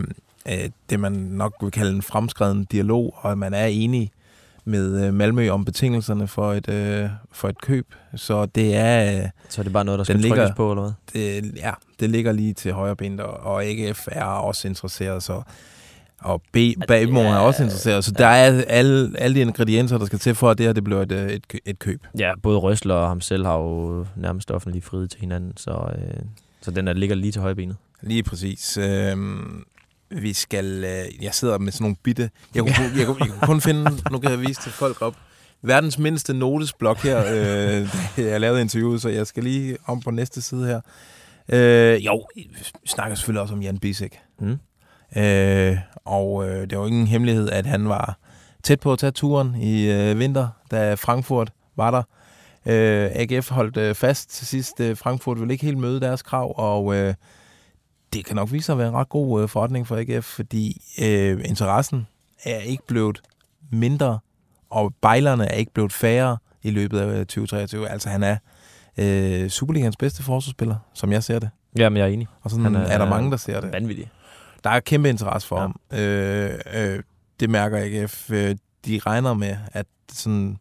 øh, 0.48 0.70
det, 0.90 1.00
man 1.00 1.12
nok 1.12 1.54
vil 1.60 1.70
kalde 1.70 1.92
en 1.96 2.02
fremskreden 2.02 2.64
dialog, 2.64 3.14
og 3.16 3.38
man 3.38 3.54
er 3.54 3.66
enig 3.66 4.10
med 4.64 5.06
øh, 5.06 5.14
Malmø 5.14 5.50
om 5.50 5.64
betingelserne 5.64 6.28
for 6.28 6.52
et, 6.52 6.68
øh, 6.68 7.08
for 7.32 7.48
et 7.48 7.60
køb. 7.60 7.94
Så 8.16 8.46
det 8.46 8.74
er... 8.76 9.22
Øh, 9.24 9.28
Så 9.48 9.60
er 9.60 9.62
det 9.62 9.72
bare 9.72 9.84
noget, 9.84 9.98
der 9.98 10.04
skal 10.04 10.16
ligger- 10.16 10.36
trykkes 10.36 10.56
på, 10.56 10.70
eller 10.72 10.82
hvad? 11.12 11.42
det, 11.42 11.56
ja, 11.56 11.72
det 12.00 12.10
ligger 12.10 12.32
lige 12.32 12.52
til 12.54 12.72
højre 12.72 12.96
ben, 12.96 13.20
og, 13.20 13.30
og 13.40 13.64
AGF 13.64 14.08
er 14.12 14.24
også 14.24 14.68
interesseret, 14.68 15.22
så 15.22 15.42
og 16.24 16.42
B, 16.52 16.56
Babimo 16.88 17.20
er 17.20 17.36
også 17.36 17.62
interesseret, 17.62 18.04
så 18.04 18.10
der 18.10 18.26
er 18.26 18.62
alle, 18.68 19.12
alle 19.18 19.34
de 19.34 19.40
ingredienser, 19.40 19.98
der 19.98 20.06
skal 20.06 20.18
til 20.18 20.34
for, 20.34 20.50
at 20.50 20.58
det 20.58 20.66
her 20.66 20.72
det 20.72 20.84
bliver 20.84 21.02
et, 21.02 21.12
øh, 21.12 21.30
et, 21.30 21.44
et 21.64 21.78
køb. 21.78 22.06
Ja, 22.18 22.32
både 22.42 22.58
Røsler 22.58 22.94
og 22.94 23.08
ham 23.08 23.20
selv 23.20 23.46
har 23.46 23.56
jo 23.56 24.06
nærmest 24.16 24.50
offentligt 24.50 24.84
friet 24.84 25.10
til 25.10 25.20
hinanden, 25.20 25.56
så, 25.56 25.92
øh, 25.98 26.22
så 26.62 26.70
den 26.70 26.86
der 26.86 26.92
ligger 26.92 27.16
lige 27.16 27.32
til 27.32 27.42
højbenet. 27.42 27.76
Lige 28.02 28.22
præcis. 28.22 28.78
Øhm, 28.78 29.64
vi 30.10 30.32
skal... 30.32 30.84
Øh, 30.84 31.24
jeg 31.24 31.34
sidder 31.34 31.58
med 31.58 31.72
sådan 31.72 31.84
nogle 31.84 31.96
bitte... 32.02 32.30
Jeg 32.54 32.62
kunne, 32.62 32.74
jeg, 32.78 32.90
jeg, 32.96 32.98
jeg 32.98 33.06
kunne 33.06 33.40
kun 33.42 33.60
finde... 33.60 33.90
Nu 34.10 34.18
kan 34.18 34.30
jeg 34.30 34.40
vise 34.40 34.62
til 34.62 34.72
folk 34.72 35.02
op. 35.02 35.14
Verdens 35.62 35.98
mindste 35.98 36.34
notesblok 36.34 36.98
her. 36.98 37.18
Øh, 37.18 37.88
jeg 38.16 38.40
lavede 38.40 38.60
interviewet, 38.60 39.02
så 39.02 39.08
jeg 39.08 39.26
skal 39.26 39.44
lige 39.44 39.76
om 39.86 40.00
på 40.00 40.10
næste 40.10 40.42
side 40.42 40.66
her. 40.66 40.80
Øh, 41.48 42.06
jo, 42.06 42.26
vi 42.36 42.48
snakker 42.86 43.14
selvfølgelig 43.14 43.42
også 43.42 43.54
om 43.54 43.62
Jan 43.62 43.78
Bisek. 43.78 44.20
Mm. 44.40 44.58
Øh, 45.16 45.76
og 46.04 46.48
øh, 46.48 46.70
det 46.70 46.78
var 46.78 46.86
ingen 46.86 47.06
hemmelighed, 47.06 47.50
at 47.50 47.66
han 47.66 47.88
var 47.88 48.18
tæt 48.62 48.80
på 48.80 48.92
at 48.92 48.98
tage 48.98 49.10
turen 49.10 49.54
i 49.54 49.90
øh, 49.92 50.18
vinter, 50.18 50.48
da 50.70 50.94
Frankfurt 50.94 51.52
var 51.76 51.90
der. 51.90 52.02
Øh, 52.66 53.10
AGF 53.14 53.50
holdt 53.50 53.76
øh, 53.76 53.94
fast 53.94 54.30
til 54.30 54.46
sidst. 54.46 54.80
Øh, 54.80 54.96
Frankfurt 54.96 55.40
ville 55.40 55.52
ikke 55.54 55.64
helt 55.64 55.78
møde 55.78 56.00
deres 56.00 56.22
krav, 56.22 56.54
og 56.56 56.94
øh, 56.96 57.14
det 58.12 58.24
kan 58.24 58.36
nok 58.36 58.52
vise 58.52 58.66
sig 58.66 58.72
at 58.72 58.78
være 58.78 58.88
en 58.88 58.94
ret 58.94 59.08
god 59.08 59.42
øh, 59.42 59.48
forretning 59.48 59.86
for 59.86 59.96
AGF, 59.96 60.24
fordi 60.24 60.82
øh, 61.02 61.40
interessen 61.44 62.06
er 62.44 62.58
ikke 62.58 62.86
blevet 62.86 63.20
mindre, 63.72 64.18
og 64.70 64.94
bejlerne 65.02 65.46
er 65.46 65.54
ikke 65.54 65.72
blevet 65.72 65.92
færre 65.92 66.38
i 66.62 66.70
løbet 66.70 67.00
af 67.00 67.06
øh, 67.06 67.18
2023. 67.18 67.88
Altså 67.88 68.08
han 68.08 68.22
er 68.22 68.36
øh, 68.98 69.48
Superligans 69.48 69.96
bedste 69.96 70.22
forsvarsspiller, 70.22 70.76
som 70.94 71.12
jeg 71.12 71.22
ser 71.24 71.38
det. 71.38 71.50
Ja, 71.78 71.88
men 71.88 71.96
jeg 71.96 72.04
er 72.04 72.08
enig. 72.12 72.26
Og 72.42 72.50
sådan 72.50 72.64
Han 72.64 72.74
er, 72.74 72.80
er- 72.80 72.86
er 72.86 72.98
der 72.98 73.08
mange, 73.08 73.30
der 73.30 73.36
ser 73.36 73.60
det. 73.60 73.72
Vanvittig. 73.72 74.10
Der 74.64 74.70
er 74.70 74.80
kæmpe 74.80 75.08
interesse 75.08 75.48
for 75.48 75.56
Ja. 75.56 75.62
ham. 75.62 75.80
Øh, 76.00 76.58
øh, 76.74 77.02
det 77.40 77.50
mærker 77.50 77.78
AGF. 77.78 78.30
Øh, 78.30 78.56
de 78.86 79.00
regner 79.06 79.34
med, 79.34 79.56
at 79.72 79.86
sådan, 80.12 80.58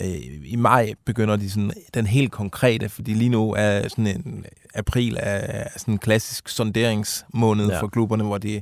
øh, 0.00 0.08
i 0.44 0.56
maj 0.56 0.92
begynder 1.04 1.36
de 1.36 1.50
sådan, 1.50 1.72
den 1.94 2.06
helt 2.06 2.32
konkrete, 2.32 2.88
fordi 2.88 3.14
lige 3.14 3.28
nu 3.28 3.54
er 3.58 3.88
sådan 3.88 4.06
en 4.06 4.44
april 4.74 5.16
er, 5.20 5.68
sådan 5.76 5.94
en 5.94 5.98
klassisk 5.98 6.48
sonderingsmåned 6.48 7.68
Ja. 7.68 7.80
for 7.80 7.86
klubberne, 7.88 8.24
hvor 8.24 8.38
de 8.38 8.60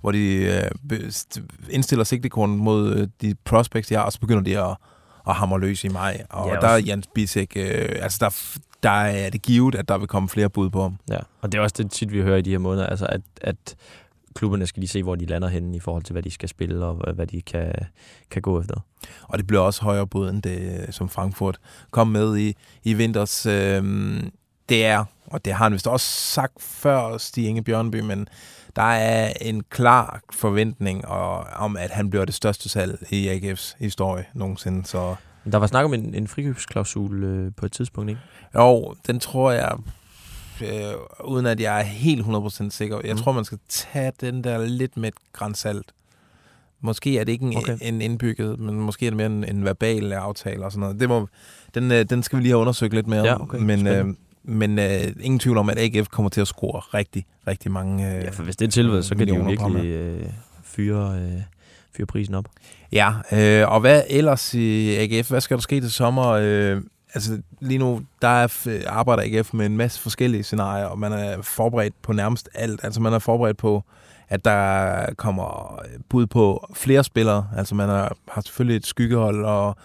hvor 0.00 0.12
de 0.12 0.34
øh, 0.92 1.00
indstiller 1.70 2.04
sigtekornet 2.04 2.58
mod 2.58 2.96
øh, 2.96 3.08
de 3.20 3.34
prospects, 3.44 3.88
de 3.88 3.94
har, 3.94 4.02
og 4.02 4.12
så 4.12 4.20
begynder 4.20 4.42
de 4.42 4.58
at, 4.64 4.76
at 5.28 5.34
hamre 5.34 5.60
løs 5.60 5.84
i 5.84 5.88
maj. 5.88 6.22
Og 6.30 6.48
Ja, 6.48 6.54
der 6.54 6.68
er 6.68 6.76
Jens 6.86 7.06
Bisek, 7.14 7.52
øh, 7.56 7.88
altså 8.02 8.18
der, 8.20 8.58
der 8.82 8.90
er 8.90 9.30
det 9.30 9.42
givet, 9.42 9.74
at 9.74 9.88
der 9.88 9.98
vil 9.98 10.08
komme 10.08 10.28
flere 10.28 10.50
bud 10.50 10.70
på 10.70 10.82
ham. 10.82 10.96
Ja, 11.10 11.18
og 11.40 11.52
det 11.52 11.58
er 11.58 11.62
også 11.62 11.74
det 11.78 11.90
tit, 11.90 12.12
vi 12.12 12.20
hører 12.22 12.36
i 12.36 12.42
de 12.42 12.50
her 12.50 12.58
måneder, 12.58 12.86
altså 12.86 13.06
at, 13.06 13.20
at 13.40 13.76
klubberne 14.34 14.66
skal 14.66 14.80
lige 14.80 14.88
se, 14.88 15.02
hvor 15.02 15.14
de 15.14 15.26
lander 15.26 15.48
henne 15.48 15.76
i 15.76 15.80
forhold 15.80 16.02
til, 16.02 16.12
hvad 16.12 16.22
de 16.22 16.30
skal 16.30 16.48
spille, 16.48 16.84
og 16.84 17.12
hvad- 17.14 17.26
de 17.26 17.42
kan, 17.42 17.72
kan 18.30 18.42
gå 18.42 18.60
efter. 18.60 18.74
Og 19.22 19.38
det 19.38 19.46
bliver 19.46 19.62
også 19.62 19.82
højere 19.82 20.06
bud, 20.06 20.28
end 20.30 20.42
det, 20.42 20.86
som 20.90 21.08
Frankfurt 21.08 21.58
kom 21.90 22.08
med 22.08 22.36
i, 22.38 22.54
i 22.84 22.94
vinters. 22.94 23.46
Øhm, 23.46 24.30
det 24.68 24.86
er, 24.86 25.04
og 25.26 25.44
det 25.44 25.52
har 25.52 25.64
han 25.64 25.72
vist 25.72 25.86
også 25.86 26.06
sagt 26.06 26.62
før, 26.62 27.18
Stig 27.18 27.46
Inge 27.48 27.62
Bjørnby, 27.64 28.00
men 28.00 28.28
der 28.76 28.82
er 28.82 29.32
en 29.40 29.62
klar 29.70 30.20
forventning 30.32 31.06
og, 31.08 31.38
om, 31.38 31.76
at 31.76 31.90
han 31.90 32.10
bliver 32.10 32.24
det 32.24 32.34
største 32.34 32.68
salg 32.68 32.98
i 33.10 33.28
AGF's 33.28 33.74
historie 33.78 34.24
nogensinde. 34.34 34.86
Så 34.86 35.14
Der 35.52 35.58
var 35.58 35.66
snak 35.66 35.84
om 35.84 35.94
en, 35.94 36.14
en 36.14 36.28
frikøbsklausul 36.28 37.24
øh, 37.24 37.52
på 37.56 37.66
et 37.66 37.72
tidspunkt, 37.72 38.08
ikke? 38.10 38.20
jo, 38.54 38.94
den 39.06 39.20
tror 39.20 39.52
jeg, 39.52 39.72
øh, 40.62 40.94
uden 41.24 41.46
at 41.46 41.60
jeg 41.60 41.78
er 41.80 41.84
helt 41.84 42.26
100% 42.26 42.70
sikker, 42.70 43.00
jeg 43.04 43.14
Mm. 43.14 43.18
tror, 43.22 43.32
man 43.32 43.44
skal 43.44 43.58
tage 43.68 44.12
den 44.20 44.44
der 44.44 44.66
lidt 44.66 44.96
med 44.96 45.08
et 45.08 45.14
grænsalt. 45.32 45.92
Måske 46.80 47.18
er 47.18 47.24
det 47.24 47.32
ikke 47.32 47.44
en, 47.44 47.56
Okay. 47.56 47.78
en 47.80 48.00
indbygget, 48.02 48.60
men 48.60 48.74
måske 48.80 49.06
er 49.06 49.10
det 49.10 49.16
mere 49.16 49.26
en, 49.26 49.44
en 49.44 49.64
verbal 49.64 50.12
aftale 50.12 50.64
og 50.64 50.72
sådan 50.72 50.80
noget. 50.80 51.00
Det 51.00 51.08
må, 51.08 51.28
den, 51.74 51.92
øh, 51.92 52.04
den 52.04 52.22
skal 52.22 52.36
vi 52.38 52.42
lige 52.42 52.50
have 52.52 52.60
undersøgt 52.60 52.94
lidt 52.94 53.06
mere. 53.06 53.24
Ja, 53.24 53.42
okay. 53.42 53.58
Men, 53.58 53.86
øh, 53.86 54.06
men 54.42 54.78
øh, 54.78 55.02
ingen 55.20 55.38
tvivl 55.38 55.58
om, 55.58 55.70
at 55.70 55.78
AGF 55.78 56.08
kommer 56.08 56.28
til 56.30 56.40
at 56.40 56.46
score 56.46 56.80
rigtig, 56.80 57.26
rigtig 57.46 57.70
mange 57.72 58.16
øh, 58.16 58.24
Ja, 58.24 58.30
for 58.30 58.42
hvis 58.42 58.56
det 58.56 58.66
er 58.66 58.70
tilfældet, 58.70 59.04
så 59.04 59.16
kan 59.16 59.26
de 59.28 59.34
jo 59.34 59.42
virkelig 59.44 59.84
øh, 59.86 60.26
fyre, 60.62 61.18
øh, 61.20 61.40
fyre 61.98 62.06
prisen 62.06 62.34
op. 62.34 62.44
Ja, 62.92 63.12
øh, 63.32 63.72
og 63.72 63.80
hvad 63.80 64.02
ellers 64.10 64.54
i 64.54 64.96
AGF? 64.96 65.30
Hvad 65.30 65.40
skal 65.40 65.56
der 65.56 65.60
ske 65.62 65.80
til 65.80 65.90
sommer? 65.92 66.26
Øh, 66.26 66.80
altså 67.14 67.38
lige 67.60 67.78
nu, 67.78 68.02
der 68.22 68.28
er 68.28 68.66
arbejder 68.86 69.22
AGF 69.22 69.52
med 69.54 69.66
en 69.66 69.76
masse 69.76 70.00
forskellige 70.00 70.42
scenarier, 70.42 70.84
og 70.86 70.98
man 70.98 71.12
er 71.12 71.42
forberedt 71.42 71.94
på 72.02 72.12
nærmest 72.12 72.48
alt. 72.54 72.80
Altså 72.84 73.00
man 73.00 73.12
er 73.12 73.18
forberedt 73.18 73.56
på, 73.56 73.84
at 74.28 74.44
der 74.44 74.96
kommer 75.16 75.78
bud 76.08 76.26
på 76.26 76.66
flere 76.74 77.04
spillere. 77.04 77.48
Altså 77.56 77.74
man 77.74 77.88
er, 77.90 78.08
har 78.28 78.40
selvfølgelig 78.40 78.76
et 78.76 78.86
skyggehold, 78.86 79.44
og 79.44 79.76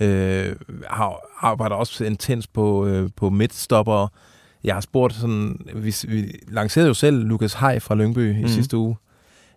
øh, 0.00 0.56
har, 0.90 1.14
arbejder 1.40 1.76
også 1.76 2.04
intens 2.04 2.46
på, 2.46 2.86
øh, 2.86 3.10
på 3.16 3.30
midtstopper. 3.30 4.08
Jeg 4.64 4.74
har 4.74 4.80
spurgt 4.80 5.14
sådan, 5.14 5.60
vi, 5.74 5.94
vi 6.08 6.32
lancerede 6.48 6.88
jo 6.88 6.94
selv 6.94 7.24
Lukas 7.24 7.54
Hej 7.54 7.78
fra 7.78 7.94
Lyngby 7.94 8.34
i 8.36 8.38
Mhm. 8.40 8.48
sidste 8.48 8.76
uge. 8.76 8.96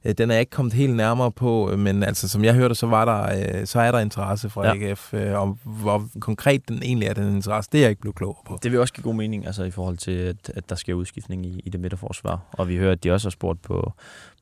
Øh, 0.05 0.13
Den 0.17 0.29
er 0.29 0.35
jeg 0.35 0.39
ikke 0.39 0.49
kommet 0.49 0.73
helt 0.73 0.95
nærmere 0.95 1.31
på, 1.31 1.71
øh, 1.71 1.79
men 1.79 2.03
altså, 2.03 2.27
som 2.29 2.43
jeg 2.43 2.53
hørte, 2.53 2.75
så, 2.75 2.87
var 2.87 3.05
der, 3.05 3.57
øh, 3.59 3.65
så 3.67 3.79
er 3.79 3.91
der 3.91 3.99
interesse 3.99 4.49
fra 4.49 4.67
Ja. 4.67 4.73
AGF. 4.89 5.13
Øh, 5.13 5.41
om 5.41 5.57
hvor 5.63 6.07
konkret 6.19 6.67
den 6.69 6.83
egentlig 6.83 7.07
er, 7.07 7.13
den 7.13 7.35
interesse, 7.35 7.69
det 7.71 7.77
er 7.77 7.81
jeg 7.81 7.89
ikke 7.89 8.01
blevet 8.01 8.15
klogere 8.15 8.41
på. 8.47 8.59
Det 8.63 8.71
vil 8.71 8.79
også 8.79 8.93
give 8.93 9.03
god 9.03 9.15
mening, 9.15 9.45
altså 9.45 9.63
i 9.63 9.71
forhold 9.71 9.97
til, 9.97 10.11
at, 10.11 10.51
at 10.55 10.69
der 10.69 10.75
sker 10.75 10.93
udskiftning 10.93 11.45
i, 11.45 11.61
i 11.65 11.69
det 11.69 11.79
midterforsvar. 11.79 12.39
Og 12.51 12.67
vi 12.67 12.77
hører, 12.77 12.91
at 12.91 13.03
de 13.03 13.11
også 13.11 13.27
har 13.27 13.31
spurgt 13.31 13.61
på, 13.61 13.93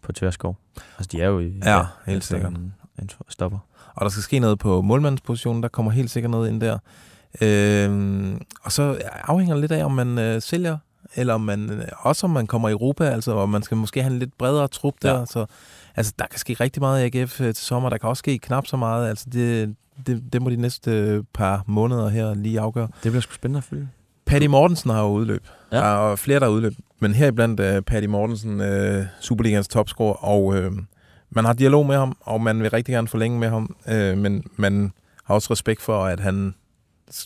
på 0.02 0.12
Tørskov. 0.12 0.58
Altså 0.98 1.10
de 1.12 1.22
er 1.22 1.28
jo 1.28 1.40
i, 1.40 1.54
Ja, 1.66 1.82
helt 2.06 2.18
efter 2.18 2.36
sikkert. 2.36 2.54
En, 2.54 2.74
en 3.02 3.10
stopper. 3.30 3.60
Og 3.96 4.04
der 4.06 4.10
skal 4.10 4.24
ske 4.24 4.40
noget 4.40 4.60
på 4.60 4.82
målmandspositionen, 4.82 5.64
der 5.64 5.70
kommer 5.70 5.92
helt 5.92 6.12
sikkert 6.12 6.30
noget 6.32 6.50
ind 6.50 6.62
der. 6.62 6.78
Øh, 7.42 8.36
og 8.64 8.72
så 8.72 9.02
afhænger 9.24 9.54
det 9.56 9.62
lidt 9.62 9.72
af, 9.72 9.86
om 9.86 9.92
man 9.92 10.18
øh, 10.18 10.42
sælger, 10.42 10.78
eller 11.16 11.34
om 11.34 11.42
man, 11.42 11.70
øh, 11.70 11.88
også 12.00 12.28
om 12.28 12.30
man 12.30 12.48
kommer 12.48 12.70
i 12.70 12.72
Europa, 12.72 13.04
altså 13.04 13.32
og 13.32 13.50
man 13.50 13.64
skal 13.64 13.78
måske 13.78 14.02
have 14.02 14.14
en 14.14 14.20
lidt 14.20 14.38
bredere 14.38 14.68
trup 14.68 14.94
der. 15.02 15.20
Ja. 15.20 15.26
Så, 15.26 15.46
altså, 15.96 16.14
der 16.20 16.26
kan 16.26 16.40
ske 16.40 16.54
rigtig 16.54 16.82
meget 16.82 17.16
i 17.16 17.18
AGF 17.18 17.42
øh, 17.42 17.54
til 17.54 17.66
sommer, 17.66 17.90
der 17.90 17.98
kan 17.98 18.10
også 18.10 18.20
ske 18.20 18.40
knap 18.40 18.68
så 18.68 18.78
meget. 18.78 19.10
Altså, 19.10 19.26
det, 19.34 19.76
det, 20.08 20.34
det 20.34 20.42
må 20.42 20.50
de 20.50 20.56
næste 20.56 20.92
øh, 20.92 21.24
par 21.34 21.64
måneder 21.68 22.10
her 22.10 22.34
lige 22.34 22.60
afgøre. 22.60 22.88
Det 23.04 23.12
bliver 23.12 23.22
sgu 23.22 23.34
spændende 23.34 23.58
at 23.58 23.64
følge. 23.64 23.90
Patty 24.26 24.48
Mortensen 24.48 24.90
har 24.90 25.02
jo 25.02 25.08
udløb. 25.08 25.48
Ja. 25.72 25.78
Der 25.78 26.12
er 26.12 26.16
flere, 26.16 26.40
der 26.40 26.46
har 26.46 26.54
udløb. 26.54 26.74
Men 27.00 27.14
her 27.14 27.28
iblandt 27.28 27.60
uh, 27.60 27.84
Patty 27.84 28.08
Mortensen, 28.08 28.62
uh, 28.62 29.06
Superligans 29.20 29.68
topscorer, 29.68 30.14
og 30.14 30.46
uh, 30.46 30.78
man 31.32 31.46
har 31.46 31.54
dialog 31.54 31.86
med 31.86 31.96
ham, 31.96 32.18
og 32.22 32.42
man 32.42 32.62
vil 32.62 32.70
rigtig 32.70 32.94
gerne 32.94 33.08
forlænge 33.08 33.40
med 33.40 33.50
ham, 33.50 33.76
øh, 33.88 34.18
men 34.18 34.44
man 34.56 34.94
har 35.24 35.36
også 35.36 35.52
respekt 35.52 35.82
for, 35.82 36.06
at 36.06 36.20
han, 36.20 36.56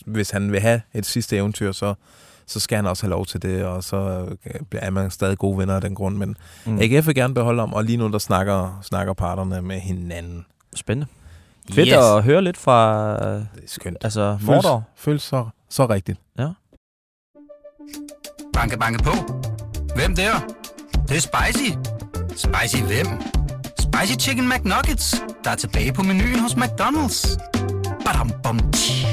hvis 0.06 0.30
han 0.30 0.52
vil 0.52 0.60
have 0.60 0.80
et 0.94 1.06
sidste 1.06 1.36
eventyr, 1.36 1.72
så, 1.72 1.94
så 2.46 2.60
skal 2.60 2.76
han 2.76 2.86
også 2.86 3.02
have 3.02 3.10
lov 3.10 3.26
til 3.26 3.42
det, 3.42 3.64
og 3.64 3.84
så 3.84 3.96
øh, 4.46 4.60
er 4.72 4.90
man 4.90 5.10
stadig 5.10 5.38
gode 5.38 5.58
venner 5.58 5.74
af 5.74 5.80
den 5.80 5.94
grund. 5.94 6.16
Men 6.16 6.36
Mm. 6.66 6.78
AGF 6.80 7.06
vil 7.06 7.14
gerne 7.14 7.34
beholde 7.34 7.60
ham, 7.60 7.72
og 7.72 7.84
lige 7.84 7.96
nu 7.96 8.08
der 8.12 8.18
snakker, 8.18 8.78
snakker 8.82 9.12
parterne 9.12 9.62
med 9.62 9.80
hinanden. 9.80 10.46
Spændende. 10.76 11.06
Fedt 11.70 11.88
Yes. 11.88 11.94
at 11.96 12.22
høre 12.24 12.42
lidt 12.42 12.56
fra 12.56 13.12
Det 13.12 13.28
er 13.28 13.44
skønt. 13.66 13.96
altså, 14.04 14.36
Føles, 14.40 14.46
Mordor. 14.64 14.84
føles 14.96 15.22
så, 15.22 15.46
så 15.70 15.86
rigtigt. 15.86 16.18
Banke, 18.52 18.78
banke 18.78 19.02
på. 19.04 19.10
Hvem 19.96 20.16
der? 20.16 20.32
Det, 20.92 21.08
det 21.08 21.16
er 21.16 21.20
spicy. 21.20 21.70
Spicy 22.36 22.82
hvem? 22.82 23.06
Spicy 23.80 24.18
Chicken 24.20 24.48
McNuggets, 24.48 25.22
der 25.44 25.50
er 25.50 25.54
tilbage 25.54 25.92
på 25.92 26.02
menuen 26.02 26.38
hos 26.38 26.52
McDonald's. 26.54 27.36
Badum, 28.04 28.30
bom, 28.42 28.58
tji. 28.72 29.06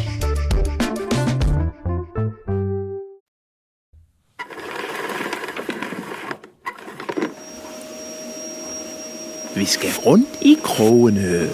Vi 9.56 9.66
skal 9.66 9.90
rundt 10.06 10.30
i 10.42 10.58
krogene. 10.64 11.50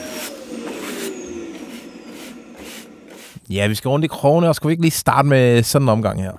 Ja, 3.50 3.68
vi 3.68 3.76
skal 3.76 3.90
rundt 3.90 4.06
i 4.06 4.08
krogene, 4.08 4.50
og 4.50 4.56
skal 4.56 4.68
vi 4.68 4.72
ikke 4.72 4.84
lige 4.84 4.92
starte 4.92 5.28
med 5.28 5.64
sådan 5.64 5.86
en 5.86 5.90
omgang 5.90 6.22
her? 6.22 6.32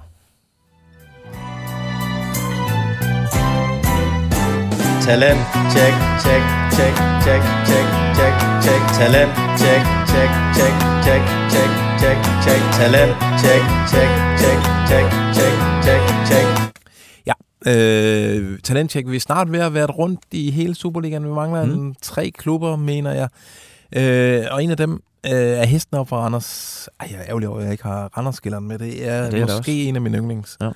Talent, 5.03 5.41
check, 5.73 5.95
check, 6.25 6.43
check, 6.77 6.95
check, 7.25 7.43
check, 7.69 7.87
check, 8.17 8.35
check. 8.65 8.81
Talent, 8.99 9.33
check, 9.61 9.83
check, 10.13 10.31
check, 10.57 10.75
check, 11.05 11.23
check, 11.53 11.71
check, 12.01 12.19
check. 12.45 12.61
Talent, 12.79 13.13
check, 13.43 13.63
check, 13.93 14.11
check, 14.41 14.59
check, 14.89 15.07
check, 15.37 15.55
check, 15.85 16.03
check. 16.29 16.80
Øh, 17.67 18.59
talentcheck. 18.59 19.11
Vi 19.11 19.17
er 19.17 19.21
snart 19.21 19.53
ved 19.53 19.61
at 19.61 19.75
være 19.75 19.87
rundt 19.87 20.21
i 20.33 20.51
hele 20.51 20.75
Superligaen. 20.75 21.25
Vi 21.25 21.31
mangler 21.31 21.65
Mm. 21.65 21.71
mm. 21.73 21.95
tre 22.03 22.31
klubber, 22.31 22.77
mener 22.77 23.13
jeg. 23.13 23.29
Øh, 23.97 24.47
og 24.51 24.65
en 24.65 24.71
af 24.71 24.77
dem 24.77 24.93
øh, 25.27 25.31
er 25.33 25.65
hesten 25.65 25.97
op 25.97 26.09
fra 26.09 26.17
Randers. 26.17 26.89
Ej, 27.01 27.09
jeg 27.11 27.19
er 27.21 27.25
ærgerlig 27.29 27.49
over, 27.49 27.59
at 27.59 27.65
jeg 27.65 27.73
ikke 27.73 27.85
har 27.85 28.11
Randers-skilleren 28.17 28.69
med. 28.69 28.79
Det 28.79 29.09
er, 29.09 29.15
Ja, 29.17 29.27
det 29.27 29.35
er 29.35 29.43
er 29.43 29.47
det 29.47 29.57
måske 29.57 29.85
en 29.85 29.97
af 29.97 30.03
mine 30.03 30.19
yndlings. 30.19 30.59
Ja. 30.61 30.71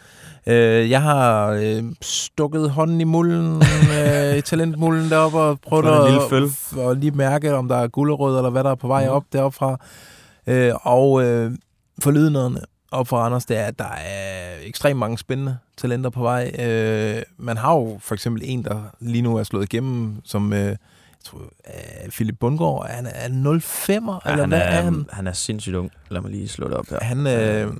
Øh, 0.46 0.90
jeg 0.90 1.02
har 1.02 1.48
øh, 1.50 1.82
stukket 2.00 2.70
hånden 2.70 3.00
i 3.00 3.04
mulden, 3.04 3.62
øh, 3.98 4.36
i 4.36 4.40
talentmulden 4.40 5.10
deroppe, 5.10 5.38
og 5.38 5.60
prøvet 5.60 5.84
en 5.84 6.14
at, 6.44 6.48
f- 6.50 6.80
at 6.80 6.98
lige 6.98 7.10
mærke, 7.10 7.54
om 7.54 7.68
der 7.68 7.76
er 7.76 7.88
gulerød, 7.88 8.36
eller 8.36 8.50
hvad 8.50 8.64
der 8.64 8.70
er 8.70 8.74
på 8.74 8.86
vej 8.86 9.04
Mhm. 9.04 9.12
op 9.12 9.24
deroppe 9.32 9.56
fra. 9.56 9.76
Øh, 10.46 10.72
og 10.82 11.24
øh, 11.24 11.52
forlydenderne 12.02 12.60
op 12.94 13.08
for 13.08 13.16
Randers, 13.18 13.44
det 13.44 13.56
er, 13.58 13.64
at 13.64 13.78
der 13.78 13.84
er 13.84 14.52
ekstremt 14.62 14.98
mange 14.98 15.18
spændende 15.18 15.56
talenter 15.76 16.10
på 16.10 16.22
vej. 16.22 16.52
Øh, 16.58 17.22
man 17.38 17.56
har 17.56 17.74
jo 17.74 17.98
for 18.00 18.14
eksempel 18.14 18.42
en, 18.44 18.64
der 18.64 18.82
lige 19.00 19.22
nu 19.22 19.36
er 19.36 19.42
slået 19.42 19.64
igennem, 19.64 20.16
som 20.24 20.52
øh, 20.52 20.58
jeg 20.58 20.76
tror, 21.24 21.38
øh, 21.38 22.10
Philip 22.10 22.38
Bundgaard. 22.40 22.86
Han 22.90 23.06
er 23.06 23.28
05'er, 23.28 23.92
Ja, 24.26 24.30
eller 24.32 24.42
han, 24.42 24.48
hvad 24.48 24.58
er, 24.58 24.62
er 24.62 24.82
han? 24.82 25.06
han 25.12 25.26
er 25.26 25.32
sindssygt 25.32 25.74
ung. 25.76 25.90
Lad 26.10 26.20
mig 26.20 26.30
lige 26.30 26.48
slå 26.48 26.68
det 26.68 26.76
op 26.76 26.86
her. 26.90 26.98
Han, 27.02 27.26
øh, 27.26 27.72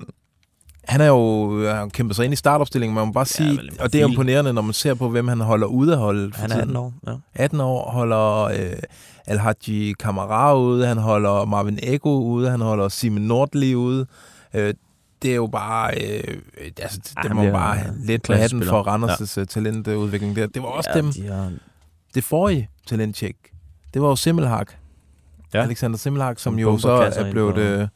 han 0.88 1.00
er 1.00 1.06
jo 1.06 1.50
han 1.66 1.76
har 1.76 1.86
kæmpet 1.88 2.16
sig 2.16 2.24
ind 2.24 2.32
i 2.32 2.36
startopstillingen, 2.36 2.94
man 2.94 3.06
må 3.06 3.12
bare 3.12 3.26
sige, 3.26 3.50
en 3.50 3.60
og 3.80 3.92
det 3.92 4.00
er 4.02 4.06
imponerende, 4.08 4.52
når 4.52 4.62
man 4.62 4.72
ser 4.72 4.94
på, 4.94 5.08
hvem 5.08 5.28
han 5.28 5.40
holder 5.40 5.66
ude 5.66 5.92
af 5.92 5.98
holdet. 5.98 6.34
for 6.34 6.40
Han 6.40 6.50
er 6.50 6.54
tiden. 6.54 6.68
18 6.70 6.76
år. 6.76 6.92
Ja. 7.06 7.12
18 7.34 7.60
år, 7.60 7.90
holder 7.90 8.42
øh, 8.44 8.76
Alhaji 9.26 9.92
Kamara 10.00 10.56
ude, 10.58 10.86
han 10.86 10.98
holder 10.98 11.44
Marvin 11.44 11.78
Ego 11.82 12.20
ude, 12.20 12.50
han 12.50 12.60
holder 12.60 12.88
Simon 12.88 13.22
Nordli 13.22 13.74
ude. 13.74 14.06
Øh, 14.54 14.74
det 15.24 15.32
er 15.32 15.36
jo 15.36 15.46
bare, 15.46 15.94
øh, 15.94 16.36
altså, 16.80 17.00
det, 17.04 17.18
det 17.22 17.36
må 17.36 17.50
bare 17.50 17.78
lidt 17.98 18.22
på 18.22 18.32
hatten 18.32 18.64
for 18.64 18.82
Randers' 18.82 19.34
ja. 19.40 19.44
talentudvikling 19.44 20.36
der. 20.36 20.46
Det 20.46 20.62
var 20.62 20.68
også 20.68 20.90
ja, 20.94 21.00
dem, 21.00 21.12
De 21.12 21.26
har, 21.26 21.52
det 22.14 22.24
forrige 22.24 22.68
talentcheck. 22.86 23.36
Det 23.94 24.02
var 24.02 24.08
jo 24.08 24.16
Simmelhag. 24.16 24.66
Ja. 25.54 25.62
Alexander 25.62 25.98
Simmelhag, 25.98 26.40
som 26.40 26.52
Som 26.52 26.58
jo 26.58 26.78
så 26.78 26.90
er 26.90 27.30
blevet, 27.30 27.58
øh, 27.58 27.88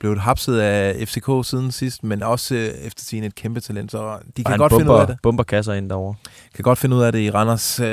blevet 0.00 0.20
hapset 0.20 0.58
af 0.58 1.08
FCK 1.08 1.30
siden 1.42 1.72
sidst, 1.72 2.04
men 2.04 2.22
også 2.22 2.54
øh, 2.54 2.60
efter 2.60 3.04
sin 3.04 3.24
et 3.24 3.34
kæmpe 3.34 3.60
talent, 3.60 3.90
så 3.90 4.18
de 4.36 4.44
kan 4.44 4.58
godt 4.58 4.70
bomber, 4.70 4.78
finde 4.78 4.92
ud 4.92 5.00
af 5.00 5.06
det. 5.06 5.16
bomber 5.22 5.44
kasser 5.44 5.72
ind 5.72 5.90
derovre. 5.90 6.14
Kan 6.54 6.62
godt 6.62 6.78
finde 6.78 6.96
ud 6.96 7.02
af 7.02 7.12
det 7.12 7.18
i 7.18 7.30
Randers. 7.30 7.80
Øh, 7.80 7.86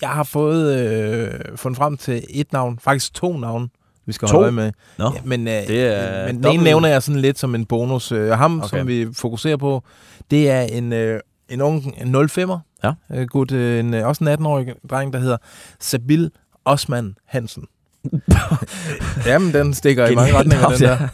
jeg 0.00 0.08
har 0.08 0.22
fået 0.22 0.78
øh, 0.78 1.56
fundet 1.56 1.76
frem 1.76 1.96
til 1.96 2.24
et 2.30 2.52
navn, 2.52 2.78
faktisk 2.78 3.14
to 3.14 3.36
navne, 3.36 3.68
vi 4.06 4.12
skal 4.12 4.28
To? 4.28 4.36
holde 4.36 4.52
med. 4.52 4.72
Ja, 4.98 5.04
men 5.24 5.48
øh, 5.48 5.54
det 5.54 5.70
er 5.80 6.26
men 6.26 6.42
den 6.42 6.52
ene 6.52 6.64
nævner 6.64 6.88
jeg 6.88 7.02
sådan 7.02 7.20
lidt 7.20 7.38
som 7.38 7.54
en 7.54 7.64
bonus. 7.66 8.12
Øh, 8.12 8.30
ham, 8.30 8.60
Okay. 8.60 8.78
som 8.78 8.86
vi 8.86 9.06
fokuserer 9.12 9.56
på, 9.56 9.82
det 10.30 10.50
er 10.50 10.60
en, 10.60 10.92
øh, 10.92 11.20
en 11.48 11.60
ung 11.62 11.94
en 12.00 12.14
05'er. 12.14 12.58
Ja. 12.84 12.92
Øh, 13.14 13.26
gut, 13.26 13.52
øh, 13.52 13.80
en, 13.80 13.94
øh, 13.94 14.06
også 14.06 14.24
en 14.24 14.28
18-årig 14.28 14.74
dreng, 14.90 15.12
der 15.12 15.18
hedder 15.18 15.36
Sabil 15.80 16.30
Osman 16.64 17.16
Hansen. 17.26 17.64
Jamen, 19.26 19.52
den 19.54 19.74
stikker 19.74 20.06
i 20.06 20.14
mange 20.14 20.34
retninger, 20.34 20.68
den 20.68 20.80
der. 20.80 21.08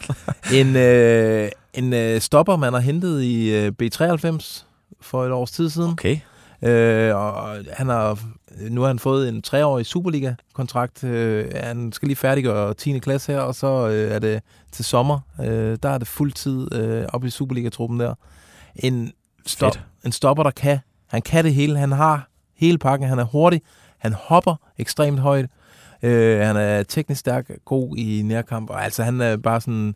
En, 0.53 0.75
øh, 0.75 1.49
en 1.73 1.93
øh, 1.93 2.21
stopper, 2.21 2.55
man 2.55 2.73
har 2.73 2.79
hentet 2.79 3.21
i 3.23 3.49
øh, 3.55 3.71
B93 3.83 4.63
for 5.01 5.25
et 5.25 5.31
års 5.31 5.51
tid 5.51 5.69
siden. 5.69 5.91
Okay. 5.91 6.17
Øh, 6.61 7.15
og 7.15 7.55
han 7.73 7.87
har, 7.87 8.19
nu 8.69 8.81
har 8.81 8.87
han 8.87 8.99
fået 8.99 9.29
en 9.29 9.41
treårig 9.41 9.85
Superliga-kontrakt. 9.85 11.03
Øh, 11.03 11.51
han 11.55 11.91
skal 11.91 12.07
lige 12.07 12.15
færdiggøre 12.15 12.73
10. 12.73 12.99
klasse 12.99 13.31
her, 13.31 13.39
og 13.39 13.55
så 13.55 13.87
øh, 13.87 14.11
er 14.11 14.19
det 14.19 14.41
til 14.71 14.85
sommer. 14.85 15.19
Øh, 15.39 15.77
der 15.83 15.89
er 15.89 15.97
det 15.97 16.07
fuldtid 16.07 16.73
øh, 16.73 17.05
op 17.09 17.25
i 17.25 17.29
Superliga-truppen 17.29 17.99
der. 17.99 18.13
En, 18.75 19.11
stop, 19.45 19.73
Fedt. 19.73 19.85
en 20.05 20.11
stopper, 20.11 20.43
der 20.43 20.51
kan. 20.51 20.79
Han 21.07 21.21
kan 21.21 21.43
det 21.43 21.53
hele. 21.53 21.77
Han 21.77 21.91
har 21.91 22.29
hele 22.55 22.77
pakken. 22.77 23.07
Han 23.07 23.19
er 23.19 23.23
hurtig. 23.23 23.61
Han 23.97 24.13
hopper 24.13 24.55
ekstremt 24.77 25.19
højt. 25.19 25.49
Øh, 26.01 26.39
han 26.39 26.57
er 26.57 26.83
teknisk 26.83 27.19
stærk, 27.19 27.51
god 27.65 27.97
i 27.97 28.21
nærkamp. 28.21 28.69
Og 28.69 28.83
altså, 28.83 29.03
han 29.03 29.21
er 29.21 29.37
bare 29.37 29.61
sådan 29.61 29.95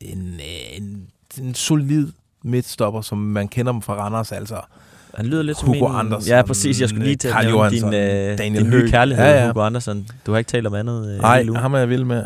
en, 0.00 0.34
øh, 0.34 0.76
en, 0.76 1.08
en 1.40 1.54
solid 1.54 2.12
midtstopper, 2.42 3.00
som 3.00 3.18
man 3.18 3.48
kender 3.48 3.72
dem 3.72 3.82
fra 3.82 3.94
Randers. 3.94 4.32
Altså, 4.32 4.60
Han 5.14 5.26
lyder 5.26 5.42
lidt 5.42 5.62
Hugo 5.62 5.78
som 5.78 5.90
en... 5.90 5.96
Andersen, 6.00 6.32
Ja, 6.32 6.42
præcis. 6.42 6.80
Jeg 6.80 6.88
skulle 6.88 7.04
lige 7.04 7.16
til 7.16 7.28
at 7.28 7.44
nævne 7.44 7.70
din, 7.70 7.84
øh, 7.84 8.38
Daniel 8.38 8.62
din 8.62 8.70
nye 8.70 8.90
kærlighed, 8.90 9.24
Ja, 9.24 9.40
ja. 9.40 9.46
Hugo 9.46 9.60
Andersen. 9.60 10.08
Du 10.26 10.30
har 10.32 10.38
ikke 10.38 10.48
talt 10.48 10.66
om 10.66 10.74
andet 10.74 11.14
øh, 11.14 11.20
Nej, 11.20 11.44
ham 11.56 11.74
er 11.74 11.78
jeg 11.78 11.88
vild 11.88 12.04
med. 12.04 12.24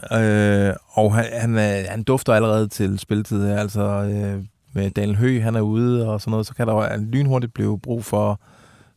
Øh, 0.68 0.75
og 0.92 1.14
han, 1.14 1.25
han, 1.33 1.59
er, 1.59 1.90
han 1.90 2.03
dufter 2.03 2.33
allerede 2.35 2.68
til 2.68 2.99
spilletid. 2.99 3.51
Altså, 3.51 3.83
øh, 3.83 4.45
med 4.75 4.90
Daniel 4.90 5.16
Høgh, 5.16 5.42
han 5.42 5.57
er 5.57 5.61
ude 5.61 6.09
og 6.09 6.21
sådan 6.21 6.31
noget, 6.31 6.47
så 6.47 6.55
kan 6.55 6.66
der 6.66 6.97
lynhurtigt 7.12 7.55
blive 7.55 7.79
brug 7.81 8.05
for, 8.05 8.40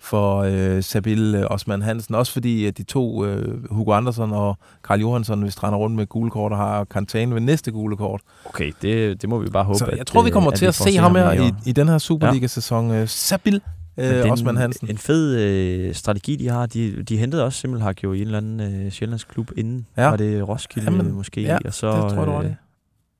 for 0.05 0.39
øh, 0.39 0.83
Sabil 0.83 1.35
øh, 1.35 1.45
Osman 1.49 1.81
Hansen. 1.81 2.15
Også 2.15 2.33
fordi 2.33 2.65
at 2.65 2.77
de 2.77 2.83
to, 2.83 3.25
øh, 3.25 3.71
Hugo 3.71 3.93
Andersen 3.93 4.31
og 4.31 4.57
Karl 4.83 4.99
Johansson, 4.99 5.41
hvis 5.41 5.63
render 5.63 5.77
rundt 5.77 5.95
med 5.95 6.07
gule 6.07 6.31
kort 6.31 6.51
og 6.51 6.57
har 6.57 6.83
karantæne 6.83 7.33
ved 7.35 7.41
næste 7.41 7.71
gule 7.71 7.97
kort. 7.97 8.21
Okay, 8.45 8.71
det, 8.81 9.21
det 9.21 9.29
må 9.29 9.39
vi 9.39 9.49
bare 9.49 9.63
håbe. 9.63 9.77
Så 9.79 9.85
at, 9.85 9.97
jeg 9.97 10.07
tror, 10.07 10.21
vi 10.21 10.29
øh, 10.29 10.33
kommer 10.33 10.51
til 10.51 10.61
vi 10.61 10.67
at 10.67 10.75
får 10.75 10.85
se 10.85 10.97
ham 10.97 11.15
her 11.15 11.31
i 11.31 11.51
i, 11.65 11.71
den 11.71 11.87
her 11.87 11.97
Superliga-sæson. 11.97 12.91
Øh, 12.91 13.07
Sabil 13.07 13.61
det 13.97 14.25
øh, 14.25 14.31
Osman 14.31 14.55
en, 14.55 14.61
Hansen. 14.61 14.89
en 14.89 14.97
fed 14.97 15.39
øh, 15.39 15.93
strategi, 15.93 16.35
de 16.35 16.49
har. 16.49 16.65
De, 16.65 17.03
de 17.03 17.17
hentede 17.17 17.43
også 17.43 17.59
Simmelhag 17.59 18.03
jo 18.03 18.13
i 18.13 18.21
en 18.21 18.25
eller 18.25 18.37
anden 18.37 18.85
øh, 18.85 18.91
sjællandsk 18.91 19.27
klub 19.27 19.51
inden. 19.57 19.87
Ja. 19.97 20.07
Var 20.09 20.17
det 20.17 20.47
Roskilde 20.47 20.91
Jamen, 20.91 21.11
måske? 21.11 21.41
ja, 21.41 21.57
og 21.65 21.73
så, 21.73 21.87
det 21.87 22.13
tror 22.13 22.19
jeg, 22.19 22.27
øh, 22.27 22.33
ret 22.33 22.45
i. 22.45 22.64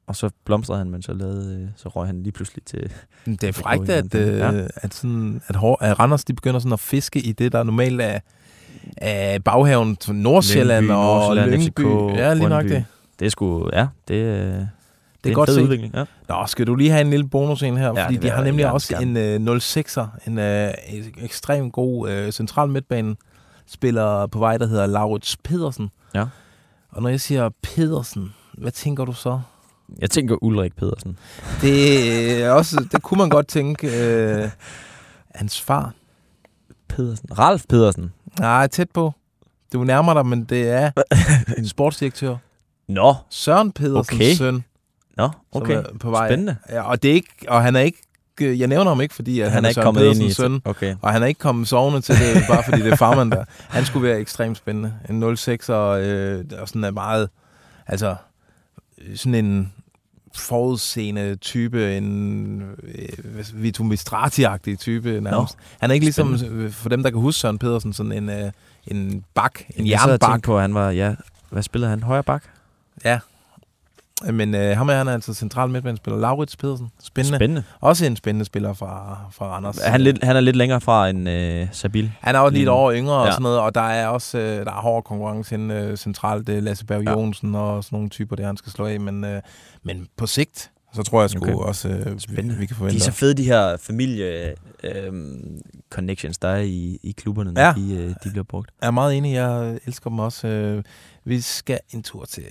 Og 0.08 0.15
så 0.15 0.30
blomstrede 0.46 0.78
han, 0.78 0.89
men 0.89 1.02
så, 1.02 1.13
lavede, 1.13 1.62
øh, 1.62 1.68
så 1.76 1.89
røg 1.89 2.08
han 2.08 2.24
lige 2.24 2.32
pludselig 2.32 2.63
til... 2.65 2.91
Det 3.26 3.44
er 3.44 3.52
frækt, 3.52 3.89
at, 3.89 4.15
øh, 4.15 4.38
Ja. 4.38 4.52
ja. 4.52 4.68
at, 4.76 4.94
sådan, 4.94 5.41
at, 5.48 5.56
hår, 5.56 5.84
at 5.84 6.00
Randers 6.00 6.24
de 6.24 6.34
begynder 6.34 6.60
sådan 6.60 6.74
at 6.74 6.80
fiske 6.80 7.20
i 7.20 7.32
det, 7.32 7.52
der 7.52 7.63
normalt 7.63 8.02
er, 8.02 8.20
er 8.98 9.39
baghaven 9.39 9.96
til 9.96 10.15
Nordsjælland 10.15 10.86
Lyngby, 10.86 10.91
og 10.96 11.06
Nordsjælland, 11.06 11.52
Lyngby. 11.52 11.82
FCK, 12.12 12.18
ja, 12.20 12.34
lige 12.34 12.50
nok 12.50 12.63
det. 12.63 12.86
Det 13.20 13.26
er 13.26 13.30
sgu... 13.30 13.70
Ja, 13.74 13.88
det, 14.08 14.13
øh, 14.15 14.26
det, 14.26 14.68
Det 15.24 15.30
er 15.30 15.30
er 15.30 15.34
godt 15.34 15.50
fed 15.50 15.56
set. 15.56 15.62
udvikling. 15.63 15.94
Ja. 15.96 16.04
Nå, 16.30 16.36
skal 16.48 16.68
du 16.68 16.76
lige 16.76 16.89
have 16.91 17.02
en 17.02 17.10
lille 17.10 17.28
bonus 17.30 17.62
ind 17.62 17.78
her, 17.78 17.94
Ja, 17.96 18.06
fordi 18.06 18.17
de 18.17 18.29
har 18.29 18.44
nemlig 18.44 18.63
gerne, 18.63 18.73
også 18.73 18.96
en 19.02 19.17
øh, 19.17 19.58
06'er, 19.58 20.29
en 20.29 20.40
øh, 20.40 20.73
ekstremt 21.23 21.73
god 21.73 22.10
øh, 22.10 22.32
central 22.32 22.69
midtbane 22.69 23.15
spiller 23.67 24.27
på 24.27 24.40
vej, 24.40 24.58
der 24.58 24.67
hedder 24.67 24.86
Laurits 24.86 25.38
Pedersen. 25.44 25.90
Ja. 26.15 26.25
Og 26.92 27.02
når 27.02 27.10
jeg 27.10 27.21
siger 27.21 27.50
Pedersen, 27.63 28.34
hvad 28.54 28.71
tænker 28.71 29.06
du 29.06 29.13
så? 29.13 29.40
Jeg 30.00 30.10
tænker 30.10 30.44
Ulrik 30.44 30.75
Pedersen. 30.75 31.17
Det, 31.62 32.42
er 32.44 32.52
også, 32.52 32.88
det 32.92 33.02
kunne 33.04 33.17
man 33.17 33.29
godt 33.29 33.48
tænke. 33.48 34.06
Øh, 34.08 34.50
hans 35.36 35.62
far. 35.62 35.94
Pedersen. 36.88 37.40
Ralf 37.40 37.63
Pedersen. 37.69 38.13
Nej, 38.40 38.67
tæt 38.67 38.92
på. 38.94 39.13
Du 39.73 39.83
nærmer 39.83 40.13
dig, 40.13 40.25
men 40.25 40.44
det 40.44 40.69
er 40.69 40.92
en 41.58 41.67
sportsdirektør. 41.67 42.36
Nå, 42.88 43.15
Søren 43.29 43.71
Pedersens 43.71 44.15
Okay. 44.21 44.33
søn, 44.33 44.63
Nå, 45.17 45.29
okay. 45.52 45.73
er 45.75 45.83
på 46.00 46.10
vej. 46.10 46.27
Spændende. 46.29 46.56
Ja, 46.69 46.81
og, 46.81 47.04
det 47.04 47.10
er 47.10 47.13
ikke, 47.15 47.29
og 47.48 47.63
han 47.63 47.75
er 47.75 47.79
ikke 47.79 47.98
jeg 48.40 48.67
nævner 48.67 48.92
ham 48.92 49.02
ikke, 49.02 49.13
fordi 49.15 49.40
at 49.40 49.46
han, 49.52 49.54
Han 49.54 49.63
er 49.63 49.67
er 49.67 49.69
ikke 49.69 49.81
kommet 49.81 50.04
ind 50.06 50.23
i- 50.23 50.33
søn, 50.33 50.62
okay. 50.65 50.96
og 51.02 51.12
han 51.12 51.23
er 51.23 51.27
ikke 51.27 51.40
kommet 51.40 51.67
sovende 51.67 52.02
til 52.02 52.15
det, 52.15 52.44
bare 52.50 52.63
fordi 52.63 52.81
det 52.81 52.92
er 52.92 52.96
farmand 52.96 53.31
der. 53.31 53.44
Han 53.69 53.86
skulle 53.86 54.08
være 54.10 54.19
ekstremt 54.19 54.58
spændende. 54.58 54.94
En 55.10 55.38
06 55.38 55.69
og, 55.69 56.02
øh, 56.04 56.46
og 56.60 56.67
sådan 56.67 56.83
er 56.83 56.92
meget, 56.92 57.29
altså 57.88 58.15
sådan 59.15 59.36
en 59.46 59.73
forudseende 60.38 61.36
type, 61.36 61.98
en 61.98 62.62
øh, 62.83 63.46
Vito 63.54 63.83
Mistrati-agtig 63.83 64.75
type 64.77 65.21
nærmest. 65.21 65.58
Han 65.79 65.90
er 65.90 65.94
ikke 65.94 66.06
ligesom, 66.06 66.33
øh, 66.52 66.71
for 66.71 66.90
dem 66.90 67.04
der 67.04 67.10
kan 67.10 67.19
huske 67.19 67.40
Søren 67.40 67.58
Pedersen, 67.60 67.94
sådan 67.94 68.12
en, 68.12 68.29
øh, 68.29 68.52
en 68.88 69.23
bak, 69.33 69.60
en 69.75 69.88
Jeg 69.88 70.00
jernbak. 70.08 70.29
tænkte 70.31 70.46
på, 70.48 70.56
at 70.56 70.62
han 70.62 70.73
var, 70.73 70.90
ja, 70.90 71.15
hvad 71.50 71.63
spillede 71.63 71.90
han? 71.90 72.04
Højre 72.04 72.23
bak? 72.23 72.44
Ja. 73.06 73.19
Men 74.24 74.56
øh, 74.56 74.78
ham 74.78 74.90
er 74.90 74.94
han 74.94 75.08
er 75.08 75.13
altså 75.13 75.34
central 75.34 75.70
midtbanespiller. 75.70 76.20
Laurits 76.20 76.56
Pedersen. 76.58 76.88
Spændende. 77.04 77.38
Spændende. 77.38 77.63
Også 77.80 78.06
en 78.06 78.16
spændende 78.16 78.46
spiller 78.46 78.74
fra, 78.74 79.20
fra 79.32 79.46
Randers. 79.56 79.78
Han, 79.84 79.94
er 79.94 79.98
lidt, 79.98 80.24
han 80.24 80.36
er 80.36 80.40
lidt 80.40 80.56
længere 80.56 80.82
fra 80.82 81.10
end 81.10 81.30
øh, 81.30 81.68
Sabil. 81.72 82.12
Han 82.22 82.36
er 82.36 82.40
også 82.40 82.54
Lige 82.54 82.66
nu. 82.66 82.72
over 82.72 82.94
yngre 82.94 83.13
og 83.16 83.26
Ja. 83.26 83.32
sådan 83.32 83.44
noget, 83.44 83.60
og 83.60 83.76
der 83.76 83.82
er 83.82 84.08
også 84.08 84.38
øh, 84.38 84.66
der 84.66 84.72
er 84.72 84.82
hård 84.82 85.04
konkurrence 85.04 85.56
inden 85.56 85.72
øh, 85.72 85.98
centralt. 85.98 86.48
Det 86.48 86.58
er 86.58 86.62
Lasse 86.62 86.86
Berg 86.86 87.06
Jonsen 87.06 87.56
og 87.56 87.84
sådan 87.84 87.96
nogle 87.96 88.10
typer, 88.10 88.36
der 88.36 88.46
han 88.46 88.58
skal 88.58 88.72
slå 88.72 88.86
af. 88.86 89.00
Men, 89.00 89.24
øh, 89.24 89.42
men 89.84 90.08
på 90.18 90.28
sigt, 90.28 90.72
så 90.94 91.04
tror 91.04 91.22
jeg 91.22 91.30
sgu 91.30 91.42
Okay. 91.44 91.54
også, 91.54 91.90
øh, 91.90 92.06
vi, 92.38 92.42
vi 92.60 92.66
kan 92.66 92.76
forvente. 92.76 92.94
De 93.00 93.02
er 93.02 93.06
så 93.06 93.12
fede, 93.12 93.34
de 93.34 93.44
her 93.44 93.78
familie 93.78 94.54
øh, 94.84 95.13
connections, 95.90 96.38
der 96.38 96.48
er 96.48 96.62
i, 96.62 97.00
i 97.04 97.12
klubberne, 97.18 97.52
når 97.54 97.62
Ja. 97.62 97.74
de, 97.78 97.94
øh, 97.96 98.10
de 98.24 98.30
bliver 98.30 98.44
brugt. 98.44 98.70
Jeg 98.82 98.88
er 98.88 98.92
meget 98.92 99.18
enig, 99.18 99.34
jeg 99.34 99.80
elsker 99.86 100.10
dem 100.10 100.20
også. 100.20 100.48
Øh, 100.48 100.84
vi 101.26 101.42
skal 101.42 101.80
en 101.94 102.04
tur 102.04 102.26
til... 102.26 102.44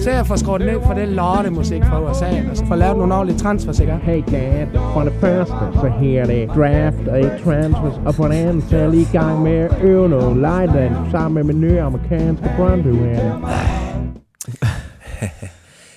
Se 0.00 0.10
at 0.10 0.26
få 0.26 0.36
skruet 0.36 0.60
ned 0.60 0.80
for 0.86 0.94
det 0.94 1.08
lortemusik 1.08 1.82
fra 1.84 2.10
USA, 2.10 2.50
og 2.50 2.56
så 2.56 2.66
få 2.66 2.74
lavet 2.74 2.98
nogle 2.98 3.14
ordentlige 3.14 3.38
transfers, 3.38 3.80
ikke? 3.80 3.92
Hey 3.92 4.22
dad, 4.30 4.66
for 4.92 5.00
det 5.00 5.12
første, 5.20 5.54
så 5.74 5.92
her 6.00 6.22
er 6.22 6.26
det 6.26 6.48
draft 6.48 7.08
og 7.08 7.18
ikke 7.18 7.44
transfers, 7.44 8.00
og 8.06 8.14
for 8.14 8.28
det 8.28 8.34
andet, 8.34 8.64
så 8.70 8.76
er 8.76 8.80
jeg 8.80 8.90
lige 8.90 9.02
i 9.02 9.08
gang 9.12 9.42
med 9.42 9.52
at 9.52 9.82
øve 9.82 10.08
noget 10.08 10.36
lejland 10.36 10.94
sammen 11.10 11.34
med 11.34 11.54
min 11.54 11.60
nye 11.60 11.80
amerikanske 11.80 12.50
Brøndby. 12.56 12.88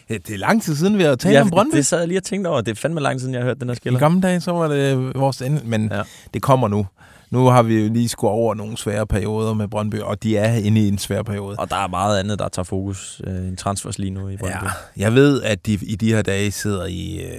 Ja, 0.09 0.15
det 0.27 0.29
er 0.29 0.37
lang 0.37 0.63
tid 0.63 0.75
siden, 0.75 0.97
vi 0.97 1.03
har 1.03 1.15
talt 1.15 1.37
om 1.37 1.49
Brøndby. 1.49 1.75
det 1.75 1.85
sad 1.85 1.99
jeg 1.99 2.07
lige 2.07 2.19
og 2.19 2.23
tænkte 2.23 2.47
over. 2.47 2.61
Det 2.61 2.71
er 2.71 2.75
fandme 2.75 2.99
lang 2.99 3.15
tid 3.15 3.19
siden, 3.19 3.33
jeg 3.33 3.41
har 3.41 3.47
hørt 3.47 3.59
den 3.59 3.67
her 3.69 3.73
I 3.73 3.75
skiller. 3.75 3.99
gamle 3.99 4.21
dage, 4.21 4.41
så 4.41 4.51
var 4.51 4.67
det 4.67 5.11
vores 5.15 5.41
ende, 5.41 5.61
men 5.63 5.89
ja. 5.91 6.01
det 6.33 6.41
kommer 6.41 6.67
nu. 6.67 6.85
Nu 7.31 7.45
har 7.45 7.63
vi 7.63 7.83
jo 7.83 7.93
lige 7.93 8.09
skulle 8.09 8.31
over 8.31 8.53
nogle 8.55 8.77
svære 8.77 9.07
perioder 9.07 9.53
med 9.53 9.67
Brøndby, 9.67 9.99
og 9.99 10.23
de 10.23 10.37
er 10.37 10.53
inde 10.53 10.81
i 10.81 10.87
en 10.87 10.97
svær 10.97 11.23
periode. 11.23 11.55
Og 11.59 11.69
der 11.69 11.75
er 11.75 11.87
meget 11.87 12.19
andet, 12.19 12.39
der 12.39 12.47
tager 12.47 12.63
fokus 12.63 13.21
øh, 13.27 13.35
end 13.35 13.57
transfers 13.57 13.99
lige 13.99 14.11
nu 14.11 14.29
i 14.29 14.37
Brøndby. 14.37 14.63
Ja, 14.63 14.69
jeg 14.97 15.13
ved, 15.13 15.41
at 15.41 15.65
de 15.65 15.73
i 15.73 15.95
de 15.95 16.13
her 16.13 16.21
dage 16.21 16.51
sidder 16.51 16.85
i, 16.85 17.21
øh, 17.23 17.31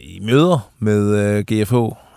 i 0.00 0.20
møder 0.22 0.70
med 0.78 1.16
øh, 1.16 1.44
GFH. 1.44 1.74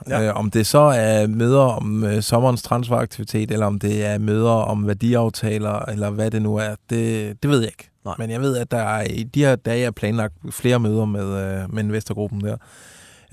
Ja. 0.10 0.28
Øh, 0.28 0.36
om 0.36 0.52
det 0.52 0.68
så 0.68 0.80
er 0.80 1.28
møder 1.28 1.60
om 1.60 2.04
øh, 2.04 2.22
sommerens 2.22 2.62
transferaktivitet, 2.62 3.52
eller 3.52 3.66
om 3.66 3.80
det 3.80 4.06
er 4.06 4.18
møder 4.18 4.50
om 4.50 4.88
værdiaftaler, 4.88 5.80
eller 5.90 6.10
hvad 6.10 6.32
det 6.32 6.42
nu 6.42 6.56
er, 6.56 6.76
det, 6.90 7.44
det 7.44 7.52
ved 7.52 7.60
jeg 7.60 7.68
ikke. 7.68 7.90
Nej. 8.06 8.16
Men 8.18 8.30
jeg 8.30 8.42
ved, 8.42 8.58
at 8.58 8.72
der 8.72 8.78
er, 8.78 9.04
i 9.04 9.24
de 9.24 9.46
her 9.46 9.56
dage 9.56 9.86
er 9.86 9.92
planlagt 9.92 10.34
flere 10.52 10.80
møder 10.80 11.06
med, 11.06 11.26
øh, 11.26 11.74
med 11.74 11.84
investorgruppen 11.84 12.42
der. 12.42 12.58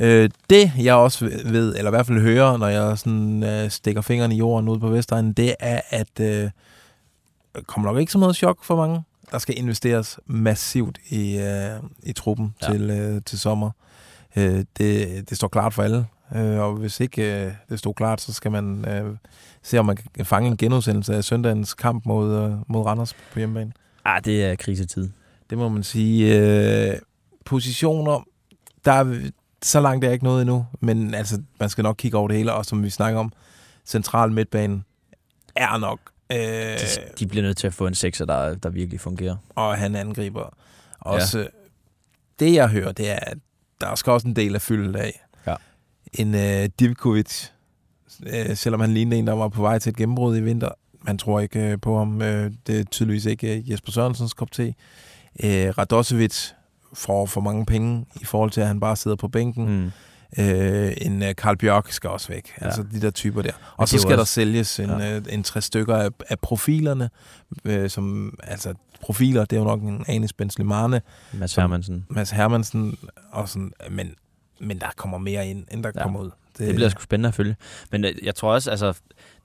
Øh, 0.00 0.30
det 0.50 0.72
jeg 0.78 0.94
også 0.94 1.24
ved, 1.44 1.76
eller 1.76 1.90
i 1.90 1.94
hvert 1.94 2.06
fald 2.06 2.20
hører, 2.20 2.56
når 2.56 2.66
jeg 2.68 2.98
sådan, 2.98 3.42
øh, 3.42 3.70
stikker 3.70 4.00
fingrene 4.00 4.34
i 4.34 4.38
jorden 4.38 4.68
ude 4.68 4.80
på 4.80 4.88
Vestegnen, 4.88 5.32
det 5.32 5.54
er, 5.60 5.80
at 5.90 6.20
øh, 6.20 6.50
kommer 7.66 7.90
nok 7.90 8.00
ikke 8.00 8.12
som 8.12 8.20
noget 8.20 8.36
chok 8.36 8.64
for 8.64 8.76
mange. 8.76 9.02
Der 9.30 9.38
skal 9.38 9.58
investeres 9.58 10.18
massivt 10.26 10.98
i, 11.08 11.38
øh, 11.38 11.80
i 12.02 12.12
truppen 12.12 12.54
Ja. 12.62 12.66
til, 12.72 12.90
øh, 12.90 13.22
til 13.26 13.38
sommer. 13.38 13.70
Øh, 14.36 14.64
det, 14.78 15.30
det 15.30 15.36
står 15.36 15.48
klart 15.48 15.74
for 15.74 15.82
alle. 15.82 16.06
Øh, 16.36 16.58
og 16.58 16.72
hvis 16.72 17.00
ikke 17.00 17.44
øh, 17.46 17.52
det 17.68 17.78
står 17.78 17.92
klart, 17.92 18.20
så 18.20 18.32
skal 18.32 18.50
man 18.50 18.84
øh, 18.88 19.16
se, 19.62 19.78
om 19.78 19.86
man 19.86 19.96
kan 20.14 20.26
fange 20.26 20.48
en 20.50 20.56
genudsendelse 20.56 21.14
af 21.14 21.24
søndagens 21.24 21.74
kamp 21.74 22.06
mod, 22.06 22.34
øh, 22.44 22.52
mod 22.68 22.86
Randers 22.86 23.14
på 23.32 23.38
hjemmebane. 23.38 23.72
Ah, 24.04 24.24
det 24.24 24.44
er 24.44 24.54
krisetid. 24.56 25.08
Det 25.50 25.58
må 25.58 25.68
man 25.68 25.82
sige. 25.82 26.38
Øh, 26.38 26.98
positioner, 27.44 28.24
der 28.84 28.92
er, 28.92 29.30
så 29.62 29.80
langt 29.80 30.04
er 30.04 30.08
jeg 30.08 30.12
ikke 30.12 30.24
noget 30.24 30.40
endnu, 30.42 30.66
men 30.80 31.14
altså, 31.14 31.42
man 31.60 31.68
skal 31.68 31.82
nok 31.82 31.96
kigge 31.98 32.18
over 32.18 32.28
det 32.28 32.36
hele, 32.36 32.52
og 32.52 32.66
som 32.66 32.82
vi 32.82 32.90
snakker 32.90 33.20
om, 33.20 33.32
central 33.86 34.32
midtbanen 34.32 34.84
er 35.56 35.78
nok, 35.78 36.00
øh, 36.32 36.38
De, 36.38 36.76
de 37.18 37.26
bliver 37.26 37.42
nødt 37.42 37.56
til 37.56 37.66
at 37.66 37.74
få 37.74 37.86
en 37.86 37.94
sekser, 37.94 38.24
der, 38.24 38.54
der 38.54 38.68
virkelig 38.68 39.00
fungerer. 39.00 39.36
og 39.54 39.78
han 39.78 39.96
angriber. 39.96 40.56
Også, 41.00 41.38
ja. 41.38 41.46
det 42.40 42.54
jeg 42.54 42.68
hører, 42.68 42.92
det 42.92 43.10
er, 43.10 43.18
at 43.22 43.38
der 43.80 43.94
skal 43.94 44.10
også 44.12 44.28
en 44.28 44.36
del 44.36 44.54
af 44.54 44.62
fyldet 44.62 44.96
af. 44.96 45.20
Ja. 45.46 45.54
En 46.12 46.34
øh, 46.34 46.68
Divkovic, 46.80 47.46
øh, 48.26 48.56
selvom 48.56 48.80
han 48.80 48.94
lignede 48.94 49.18
en, 49.18 49.26
der 49.26 49.32
var 49.32 49.48
på 49.48 49.62
vej 49.62 49.78
til 49.78 49.90
et 49.90 49.96
gennembrud 49.96 50.36
i 50.36 50.40
vinter, 50.40 50.68
man 51.02 51.18
tror 51.18 51.40
ikke 51.40 51.60
øh, 51.60 51.80
på 51.80 51.98
ham. 51.98 52.22
Øh, 52.22 52.52
det 52.66 52.80
er 52.80 52.84
tydeligvis 52.84 53.24
ikke 53.24 53.56
øh, 53.56 53.70
Jesper 53.70 53.92
Sørensens 53.92 54.34
kop 54.34 54.52
te. 54.52 54.74
Øh, 55.42 55.78
Radosevic 55.78 56.50
får 56.94 57.26
for 57.26 57.40
mange 57.40 57.66
penge 57.66 58.06
i 58.20 58.24
forhold 58.24 58.50
til, 58.50 58.60
at 58.60 58.66
han 58.66 58.80
bare 58.80 58.96
sidder 58.96 59.16
på 59.16 59.28
bænken. 59.28 59.68
Mm. 59.82 59.90
Øh, 60.44 60.92
en 61.00 61.22
øh, 61.22 61.34
Karl 61.34 61.56
Bjørk 61.56 61.92
skal 61.92 62.10
også 62.10 62.28
væk. 62.28 62.52
Ja. 62.60 62.66
Altså 62.66 62.82
de 62.82 63.00
der 63.00 63.10
typer 63.10 63.42
der. 63.42 63.52
Og 63.76 63.88
så 63.88 63.98
skal 63.98 64.10
der 64.14 64.18
også- 64.20 64.32
sælges 64.34 64.80
en, 64.80 64.86
Ja. 64.90 64.98
ja. 64.98 65.16
øh, 65.16 65.22
en 65.28 65.42
tre 65.42 65.60
stykker 65.60 65.96
af, 65.96 66.08
af 66.28 66.38
profilerne, 66.38 67.10
øh, 67.64 67.90
som, 67.90 68.34
altså 68.42 68.74
profiler, 69.00 69.44
det 69.44 69.56
er 69.56 69.60
jo 69.60 69.66
nok 69.66 69.82
en 69.82 70.04
Anis 70.08 70.32
Benzlemane. 70.32 71.02
Mads 71.32 71.54
Hermansen. 71.54 72.06
Mads 72.08 72.30
Hermansen, 72.30 72.98
og 73.32 73.48
sådan, 73.48 73.72
men, 73.90 74.14
men 74.60 74.78
der 74.78 74.86
kommer 74.96 75.18
mere 75.18 75.46
ind, 75.48 75.64
end 75.70 75.82
der 75.82 75.90
Ja. 75.94 76.00
ja. 76.00 76.02
kommer 76.04 76.20
ud. 76.20 76.30
Det, 76.58 76.66
det 76.66 76.74
bliver 76.74 76.88
sgu 76.88 77.02
spændende 77.02 77.28
at 77.28 77.34
følge. 77.34 77.56
Men 77.92 78.04
øh, 78.04 78.12
jeg 78.22 78.34
tror 78.34 78.52
også, 78.52 78.70
altså, 78.70 78.92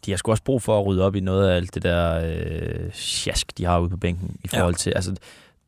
de 0.06 0.12
har 0.12 0.18
sgu 0.18 0.32
også 0.32 0.44
brug 0.44 0.62
for 0.62 0.80
at 0.80 0.86
rydde 0.86 1.04
op 1.04 1.16
i 1.16 1.20
noget 1.20 1.50
af 1.50 1.56
alt 1.56 1.74
det 1.76 1.84
der 1.84 2.22
øh, 2.26 2.92
sjask, 2.94 3.58
de 3.58 3.66
har 3.66 3.80
ude 3.80 3.90
på 3.90 3.98
bænken. 3.98 4.36
I 4.44 4.48
Ja. 4.54 4.60
forhold 4.60 4.76
til, 4.76 4.94
altså, 4.96 5.16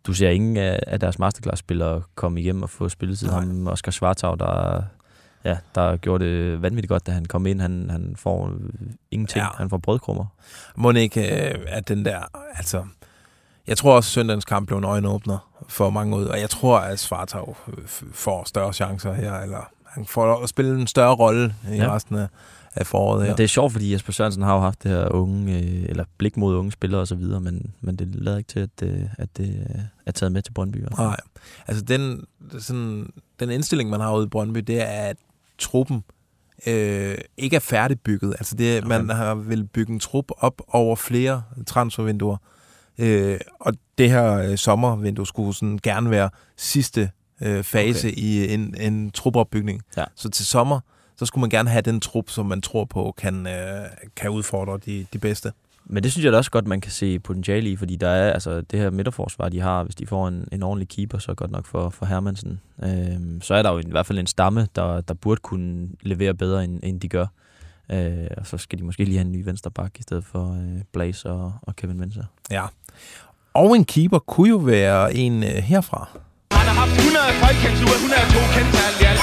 du 0.08 0.14
ser 0.14 0.30
ingen 0.30 0.58
af, 0.58 0.80
af 0.88 1.00
deres 1.00 1.20
masterclass-spillere 1.20 2.02
komme 2.16 2.42
igennem 2.42 2.64
og 2.64 2.70
få 2.70 2.90
spilletid. 2.90 3.28
Nej. 3.28 3.40
Ham 3.40 3.68
Oscar 3.68 3.92
Svartau, 3.92 4.36
der, 4.36 4.84
ja, 5.44 5.58
der 5.76 5.98
gjorde 5.98 6.26
det 6.26 6.62
vanvittigt 6.62 6.90
godt, 6.90 7.08
da 7.08 7.12
han 7.12 7.26
kom 7.26 7.46
ind. 7.46 7.62
Han, 7.62 7.90
han 7.90 8.16
får 8.16 8.48
øh, 8.48 8.54
ingenting. 9.12 9.44
Ja. 9.44 9.50
Han 9.58 9.70
får 9.70 9.78
brødkrummer. 9.78 10.26
Må 10.76 10.92
ikke, 10.92 11.50
øh, 11.50 11.60
at 11.68 11.88
den 11.88 12.06
der, 12.06 12.20
altså, 12.56 12.86
jeg 13.68 13.78
tror 13.78 13.96
også, 13.96 14.08
at 14.08 14.12
søndagens 14.12 14.46
kamp 14.46 14.68
blev 14.68 14.78
en 14.78 14.84
øjenåbner 14.84 15.64
for 15.68 15.90
mange 15.90 16.18
ud, 16.18 16.26
og 16.26 16.40
jeg 16.40 16.50
tror, 16.50 16.78
at 16.80 17.00
Svartau 17.00 17.56
øh, 17.68 17.88
får 18.14 18.44
større 18.48 18.74
chancer 18.74 19.14
her, 19.14 19.34
eller 19.34 19.70
han 19.86 20.06
får 20.06 20.44
at 20.44 20.50
spille 20.50 20.82
en 20.82 20.88
større 20.88 21.16
rolle 21.16 21.56
i 21.72 21.76
ja. 21.76 21.96
resten 21.96 22.16
af, 22.16 22.28
af 22.78 22.88
foråret 22.88 23.22
her. 23.22 23.30
Men 23.30 23.38
det 23.38 23.44
er 23.44 23.48
sjovt, 23.48 23.72
fordi 23.72 23.94
Jesper 23.94 24.14
Sørensen 24.14 24.44
har 24.44 24.56
jo 24.56 24.62
haft 24.62 24.84
det 24.84 24.92
her 24.92 25.08
unge, 25.08 25.60
øh, 25.60 25.86
eller 25.90 26.04
blik 26.18 26.38
mod 26.38 26.56
unge 26.56 26.72
spillere 26.72 27.02
osv., 27.02 27.18
men, 27.18 27.74
men 27.82 27.96
det 27.96 28.16
lader 28.16 28.38
ikke 28.38 28.48
til, 28.48 28.60
at, 28.60 28.84
øh, 28.84 29.02
at 29.18 29.38
det 29.38 29.66
øh, 29.70 29.82
er 30.06 30.12
taget 30.12 30.32
med 30.32 30.42
til 30.42 30.52
Brøndby. 30.52 30.78
fald. 30.78 30.92
Nej, 30.98 31.18
altså 31.68 31.84
den, 31.84 32.26
sådan, 32.60 33.10
den 33.40 33.50
indstilling, 33.50 33.90
man 33.90 34.00
har 34.00 34.16
ude 34.16 34.26
i 34.26 34.30
Brøndby, 34.30 34.60
det 34.60 34.82
er, 34.82 34.86
at 34.86 35.18
truppen 35.58 36.04
øh, 36.68 37.18
ikke 37.38 37.56
er 37.56 37.60
færdigbygget. 37.60 38.36
Altså 38.40 38.56
det, 38.56 38.78
okay. 38.78 38.88
man 38.88 39.10
har 39.10 39.36
vil 39.36 39.64
bygge 39.64 39.94
en 39.94 40.00
trup 40.00 40.32
op 40.38 40.62
over 40.68 40.96
flere 40.96 41.44
transfervinduer. 41.68 42.38
Øh, 42.98 43.40
og 43.60 43.74
det 43.98 44.10
her 44.10 44.34
øh, 44.34 44.58
sommervindue 44.58 45.28
skulle 45.28 45.56
sådan 45.56 45.80
gerne 45.84 46.12
være 46.12 46.30
sidste 46.58 47.12
øh, 47.42 47.64
fase 47.64 48.08
Okay. 48.08 48.18
i 48.18 48.54
en, 48.54 48.76
en 48.80 49.12
trupopbygning. 49.12 49.82
Ja. 49.98 50.04
Så 50.16 50.30
til 50.30 50.46
sommer, 50.46 50.80
så 51.18 51.26
skulle 51.26 51.42
man 51.42 51.50
gerne 51.50 51.70
have 51.70 51.82
den 51.82 52.00
trup, 52.00 52.30
som 52.30 52.46
man 52.46 52.62
tror 52.62 52.86
på 52.86 53.14
kan, 53.18 53.48
øh, 53.48 53.86
kan 54.16 54.30
udfordre 54.30 54.80
de, 54.86 55.06
de 55.14 55.20
bedste. 55.20 55.52
Men 55.90 56.04
det 56.04 56.12
synes 56.12 56.26
jeg 56.26 56.34
da 56.34 56.38
også 56.38 56.52
godt, 56.52 56.68
man 56.68 56.82
kan 56.82 56.92
se 56.92 57.20
potentiale 57.20 57.70
i, 57.70 57.76
fordi 57.76 57.96
der 57.96 58.10
er 58.10 58.34
altså 58.34 58.62
det 58.62 58.80
her 58.80 58.90
midterforsvar, 58.90 59.50
de 59.50 59.60
har, 59.60 59.84
hvis 59.84 59.96
de 59.96 60.08
får 60.08 60.28
en, 60.28 60.48
en 60.52 60.64
ordentlig 60.64 60.88
keeper, 60.88 61.18
så 61.18 61.34
godt 61.34 61.52
nok 61.52 61.66
for, 61.66 61.90
for 61.90 62.06
Hermansen. 62.06 62.62
Øhm, 62.84 63.42
så 63.42 63.54
er 63.54 63.62
der 63.62 63.72
jo 63.72 63.78
i 63.78 63.84
hvert 63.88 64.06
fald 64.06 64.20
en 64.20 64.28
stamme, 64.28 64.68
der, 64.76 65.02
der 65.02 65.14
burde 65.14 65.42
kunne 65.42 65.90
levere 66.02 66.34
bedre, 66.34 66.64
end, 66.64 66.80
end 66.84 67.02
de 67.02 67.10
gør. 67.10 67.26
Øh, 67.92 68.28
og 68.38 68.48
så 68.48 68.58
skal 68.58 68.80
de 68.80 68.84
måske 68.84 69.04
lige 69.04 69.18
have 69.18 69.26
en 69.26 69.32
ny 69.32 69.44
vensterbak 69.46 70.00
i 70.00 70.02
stedet 70.02 70.26
for 70.26 70.52
øh, 70.52 70.82
Blaze 70.92 71.30
og, 71.30 71.54
og 71.62 71.76
Kevin 71.76 72.00
Mensah. 72.00 72.24
Ja. 72.52 72.66
Og 73.54 73.76
en 73.76 73.86
keeper 73.86 74.20
kunne 74.20 74.50
jo 74.50 74.58
være 74.58 75.14
en 75.14 75.44
øh, 75.44 75.50
herfra. 75.50 76.10
Haft 76.80 76.94
100 76.98 77.42
folkekendt 77.44 77.78
ud 77.86 77.92
af 77.96 78.00
102 78.32 78.40
kendt 78.56 78.74
alt 78.86 79.00
i 79.04 79.06
alt. 79.12 79.22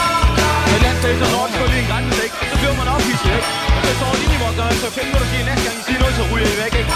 Men 0.71 0.79
landstæs 0.87 1.19
og 1.25 1.31
Norge 1.35 1.49
skulle 1.55 1.71
lige 1.75 1.83
en 1.85 1.91
grænse, 1.93 2.19
ikke? 2.27 2.37
Så 2.51 2.57
bliver 2.61 2.77
man 2.81 2.87
ophidset, 2.95 3.33
ikke? 3.39 3.49
Og 3.77 3.81
så 3.87 3.93
står 3.99 4.13
i 4.35 4.37
vores 4.43 4.57
døgn, 4.61 4.77
så 4.85 4.89
fem 4.99 5.05
minutter 5.09 5.29
siger 5.33 5.45
næste 5.51 5.65
gang, 5.67 5.79
siger 5.87 5.99
noget, 6.03 6.15
så 6.21 6.25
ryger 6.33 6.51
I 6.55 6.57
væk, 6.63 6.75
ikke? 6.81 6.93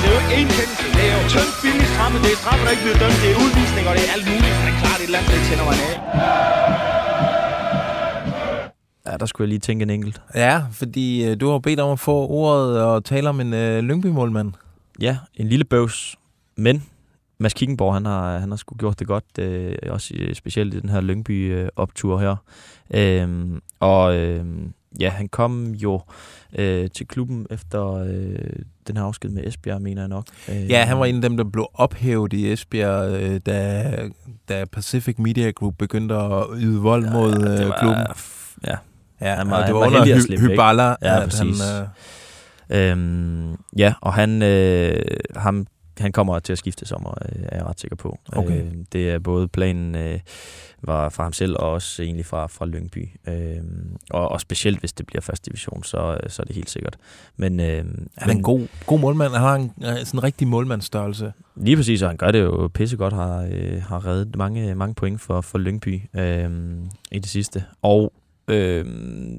Det 0.00 0.06
er 0.08 0.12
jo 0.14 0.18
ikke 0.22 0.32
én 0.40 0.48
kendelse. 0.56 0.84
Det 0.96 1.04
er 1.10 1.14
jo 1.18 1.22
tyndt 1.34 1.54
billigt 1.62 1.90
straffe. 1.94 2.16
Det 2.24 2.30
er 2.36 2.38
straffe, 2.42 2.62
der 2.66 2.72
ikke 2.74 2.84
bliver 2.86 2.98
dømt. 3.02 3.18
Det 3.22 3.28
er 3.34 3.38
udvisning, 3.44 3.84
og 3.90 3.94
det 3.98 4.02
er 4.08 4.12
alt 4.16 4.26
muligt. 4.32 4.54
Det 4.64 4.70
er 4.74 4.78
klart, 4.82 4.98
et 5.02 5.04
eller 5.10 5.18
andet 5.20 5.30
sted 5.32 5.40
tænder 5.48 5.66
man 5.70 5.78
af. 5.88 5.94
Ja, 9.06 9.12
der 9.20 9.26
skulle 9.26 9.44
jeg 9.46 9.48
lige 9.48 9.64
tænke 9.68 9.82
en 9.82 9.90
enkelt. 9.90 10.16
Ja, 10.34 10.54
fordi 10.72 11.24
øh, 11.26 11.40
du 11.40 11.50
har 11.50 11.58
bedt 11.58 11.80
om 11.80 11.90
at 11.96 12.00
få 12.08 12.16
ordet 12.40 12.82
og 12.82 13.04
tale 13.04 13.28
om 13.28 13.40
en 13.40 13.52
øh, 13.54 13.78
Lyngby-målmand. 13.88 14.52
Ja, 15.00 15.16
en 15.34 15.48
lille 15.48 15.64
bøvs, 15.64 16.16
men 16.56 16.82
Mads 17.38 17.54
Kickenborg, 17.54 17.94
han 17.94 18.04
har, 18.06 18.38
han 18.38 18.50
har 18.50 18.56
sgu 18.56 18.76
gjort 18.76 18.98
det 18.98 19.06
godt, 19.06 19.24
øh, 19.38 19.74
også 19.88 20.14
specielt 20.34 20.74
i 20.74 20.80
den 20.80 20.88
her 20.88 21.00
Lyngby-optur 21.00 22.18
her. 22.18 22.36
Øhm, 22.94 23.60
og 23.80 24.16
øh, 24.16 24.44
ja, 25.00 25.08
han 25.10 25.28
kom 25.28 25.70
jo 25.72 26.00
øh, 26.58 26.90
til 26.90 27.06
klubben 27.08 27.46
efter 27.50 27.92
øh, 27.94 28.38
den 28.86 28.96
her 28.96 29.04
afsked 29.04 29.30
med 29.30 29.46
Esbjerg, 29.46 29.82
mener 29.82 30.02
jeg 30.02 30.08
nok. 30.08 30.24
Øh, 30.48 30.70
Ja, 30.70 30.84
han 30.84 30.98
var 30.98 31.04
en 31.04 31.14
af 31.14 31.22
dem, 31.22 31.36
der 31.36 31.44
blev 31.44 31.66
ophævet 31.74 32.32
i 32.32 32.52
Esbjerg, 32.52 33.22
øh, 33.22 33.40
da, 33.46 33.92
da 34.48 34.64
Pacific 34.64 35.18
Media 35.18 35.50
Group 35.50 35.74
begyndte 35.78 36.14
at 36.14 36.44
yde 36.56 36.80
vold 36.80 37.04
ja, 37.04 37.12
mod 37.12 37.32
det 37.32 37.60
øh, 37.62 37.68
var- 37.68 37.78
klubben. 37.80 38.06
Ja, 38.64 38.76
Ja, 39.20 39.34
han 39.34 39.46
og 39.46 39.50
var, 39.50 39.56
det 39.56 39.64
han 39.66 39.74
var 39.74 39.80
var 39.80 39.86
under 39.86 40.04
Hy-. 40.04 40.40
Hyballa, 40.40 40.82
ja, 40.82 40.96
at 41.02 41.10
han, 41.12 41.22
præcis. 41.28 41.60
øh, 41.80 41.86
Øhm, 42.70 43.56
ja, 43.76 43.94
og 44.00 44.14
han, 44.14 44.42
øh, 44.42 45.02
ham, 45.36 45.66
han 45.98 46.12
kommer 46.12 46.38
til 46.38 46.52
at 46.52 46.58
skifte 46.58 46.86
sommer, 46.86 47.10
øh, 47.10 47.42
er 47.42 47.56
jeg 47.56 47.66
ret 47.66 47.80
sikker 47.80 47.96
på. 47.96 48.18
Okay. 48.32 48.64
Øh, 48.64 48.72
det 48.92 49.10
er 49.10 49.18
både 49.18 49.48
planen 49.48 49.94
øh, 49.94 50.20
var 50.82 51.08
fra 51.08 51.22
ham 51.22 51.32
selv, 51.32 51.56
og 51.58 51.70
også 51.70 52.02
egentlig 52.02 52.26
fra, 52.26 52.46
fra 52.46 52.66
Lyngby. 52.66 53.08
Øh, 53.28 53.56
og, 54.10 54.28
og 54.28 54.40
specielt 54.40 54.80
hvis 54.80 54.92
det 54.92 55.06
bliver 55.06 55.20
første 55.20 55.50
division, 55.50 55.84
så, 55.84 56.18
så 56.28 56.42
er 56.42 56.44
det 56.44 56.54
helt 56.54 56.70
sikkert. 56.70 56.96
Men, 57.36 57.60
øh, 57.60 57.84
han 58.16 58.30
er 58.30 58.34
en 58.34 58.42
god, 58.42 58.68
god 58.86 58.98
målmand. 58.98 59.32
Han 59.32 59.40
har 59.40 59.54
en, 59.54 59.72
øh, 59.82 59.96
sådan 60.04 60.18
en 60.18 60.22
rigtig 60.22 60.48
målmandsstørrelse. 60.48 61.32
Lige 61.56 61.76
præcis, 61.76 62.02
og 62.02 62.08
han 62.08 62.16
gør 62.16 62.30
det 62.30 62.40
jo 62.40 62.70
pissegodt, 62.74 63.12
har, 63.14 63.48
øh, 63.52 63.82
har 63.82 64.06
reddet 64.06 64.36
mange, 64.36 64.74
mange 64.74 64.94
point 64.94 65.20
for, 65.20 65.40
for 65.40 65.58
Lyngby 65.58 66.02
øh, 66.16 66.50
i 67.10 67.18
det 67.18 67.28
sidste. 67.28 67.64
Og 67.82 68.12
øh, 68.48 68.84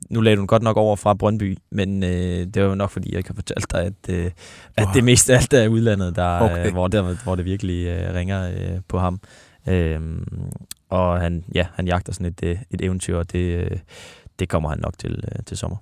nu 0.09 0.21
lagde 0.21 0.35
du 0.35 0.39
den 0.39 0.47
godt 0.47 0.63
nok 0.63 0.77
over 0.77 0.95
fra 0.95 1.13
Brøndby, 1.13 1.57
men 1.71 2.03
øh, 2.03 2.45
det 2.53 2.61
var 2.61 2.69
jo 2.69 2.75
nok 2.75 2.89
fordi, 2.89 3.15
jeg 3.15 3.25
kan 3.25 3.35
fortælle 3.35 3.63
dig, 3.71 3.83
at, 3.83 4.15
øh, 4.15 4.31
at 4.77 4.87
det 4.93 5.03
meste 5.03 5.33
af 5.33 5.37
alt 5.37 5.53
er 5.53 5.67
udlandet, 5.67 6.15
der, 6.15 6.39
Okay. 6.39 6.53
okay. 6.53 6.67
øh, 6.67 6.73
hvor, 6.73 6.87
der, 6.87 7.23
hvor 7.23 7.35
det 7.35 7.45
virkelig 7.45 7.87
øh, 7.87 8.13
ringer 8.13 8.49
øh, 8.49 8.79
på 8.87 8.99
ham. 8.99 9.19
Øh, 9.67 10.01
og 10.89 11.19
han, 11.21 11.43
ja, 11.55 11.65
han 11.73 11.87
jagter 11.87 12.13
sådan 12.13 12.27
et, 12.27 12.39
øh, 12.43 12.57
et 12.71 12.81
eventyr, 12.81 13.17
og 13.17 13.31
det, 13.31 13.39
øh, 13.39 13.77
det 14.39 14.49
kommer 14.49 14.69
han 14.69 14.79
nok 14.79 14.97
til, 14.97 15.23
øh, 15.31 15.43
til 15.45 15.57
sommer. 15.57 15.77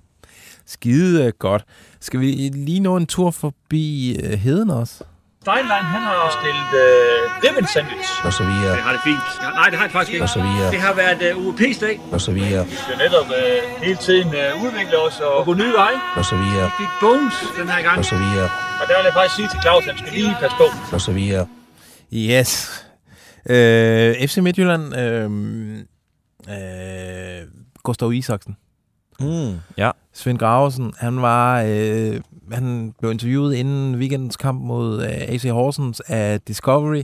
Skide 0.66 1.24
øh, 1.24 1.32
godt. 1.38 1.64
Skal 2.00 2.20
vi 2.20 2.26
lige 2.54 2.80
nå 2.80 2.96
en 2.96 3.06
tur 3.06 3.30
forbi 3.30 4.16
øh, 4.22 4.32
Heden 4.38 4.70
også? 4.70 5.04
Steinlein, 5.46 5.86
han 5.96 6.02
har 6.10 6.22
stillet 6.38 6.70
øh, 6.84 7.20
ribbon 7.44 7.66
sandwich. 7.74 8.10
Og 8.26 8.32
så 8.38 8.42
videre. 8.50 8.72
Det 8.76 8.82
har 8.86 8.92
det 8.96 9.02
fint. 9.10 9.26
Ja, 9.42 9.50
nej, 9.60 9.68
det 9.70 9.76
har 9.78 9.86
det 9.86 9.92
faktisk 9.96 10.12
ikke. 10.12 10.24
Og 10.24 10.32
så 10.36 10.40
videre. 10.46 10.70
Det 10.74 10.80
har 10.86 10.94
været 11.02 11.20
øh, 11.28 11.32
UEP's 11.46 11.80
dag. 11.86 12.00
Og 12.12 12.20
så 12.20 12.32
videre. 12.38 12.62
Vi 12.66 12.76
skal 12.84 12.96
netop 13.04 13.28
øh, 13.40 13.58
hele 13.86 13.98
tiden 14.06 14.28
øh, 14.40 14.64
udvikle 14.64 14.96
os 15.06 15.16
og 15.20 15.44
gå 15.48 15.52
nye 15.62 15.74
veje. 15.80 15.98
Og 16.16 16.24
så 16.24 16.36
videre. 16.36 16.64
Vi 16.64 16.74
fik 16.82 16.92
bones 17.00 17.34
den 17.58 17.68
her 17.68 17.82
gang. 17.82 17.98
Og 17.98 18.04
så 18.04 18.16
videre. 18.24 18.48
Og 18.80 18.84
der 18.88 18.94
vil 18.98 19.04
jeg 19.08 19.14
faktisk 19.18 19.36
sige 19.38 19.48
til 19.52 19.58
Claus, 19.64 19.82
at 19.86 19.94
han 19.94 19.98
skal 19.98 20.12
lige 20.18 20.36
passe 20.42 20.56
på. 20.62 20.66
Og 20.96 21.00
så 21.00 21.12
videre. 21.12 21.44
Yes. 22.14 22.50
Øh, 23.50 24.28
FC 24.28 24.36
Midtjylland. 24.46 24.84
Øh, 25.02 25.26
øh, 26.54 27.42
Gustav 27.86 28.12
Isaksen. 28.12 28.56
Mm, 29.20 29.54
ja. 29.82 29.90
Svend 30.16 30.38
Gravesen, 30.38 30.92
han 30.98 31.22
var, 31.22 31.62
øh, 31.66 32.20
han 32.52 32.94
blev 32.98 33.10
interviewet 33.10 33.54
inden 33.54 33.94
weekendens 33.94 34.36
kamp 34.36 34.60
mod 34.60 35.02
øh, 35.02 35.10
AC 35.10 35.42
Horsens 35.42 36.00
af 36.00 36.40
Discovery. 36.40 37.02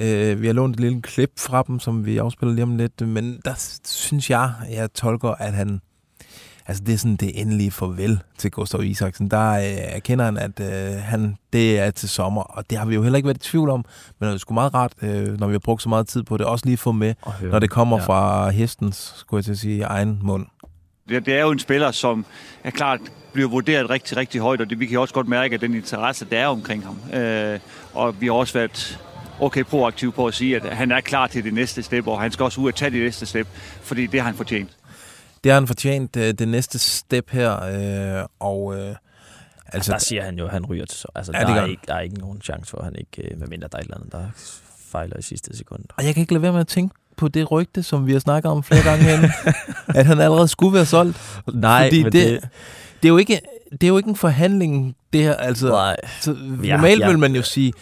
Øh, 0.00 0.42
vi 0.42 0.46
har 0.46 0.54
lånt 0.54 0.76
et 0.76 0.80
lille 0.80 1.02
klip 1.02 1.30
fra 1.38 1.62
dem, 1.66 1.80
som 1.80 2.06
vi 2.06 2.18
afspiller 2.18 2.54
lige 2.54 2.62
om 2.62 2.76
lidt, 2.76 3.08
men 3.08 3.40
der 3.44 3.78
synes 3.84 4.30
jeg, 4.30 4.52
jeg 4.70 4.92
tolker, 4.92 5.28
at 5.28 5.52
han, 5.52 5.80
altså 6.66 6.84
det 6.84 6.94
er 6.94 6.98
sådan 6.98 7.16
det 7.16 7.40
endelige 7.40 7.70
farvel 7.70 8.22
til 8.38 8.50
Gustav 8.50 8.84
Isaksen. 8.84 9.30
Der 9.30 9.52
øh, 9.52 9.64
erkender 9.64 10.24
han, 10.24 10.36
at 10.36 10.60
øh, 10.60 11.02
han, 11.02 11.36
det 11.52 11.78
er 11.78 11.90
til 11.90 12.08
sommer, 12.08 12.42
og 12.42 12.70
det 12.70 12.78
har 12.78 12.86
vi 12.86 12.94
jo 12.94 13.02
heller 13.02 13.16
ikke 13.16 13.26
været 13.26 13.46
i 13.46 13.50
tvivl 13.50 13.70
om, 13.70 13.84
men 14.18 14.28
det 14.28 14.34
er 14.34 14.38
sgu 14.38 14.54
meget 14.54 14.74
rart, 14.74 14.92
øh, 15.02 15.40
når 15.40 15.46
vi 15.46 15.54
har 15.54 15.58
brugt 15.58 15.82
så 15.82 15.88
meget 15.88 16.06
tid 16.08 16.22
på 16.22 16.36
det, 16.36 16.46
også 16.46 16.66
lige 16.66 16.76
få 16.76 16.92
med, 16.92 17.14
når 17.42 17.58
det 17.58 17.70
kommer 17.70 17.98
ja. 17.98 18.04
fra 18.04 18.50
hestens, 18.50 19.14
skulle 19.16 19.38
jeg 19.38 19.44
til 19.44 19.52
at 19.52 19.58
sige, 19.58 19.82
egen 19.82 20.20
mund. 20.22 20.46
Det, 21.08 21.26
det 21.26 21.34
er 21.34 21.40
jo 21.40 21.50
en 21.50 21.58
spiller, 21.58 21.90
som 21.90 22.26
er 22.64 22.70
klart 22.70 23.00
bliver 23.32 23.48
vurderet 23.48 23.90
rigtig, 23.90 24.16
rigtig 24.16 24.40
højt, 24.40 24.60
og 24.60 24.70
det, 24.70 24.80
vi 24.80 24.86
kan 24.86 24.98
også 24.98 25.14
godt 25.14 25.28
mærke, 25.28 25.54
at 25.54 25.60
den 25.60 25.74
interesse, 25.74 26.24
der 26.30 26.38
er 26.38 26.46
omkring 26.46 26.84
ham. 26.86 27.20
Øh, 27.20 27.60
og 27.94 28.20
vi 28.20 28.26
har 28.26 28.32
også 28.32 28.52
været 28.52 28.98
okay 29.40 29.64
proaktive 29.64 30.12
på 30.12 30.26
at 30.26 30.34
sige, 30.34 30.56
at 30.56 30.76
han 30.76 30.92
er 30.92 31.00
klar 31.00 31.26
til 31.26 31.44
det 31.44 31.54
næste 31.54 31.82
step, 31.82 32.06
og 32.06 32.20
han 32.20 32.32
skal 32.32 32.44
også 32.44 32.60
ud 32.60 32.68
og 32.68 32.74
tage 32.74 32.90
det 32.90 33.02
næste 33.02 33.26
step, 33.26 33.48
fordi 33.82 34.06
det 34.06 34.20
har 34.20 34.26
han 34.26 34.36
fortjent. 34.36 34.70
Det 35.44 35.52
har 35.52 35.60
han 35.60 35.66
fortjent, 35.66 36.16
øh, 36.16 36.34
det 36.34 36.48
næste 36.48 36.78
step 36.78 37.30
her, 37.30 37.62
øh, 38.20 38.26
og... 38.40 38.78
Øh, 38.78 38.94
Altså, 39.72 39.92
der 39.92 39.98
siger 39.98 40.22
han 40.22 40.38
jo, 40.38 40.44
at 40.44 40.50
han 40.50 40.66
ryger 40.66 40.84
til 40.86 40.98
så. 40.98 41.08
Altså, 41.14 41.32
Ja, 41.34 41.40
der, 41.40 41.54
er 41.54 41.66
ikke, 41.66 41.82
der 41.88 41.94
er 41.94 42.00
ikke 42.00 42.18
nogen 42.18 42.40
chance 42.42 42.70
for, 42.70 42.78
at 42.78 42.84
han 42.84 42.96
ikke, 42.96 43.30
øh, 43.30 43.38
medmindre 43.40 43.68
der 43.72 43.78
er 43.78 43.80
et 43.80 43.84
eller 43.84 43.96
andet, 43.96 44.12
der 44.12 44.26
fejler 44.90 45.16
i 45.18 45.22
sidste 45.22 45.56
sekund. 45.56 45.84
Og 45.96 46.04
jeg 46.04 46.14
kan 46.14 46.20
ikke 46.20 46.32
lade 46.32 46.42
være 46.42 46.52
med 46.52 46.60
at 46.60 46.66
tænke 46.68 46.94
på 47.16 47.28
det 47.28 47.50
rygte, 47.50 47.82
som 47.82 48.06
vi 48.06 48.12
har 48.12 48.18
snakket 48.18 48.50
om 48.52 48.62
flere 48.62 48.82
gange 48.82 49.04
herinde, 49.04 49.30
at 49.98 50.06
han 50.06 50.20
allerede 50.20 50.48
skulle 50.48 50.74
være 50.74 50.86
solgt. 50.86 51.42
Nej, 51.52 51.86
Fordi 51.86 52.02
men 52.02 52.12
det, 52.12 52.42
det- 52.42 52.48
det... 53.02 53.08
er 53.08 53.12
jo 53.12 53.16
ikke, 53.16 53.40
det 53.72 53.82
er 53.82 53.88
jo 53.88 53.96
ikke 53.96 54.08
en 54.08 54.16
forhandling, 54.16 54.96
det 55.12 55.22
her. 55.22 55.34
Altså, 55.34 55.68
Nej. 55.68 55.96
Så, 56.20 56.36
Ja, 56.64 56.76
normalt 56.76 57.00
ja. 57.00 57.08
vil 57.08 57.18
man 57.18 57.34
jo 57.36 57.42
sige, 57.42 57.72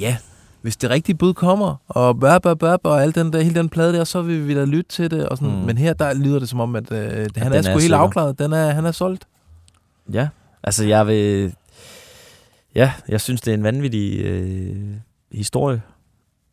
ja, 0.00 0.16
hvis 0.62 0.76
det 0.76 0.90
rigtige 0.90 1.16
bud 1.16 1.34
kommer, 1.34 1.74
og 1.88 2.20
bør, 2.20 2.38
bør, 2.38 2.54
bør, 2.54 2.76
og 2.82 3.02
alt 3.02 3.14
den 3.14 3.32
der, 3.32 3.40
hele 3.40 3.54
den 3.54 3.68
plade 3.68 3.92
der, 3.92 4.04
så 4.04 4.22
vil 4.22 4.48
vi 4.48 4.54
da 4.54 4.64
lytte 4.64 4.90
til 4.90 5.10
det. 5.10 5.28
Og 5.28 5.38
sådan. 5.38 5.52
Mm. 5.54 5.60
Men 5.60 5.78
her 5.78 5.92
der 5.92 6.14
lyder 6.14 6.38
det 6.38 6.48
som 6.48 6.60
om, 6.60 6.76
at 6.76 6.92
øh, 6.92 6.98
han 7.08 7.28
den 7.34 7.42
er 7.52 7.58
er 7.58 7.62
sgu 7.62 7.70
helt 7.70 7.82
sikker. 7.82 7.96
afklaret. 7.96 8.38
Den 8.38 8.52
er, 8.52 8.70
han 8.70 8.84
er 8.84 8.92
solgt. 8.92 9.24
Ja, 10.12 10.28
altså 10.62 10.84
jeg 10.84 11.06
vil... 11.06 11.54
Ja, 12.74 12.92
jeg 13.08 13.20
synes, 13.20 13.40
det 13.40 13.50
er 13.50 13.54
en 13.54 13.62
vanvittig 13.62 14.20
øh, 14.20 14.76
historie, 15.32 15.82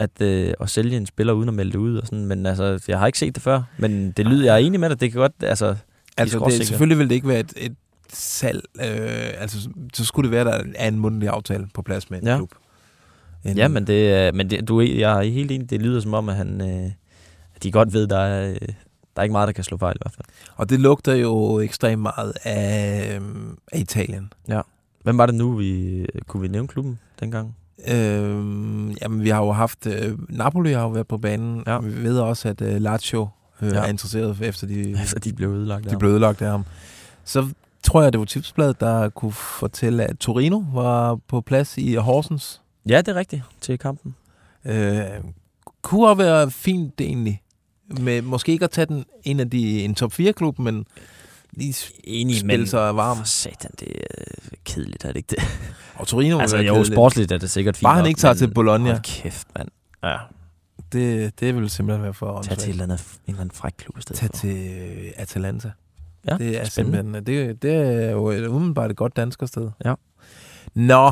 at, 0.01 0.21
øh, 0.21 0.53
at 0.61 0.69
sælge 0.69 0.97
en 0.97 1.05
spiller 1.05 1.33
uden 1.33 1.49
at 1.49 1.55
melde 1.55 1.71
det 1.71 1.77
ud. 1.77 1.97
Og 1.97 2.05
sådan. 2.07 2.25
Men 2.25 2.45
altså, 2.45 2.83
jeg 2.87 2.99
har 2.99 3.07
ikke 3.07 3.19
set 3.19 3.35
det 3.35 3.43
før. 3.43 3.61
Men 3.77 4.11
det 4.11 4.25
lyder, 4.25 4.45
jeg 4.45 4.53
er 4.53 4.57
enig 4.65 4.79
med 4.79 4.89
dig. 4.89 4.99
Det 5.01 5.11
kan 5.11 5.19
godt... 5.21 5.31
Altså, 5.41 5.75
Altså, 6.17 6.37
det, 6.37 6.41
skråsikre. 6.41 6.65
selvfølgelig 6.65 6.97
vil 6.97 7.09
det 7.09 7.15
ikke 7.15 7.27
være 7.27 7.39
et, 7.39 7.53
et 7.57 7.75
salg. 8.13 8.61
Øh, 8.75 8.85
altså, 9.41 9.69
så 9.93 10.05
skulle 10.05 10.29
det 10.29 10.31
være, 10.31 10.45
der 10.45 10.63
er 10.75 10.87
en 10.87 10.99
mundtlig 10.99 11.29
aftale 11.29 11.67
på 11.73 11.81
plads 11.81 12.09
med 12.09 12.21
en 12.21 12.27
Ja. 12.27 12.37
klub. 12.37 12.51
En, 13.45 13.57
Ja, 13.57 13.67
men, 13.67 13.87
det, 13.87 14.35
men 14.35 14.49
det, 14.49 14.67
du, 14.67 14.81
jeg 14.81 15.17
er 15.17 15.21
helt 15.21 15.51
enig. 15.51 15.69
Det 15.69 15.81
lyder 15.81 15.99
som 15.99 16.13
om, 16.13 16.29
at 16.29 16.35
han, 16.35 16.61
øh, 16.61 16.91
at 17.55 17.63
de 17.63 17.71
godt 17.71 17.93
ved, 17.93 18.07
der 18.07 18.17
er, 18.19 18.49
øh, 18.49 18.55
der 19.15 19.17
er 19.17 19.23
ikke 19.23 19.31
meget, 19.31 19.47
der 19.47 19.51
kan 19.53 19.63
slå 19.63 19.77
fejl 19.77 19.95
i 19.95 20.01
hvert 20.01 20.13
fald. 20.13 20.25
Og 20.55 20.69
det 20.69 20.79
lugter 20.79 21.13
jo 21.13 21.59
ekstremt 21.59 22.01
meget 22.01 22.33
af, 22.43 23.15
øhm, 23.15 23.57
af 23.71 23.79
Italien. 23.79 24.33
Ja. 24.47 24.61
Hvem 25.03 25.17
var 25.17 25.25
det 25.25 25.35
nu, 25.35 25.51
vi 25.55 26.05
kunne 26.27 26.41
vi 26.41 26.47
nævne 26.47 26.67
klubben 26.67 26.99
dengang? 27.19 27.55
Øhm, 27.87 28.91
jamen, 28.91 29.23
vi 29.23 29.29
har 29.29 29.43
jo 29.43 29.51
haft... 29.51 29.87
Øh, 29.87 30.17
Napoli 30.29 30.71
har 30.73 30.81
jo 30.81 30.89
været 30.89 31.07
på 31.07 31.17
banen. 31.17 31.63
Ja. 31.67 31.79
Vi 31.79 32.03
ved 32.03 32.19
også, 32.19 32.49
at 32.49 32.61
øh, 32.61 32.81
Lazio 32.81 33.27
øh, 33.61 33.71
Ja. 33.71 33.75
er 33.79 33.85
interesseret 33.85 34.41
efter 34.41 34.67
de, 34.67 34.91
Efter 34.91 35.19
de 35.29 35.33
blev 35.33 35.49
ødelagt 35.49 35.77
af 35.79 35.83
de 35.83 35.89
ham. 35.89 35.99
blev 35.99 36.11
ødelagt 36.11 36.41
af 36.41 36.51
ham. 36.51 36.65
Så 37.25 37.47
tror 37.83 38.01
jeg, 38.01 38.13
det 38.13 38.19
var 38.19 38.25
Tipsbladet, 38.25 38.79
der 38.79 39.09
kunne 39.09 39.31
fortælle, 39.31 40.03
at 40.05 40.17
Torino 40.17 40.63
var 40.73 41.15
på 41.27 41.41
plads 41.41 41.77
i 41.77 41.95
Horsens. 41.95 42.61
Ja, 42.89 42.97
det 42.97 43.07
er 43.07 43.15
rigtigt. 43.15 43.41
Til 43.61 43.79
kampen. 43.79 44.15
Øh, 44.65 45.01
kunne 45.81 46.07
også 46.09 46.17
være 46.23 46.51
fint 46.51 47.01
egentlig. 47.01 47.41
Med, 47.99 48.21
måske 48.21 48.51
ikke 48.51 48.65
at 48.65 48.71
tage 48.71 48.85
den 48.85 49.05
en 49.23 49.39
af 49.39 49.49
de 49.49 49.83
en 49.83 49.95
top 49.95 50.13
4 50.13 50.33
klub, 50.33 50.59
men 50.59 50.85
lige 51.53 51.75
Enig, 52.03 52.39
spille 52.39 52.57
men 52.57 52.67
sig 52.67 52.95
varm. 52.95 53.17
For 53.17 53.25
satan, 53.25 53.71
det 53.79 53.87
er 54.09 54.55
kedeligt, 54.65 55.03
er 55.05 55.07
det 55.07 55.15
ikke 55.17 55.27
det? 55.29 55.39
Og 55.95 56.07
Torino 56.07 56.39
altså, 56.39 56.57
er 56.57 56.61
jo, 56.61 56.73
kedeligt. 56.73 56.93
sportsligt 56.95 57.31
er 57.31 57.37
det 57.37 57.51
sikkert 57.51 57.77
fint 57.77 57.83
Bare 57.83 57.93
han 57.95 58.03
nok, 58.03 58.07
ikke 58.09 58.19
tager 58.19 58.33
men 58.33 58.37
til 58.37 58.53
Bologna. 58.53 58.89
Hold 58.91 59.01
kæft, 59.03 59.47
mand. 59.57 59.69
Ja. 60.03 60.17
Det, 60.91 61.39
det 61.39 61.55
vil 61.55 61.69
simpelthen 61.69 62.03
være 62.03 62.13
for 62.13 62.41
Tag 62.41 62.43
til 62.43 62.51
et 62.51 62.57
åndssvagt. 62.57 62.69
eller 62.69 62.83
andet, 62.83 62.99
en 63.27 63.33
eller 63.33 63.41
anden 63.41 63.55
fræk 63.55 63.73
klub 63.77 63.97
i 63.97 64.01
stedet 64.01 64.19
Tag 64.19 64.27
for. 64.29 64.37
til 64.37 64.57
øh, 64.57 65.11
Atalanta. 65.15 65.71
Ja, 66.27 66.37
det 66.37 66.61
er 66.61 66.65
spændende. 66.65 66.97
simpelthen, 66.97 67.13
det, 67.47 67.61
det 67.61 67.73
er 68.05 68.11
jo 68.11 68.29
et, 68.29 68.47
umiddelbart 68.47 68.91
et 68.91 68.97
godt 68.97 69.15
danskersted. 69.15 69.69
Ja. 69.85 69.93
Nå, 70.75 71.11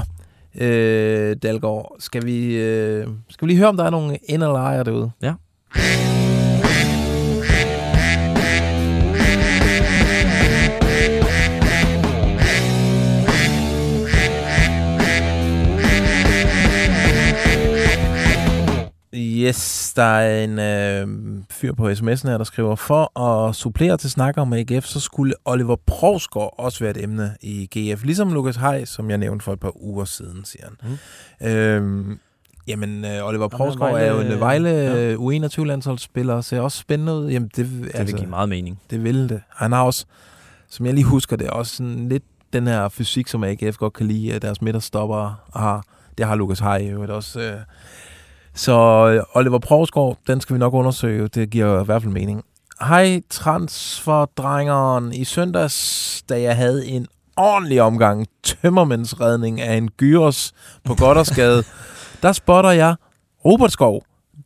øh, 0.55 1.35
Dalgaard, 1.43 1.95
skal 1.99 2.25
vi, 2.25 2.55
øh, 2.55 3.07
skal 3.29 3.47
vi 3.47 3.51
lige 3.51 3.57
høre, 3.57 3.69
om 3.69 3.77
der 3.77 3.83
er 3.83 3.89
nogle 3.89 4.17
ind- 4.17 4.43
eller 4.43 4.55
ejer 4.59 4.83
derude? 4.83 5.11
Ja. 5.21 5.33
Yes, 19.47 19.93
der 19.95 20.03
er 20.03 20.43
en 20.43 20.59
øh, 20.59 21.43
fyr 21.49 21.73
på 21.73 21.89
sms'en 21.89 22.29
her, 22.29 22.37
der 22.37 22.43
skriver, 22.43 22.75
for 22.75 23.19
at 23.19 23.55
supplere 23.55 23.97
til 23.97 24.09
snak 24.09 24.37
om 24.37 24.53
AGF, 24.53 24.85
så 24.85 24.99
skulle 24.99 25.33
Oliver 25.45 25.75
Provsgaard 25.87 26.55
også 26.57 26.79
være 26.79 26.91
et 26.91 27.03
emne 27.03 27.35
i 27.41 27.65
GF. 27.65 28.03
Ligesom 28.03 28.33
Lukas 28.33 28.55
Hej, 28.55 28.85
som 28.85 29.09
jeg 29.09 29.17
nævnte 29.17 29.43
for 29.43 29.53
et 29.53 29.59
par 29.59 29.83
uger 29.83 30.05
siden, 30.05 30.45
siger 30.45 30.65
han. 30.65 30.97
Mm. 31.41 31.47
Øhm, 31.47 32.19
jamen, 32.67 33.05
øh, 33.05 33.27
Oliver 33.27 33.47
Provsgaard 33.47 34.01
er 34.01 34.11
jo 34.11 34.19
en 34.19 34.39
Vejle 34.39 34.69
ja. 34.69 35.09
ja. 35.09 35.15
U21-landsholdsspiller, 35.15 36.41
ser 36.41 36.61
også 36.61 36.77
spændende 36.77 37.13
ud. 37.13 37.29
Jamen, 37.29 37.49
det, 37.55 37.69
det 37.97 38.07
vil 38.07 38.15
give 38.15 38.29
meget 38.29 38.49
mening. 38.49 38.81
Det 38.89 39.03
vil 39.03 39.29
det. 39.29 39.41
Han 39.49 39.71
har 39.71 39.83
også, 39.83 40.05
som 40.69 40.85
jeg 40.85 40.93
lige 40.93 41.05
husker 41.05 41.35
det, 41.35 41.49
også 41.49 41.75
sådan 41.75 42.09
lidt 42.09 42.23
den 42.53 42.67
her 42.67 42.89
fysik, 42.89 43.27
som 43.27 43.43
AGF 43.43 43.77
godt 43.77 43.93
kan 43.93 44.05
lide, 44.05 44.33
at 44.33 44.41
deres 44.41 44.61
midterstopper 44.61 45.41
har. 45.55 45.83
Det 46.17 46.27
har 46.27 46.35
Lukas 46.35 46.59
Hej 46.59 46.89
jo 46.91 47.15
også. 47.15 47.39
Øh, 47.39 47.59
Så 48.59 48.73
øh, 49.07 49.23
Oliver 49.33 49.59
Provsgaard, 49.59 50.17
den 50.27 50.41
skal 50.41 50.53
vi 50.53 50.59
nok 50.59 50.73
undersøge. 50.73 51.27
Det 51.27 51.49
giver 51.49 51.81
i 51.81 51.85
hvert 51.85 52.01
fald 52.01 52.13
mening. 52.13 52.43
Hej, 52.81 53.21
transferdrengeren. 53.29 55.13
I 55.13 55.23
søndags, 55.23 56.23
da 56.29 56.41
jeg 56.41 56.55
havde 56.55 56.87
en 56.87 57.07
ordentlig 57.37 57.81
omgang 57.81 58.27
tømmermændsredning 58.43 59.61
af 59.61 59.75
en 59.75 59.89
gyros 59.89 60.53
på 60.83 60.95
Goddersgade, 60.95 61.63
der 62.23 62.31
spotter 62.31 62.71
jeg 62.71 62.95
Robert 63.45 63.71
Skov. 63.71 64.03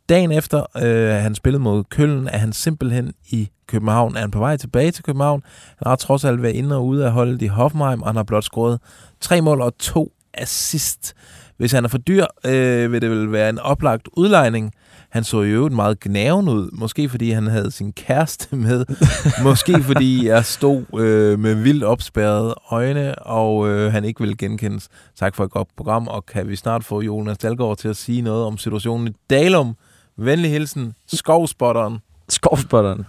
Dagen 0.08 0.32
efter 0.32 0.66
øh, 0.76 1.22
han 1.22 1.34
spillede 1.34 1.62
mod 1.62 1.84
Køln, 1.84 2.28
er 2.28 2.38
han 2.38 2.52
simpelthen 2.52 3.12
i 3.30 3.50
København. 3.66 4.16
Er 4.16 4.20
han 4.20 4.30
på 4.30 4.38
vej 4.38 4.56
tilbage 4.56 4.90
til 4.90 5.04
København? 5.04 5.42
Han 5.78 5.88
har 5.88 5.96
trods 5.96 6.24
alt 6.24 6.42
været 6.42 6.54
inde 6.54 6.76
og 6.76 6.86
ude 6.86 7.06
af 7.06 7.12
holdet 7.12 7.42
i 7.42 7.46
Hoffenheim, 7.46 8.02
og 8.02 8.08
han 8.08 8.16
har 8.16 8.22
blot 8.22 8.44
scoret 8.44 8.80
tre 9.20 9.40
mål 9.40 9.60
og 9.60 9.78
to 9.78 10.12
assist. 10.34 11.14
Hvis 11.56 11.72
han 11.72 11.84
er 11.84 11.88
for 11.88 11.98
dyr, 11.98 12.26
øh, 12.46 12.92
vil 12.92 13.02
det 13.02 13.10
vel 13.10 13.32
være 13.32 13.48
en 13.48 13.58
oplagt 13.58 14.08
udlejning. 14.12 14.72
Han 15.10 15.24
så 15.24 15.42
jo 15.42 15.44
øvrigt 15.44 15.74
meget 15.74 16.00
gnaven 16.00 16.48
ud. 16.48 16.70
Måske 16.72 17.08
fordi 17.08 17.30
han 17.30 17.46
havde 17.46 17.70
sin 17.70 17.92
kæreste 17.92 18.56
med. 18.56 18.84
Måske 19.48 19.82
fordi 19.82 20.26
jeg 20.26 20.44
stod 20.44 21.00
øh, 21.00 21.38
med 21.38 21.54
vildt 21.54 21.84
opspærrede 21.84 22.54
øjne, 22.70 23.14
og 23.14 23.68
øh, 23.68 23.92
han 23.92 24.04
ikke 24.04 24.20
ville 24.20 24.36
genkendes. 24.36 24.88
Tak 25.16 25.34
for 25.34 25.44
et 25.44 25.50
godt 25.50 25.68
program, 25.76 26.08
og 26.08 26.26
kan 26.26 26.48
vi 26.48 26.56
snart 26.56 26.84
få 26.84 27.00
Jonas 27.00 27.38
Dalgaard 27.38 27.76
til 27.76 27.88
at 27.88 27.96
sige 27.96 28.22
noget 28.22 28.44
om 28.44 28.58
situationen 28.58 29.08
i 29.08 29.12
Dalum. 29.30 29.76
Venlig 30.16 30.50
hilsen, 30.50 30.94
skovspotteren. 31.06 31.98
Skovspotteren. 32.28 33.06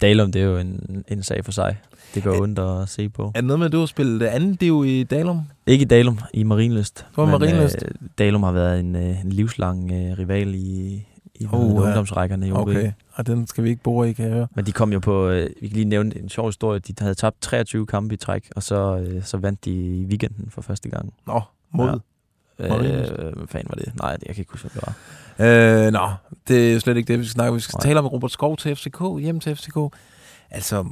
Dalum, 0.00 0.32
det 0.32 0.42
er 0.42 0.46
jo 0.46 0.56
en, 0.56 1.04
en 1.08 1.22
sag 1.22 1.44
for 1.44 1.52
sig. 1.52 1.76
Det 2.14 2.22
går 2.22 2.40
ondt 2.42 2.58
at 2.58 2.88
se 2.88 3.08
på. 3.08 3.26
Er 3.26 3.30
det 3.40 3.44
noget 3.44 3.58
med, 3.58 3.66
at 3.66 3.72
du 3.72 3.78
har 3.78 3.86
spillet 3.86 4.22
anden 4.26 4.54
div 4.54 4.84
i 4.86 5.02
Dalum? 5.04 5.40
Ikke 5.66 5.82
i 5.82 5.84
Dalum, 5.84 6.18
i 6.34 6.42
Marienlyst. 6.42 7.06
Hvor 7.14 7.26
er 7.26 7.30
Men, 7.30 7.40
Marienlyst? 7.40 7.76
Øh, 7.82 7.90
Dalum 8.18 8.42
har 8.42 8.52
været 8.52 8.80
en, 8.80 8.96
øh, 8.96 9.24
en 9.24 9.30
livslang 9.32 9.92
øh, 9.92 10.18
rival 10.18 10.54
i, 10.54 11.04
i 11.34 11.46
Oh, 11.52 11.74
ja. 11.74 11.80
ungdomsrækkerne 11.80 12.48
i 12.48 12.52
OB. 12.52 12.58
Okay, 12.68 12.92
og 13.14 13.26
den 13.26 13.46
skal 13.46 13.64
vi 13.64 13.68
ikke 13.70 13.82
bore 13.82 14.10
i, 14.10 14.12
kan 14.12 14.24
jeg 14.24 14.34
høre. 14.34 14.46
Men 14.54 14.66
de 14.66 14.72
kom 14.72 14.92
jo 14.92 14.98
på, 14.98 15.28
øh, 15.28 15.50
vi 15.60 15.68
kan 15.68 15.74
lige 15.76 15.84
nævne 15.88 16.18
en 16.18 16.28
sjov 16.28 16.46
historie, 16.48 16.78
de 16.80 16.94
havde 17.00 17.14
tabt 17.14 17.36
23 17.40 17.86
kampe 17.86 18.14
i 18.14 18.16
træk, 18.16 18.48
og 18.56 18.62
så, 18.62 18.96
øh, 18.96 19.24
så 19.24 19.36
vandt 19.36 19.64
de 19.64 19.70
i 19.70 20.04
weekenden 20.04 20.50
for 20.50 20.62
første 20.62 20.88
gang. 20.88 21.12
Nå, 21.26 21.40
mod 21.72 22.00
Ja. 22.58 22.68
Marienlyst. 22.68 23.12
Øh, 23.18 23.18
hvad 23.36 23.46
fanden 23.48 23.68
var 23.68 23.74
det? 23.84 23.92
Nej, 23.96 24.10
jeg 24.26 24.34
kan 24.34 24.42
ikke 24.42 24.52
huske, 24.52 24.68
hvad 24.68 24.82
det 24.82 24.94
var. 25.38 25.86
Øh, 25.86 25.92
nå, 25.92 26.08
det 26.48 26.74
er 26.74 26.78
slet 26.78 26.96
ikke 26.96 27.12
det, 27.12 27.18
vi 27.20 27.24
skal 27.24 27.32
snakke 27.32 27.50
om. 27.50 27.56
Vi 27.56 27.60
skal 27.60 27.76
Nej. 27.76 27.82
tale 27.88 27.98
om 27.98 28.06
Robert 28.06 28.30
Skov 28.30 28.56
til 28.56 28.76
FCK, 28.76 29.02
hjem 29.20 29.40
til 29.40 29.56
FCK. 29.56 29.76
Altså, 30.50 30.78
øh, 30.78 30.84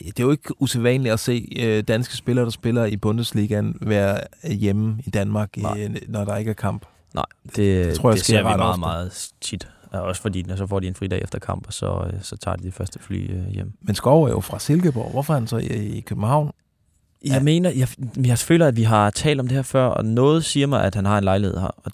det 0.00 0.20
er 0.20 0.24
jo 0.24 0.30
ikke 0.30 0.62
usædvanligt 0.62 1.12
at 1.12 1.20
se 1.20 1.48
øh, 1.58 1.82
danske 1.82 2.16
spillere, 2.16 2.44
der 2.44 2.50
spiller 2.50 2.84
i 2.84 2.96
Bundesligaen, 2.96 3.76
være 3.80 4.20
hjemme 4.44 4.96
i 5.06 5.10
Danmark, 5.10 5.56
i, 5.56 5.62
når 6.08 6.24
der 6.24 6.36
ikke 6.36 6.50
er 6.50 6.54
kamp. 6.54 6.86
Nej, 7.14 7.24
det, 7.44 7.56
Det 7.86 7.94
tror 7.94 8.10
jeg 8.10 8.16
det 8.16 8.24
ser 8.24 8.38
vi 8.38 8.42
meget, 8.42 8.60
ofte. 8.60 8.80
meget 8.80 9.28
tit. 9.40 9.68
Ja, 9.92 9.98
også 10.00 10.22
fordi, 10.22 10.42
når 10.42 10.56
så 10.56 10.66
får 10.66 10.80
de 10.80 10.88
en 10.88 10.94
fridag 10.94 11.22
efter 11.22 11.38
kamp, 11.38 11.66
og 11.66 11.72
så, 11.72 12.04
øh, 12.12 12.22
så 12.22 12.36
tager 12.36 12.56
de 12.56 12.62
det 12.62 12.74
første 12.74 12.98
fly 12.98 13.30
øh, 13.30 13.46
hjem. 13.48 13.72
Men 13.82 13.94
Skov 13.94 14.24
er 14.24 14.28
jo 14.30 14.40
fra 14.40 14.58
Silkeborg. 14.58 15.10
Hvorfor 15.10 15.34
er 15.34 15.38
han 15.38 15.46
så 15.46 15.56
i, 15.56 15.66
i 15.66 16.00
København? 16.00 16.50
Jeg 17.24 17.42
mener, 17.42 17.70
jeg, 17.70 17.88
jeg 18.26 18.38
føler, 18.38 18.66
at 18.66 18.76
vi 18.76 18.82
har 18.82 19.10
talt 19.10 19.40
om 19.40 19.48
det 19.48 19.54
her 19.56 19.62
før, 19.62 19.86
og 19.86 20.04
noget 20.04 20.44
siger 20.44 20.66
mig, 20.66 20.84
at 20.84 20.94
han 20.94 21.04
har 21.06 21.18
en 21.18 21.24
lejlighed 21.24 21.58
her. 21.58 21.70
Og 21.84 21.92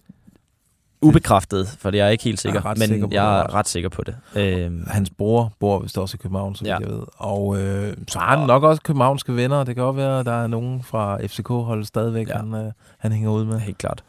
ubekræftet, 1.02 1.68
for 1.78 1.90
det 1.90 2.00
er 2.00 2.04
jeg 2.04 2.12
ikke 2.12 2.24
helt 2.24 2.40
sikker, 2.40 2.60
Jeg 2.64 2.74
men 2.78 2.88
sikker 2.88 3.08
jeg 3.10 3.38
er 3.40 3.54
ret. 3.54 3.68
sikker 3.68 3.88
på 3.88 4.02
det. 4.04 4.16
Øhm, 4.36 4.86
Hans 4.86 5.10
bror 5.18 5.52
bor 5.60 5.78
vist 5.78 5.98
også 5.98 6.16
i 6.16 6.18
København, 6.22 6.54
så 6.54 6.64
Ja. 6.64 6.78
jeg 6.78 6.88
ved. 6.88 7.02
Og 7.16 7.58
øh, 7.62 7.96
så 8.08 8.18
har 8.18 8.36
han 8.38 8.46
nok 8.46 8.62
også 8.62 8.82
københavnske 8.82 9.36
venner. 9.36 9.64
Det 9.64 9.74
kan 9.74 9.84
godt 9.84 9.96
være, 9.96 10.20
at 10.20 10.26
der 10.26 10.42
er 10.42 10.46
nogen 10.46 10.82
fra 10.82 11.18
FCK-holdet 11.26 11.86
stadigvæk, 11.86 12.28
ja. 12.28 12.36
han, 12.36 12.54
øh, 12.54 12.72
han 12.98 13.12
hænger 13.12 13.30
ud 13.30 13.44
med. 13.44 13.58
Helt 13.60 13.78
klart. 13.78 14.04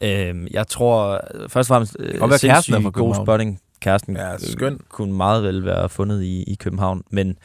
Øhm, 0.00 0.46
jeg 0.50 0.66
tror 0.68 1.20
først 1.48 1.70
og 1.70 1.74
fremmest 1.74 1.96
øh, 1.98 2.14
er 2.20 2.36
sindssygt 2.36 2.82
fra 2.82 2.90
god 2.90 3.14
spotting. 3.14 3.60
Kæresten 3.80 4.16
Ja, 4.16 4.32
øh, 4.32 4.40
skøn. 4.40 4.80
kunne 4.88 5.12
meget 5.12 5.42
vel 5.42 5.64
være 5.64 5.88
fundet 5.88 6.22
i, 6.22 6.42
i 6.42 6.54
København, 6.54 7.02
men 7.10 7.36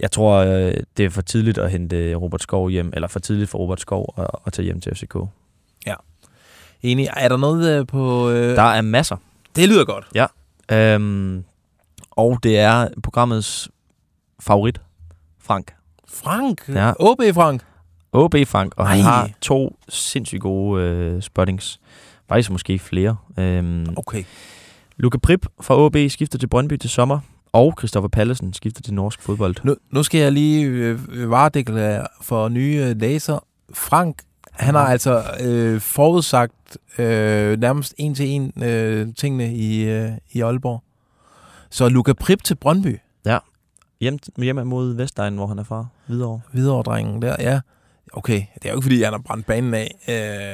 jeg 0.00 0.10
tror, 0.10 0.32
øh, 0.36 0.74
det 0.96 1.04
er 1.04 1.10
for 1.10 1.22
tidligt 1.22 1.58
at 1.58 1.70
hente 1.70 2.14
Robert 2.14 2.42
Skov 2.42 2.70
hjem, 2.70 2.92
eller 2.94 3.08
for 3.08 3.18
tidligt 3.20 3.50
for 3.50 3.58
Robert 3.58 3.80
Skov 3.80 4.14
at, 4.18 4.26
at 4.46 4.52
tage 4.52 4.64
hjem 4.64 4.80
til 4.80 4.94
FCK. 4.94 5.16
Ja. 5.86 5.94
Enig. 6.82 7.08
Er 7.16 7.28
der 7.28 7.36
noget 7.36 7.78
øh, 7.80 7.86
på... 7.86 8.30
Øh, 8.30 8.56
Der 8.56 8.62
er 8.62 8.80
masser. 8.82 9.16
Det 9.56 9.68
lyder 9.68 9.84
godt. 9.84 10.04
Ja. 10.14 10.26
Øhm, 10.72 11.44
og 12.10 12.38
det 12.42 12.58
er 12.58 12.88
programmets 13.02 13.68
favorit, 14.40 14.80
Frank. 15.40 15.72
Frank? 16.08 16.68
Ja. 16.68 16.92
OB 16.98 17.20
Frank? 17.34 17.62
OB 18.12 18.34
Frank, 18.46 18.72
og 18.76 18.88
han 18.88 18.98
Nej. 18.98 19.10
har 19.10 19.30
to 19.40 19.76
sindssygt 19.88 20.40
gode 20.42 20.82
øh, 20.82 21.22
spottings. 21.22 21.80
Faktisk 22.28 22.50
måske 22.50 22.78
flere. 22.78 23.16
Øhm, 23.38 23.86
okay. 23.96 24.24
Luka 24.96 25.18
Prip 25.18 25.46
fra 25.60 25.78
OB 25.78 25.96
skifter 26.08 26.38
til 26.38 26.46
Brøndby 26.46 26.76
til 26.76 26.90
sommer, 26.90 27.18
og 27.52 27.74
Christoffer 27.78 28.08
Pallesen 28.08 28.52
skifter 28.52 28.82
til 28.82 28.94
norsk 28.94 29.22
fodbold. 29.22 29.54
Nu, 29.64 29.76
nu 29.90 30.02
skal 30.02 30.20
jeg 30.20 30.32
lige 30.32 30.64
øh, 30.66 31.30
varedeklarere 31.30 32.06
for 32.22 32.48
nye 32.48 32.84
øh, 32.88 33.00
læser. 33.00 33.44
Frank, 33.74 34.16
han 34.52 34.74
har 34.74 34.86
altså 34.86 35.24
øh, 35.40 35.80
forudsagt 35.80 36.78
øh, 36.98 37.60
nærmest 37.60 37.94
en 37.98 38.14
til 38.14 38.28
en 38.28 38.62
øh, 38.64 39.08
tingene 39.18 39.54
i, 39.54 39.82
øh, 39.84 40.10
i 40.32 40.40
Aalborg. 40.40 40.82
Så 41.70 41.88
Luka 41.88 42.12
Prip 42.12 42.42
til 42.44 42.54
Brøndby. 42.54 42.98
Ja. 43.26 43.38
Hjem, 44.00 44.18
hjem 44.38 44.66
mod 44.66 44.94
Vestegn, 44.96 45.34
hvor 45.34 45.46
han 45.46 45.58
er 45.58 45.64
fra. 45.64 45.86
Videre. 46.06 46.40
Hvidovre-drengen 46.52 47.22
der, 47.22 47.36
ja. 47.40 47.60
Okay, 48.14 48.42
det 48.54 48.64
er 48.64 48.68
jo 48.70 48.76
ikke, 48.76 48.82
fordi 48.84 49.02
han 49.02 49.12
har 49.12 49.20
brændt 49.26 49.46
banen 49.46 49.74
af, 49.74 49.90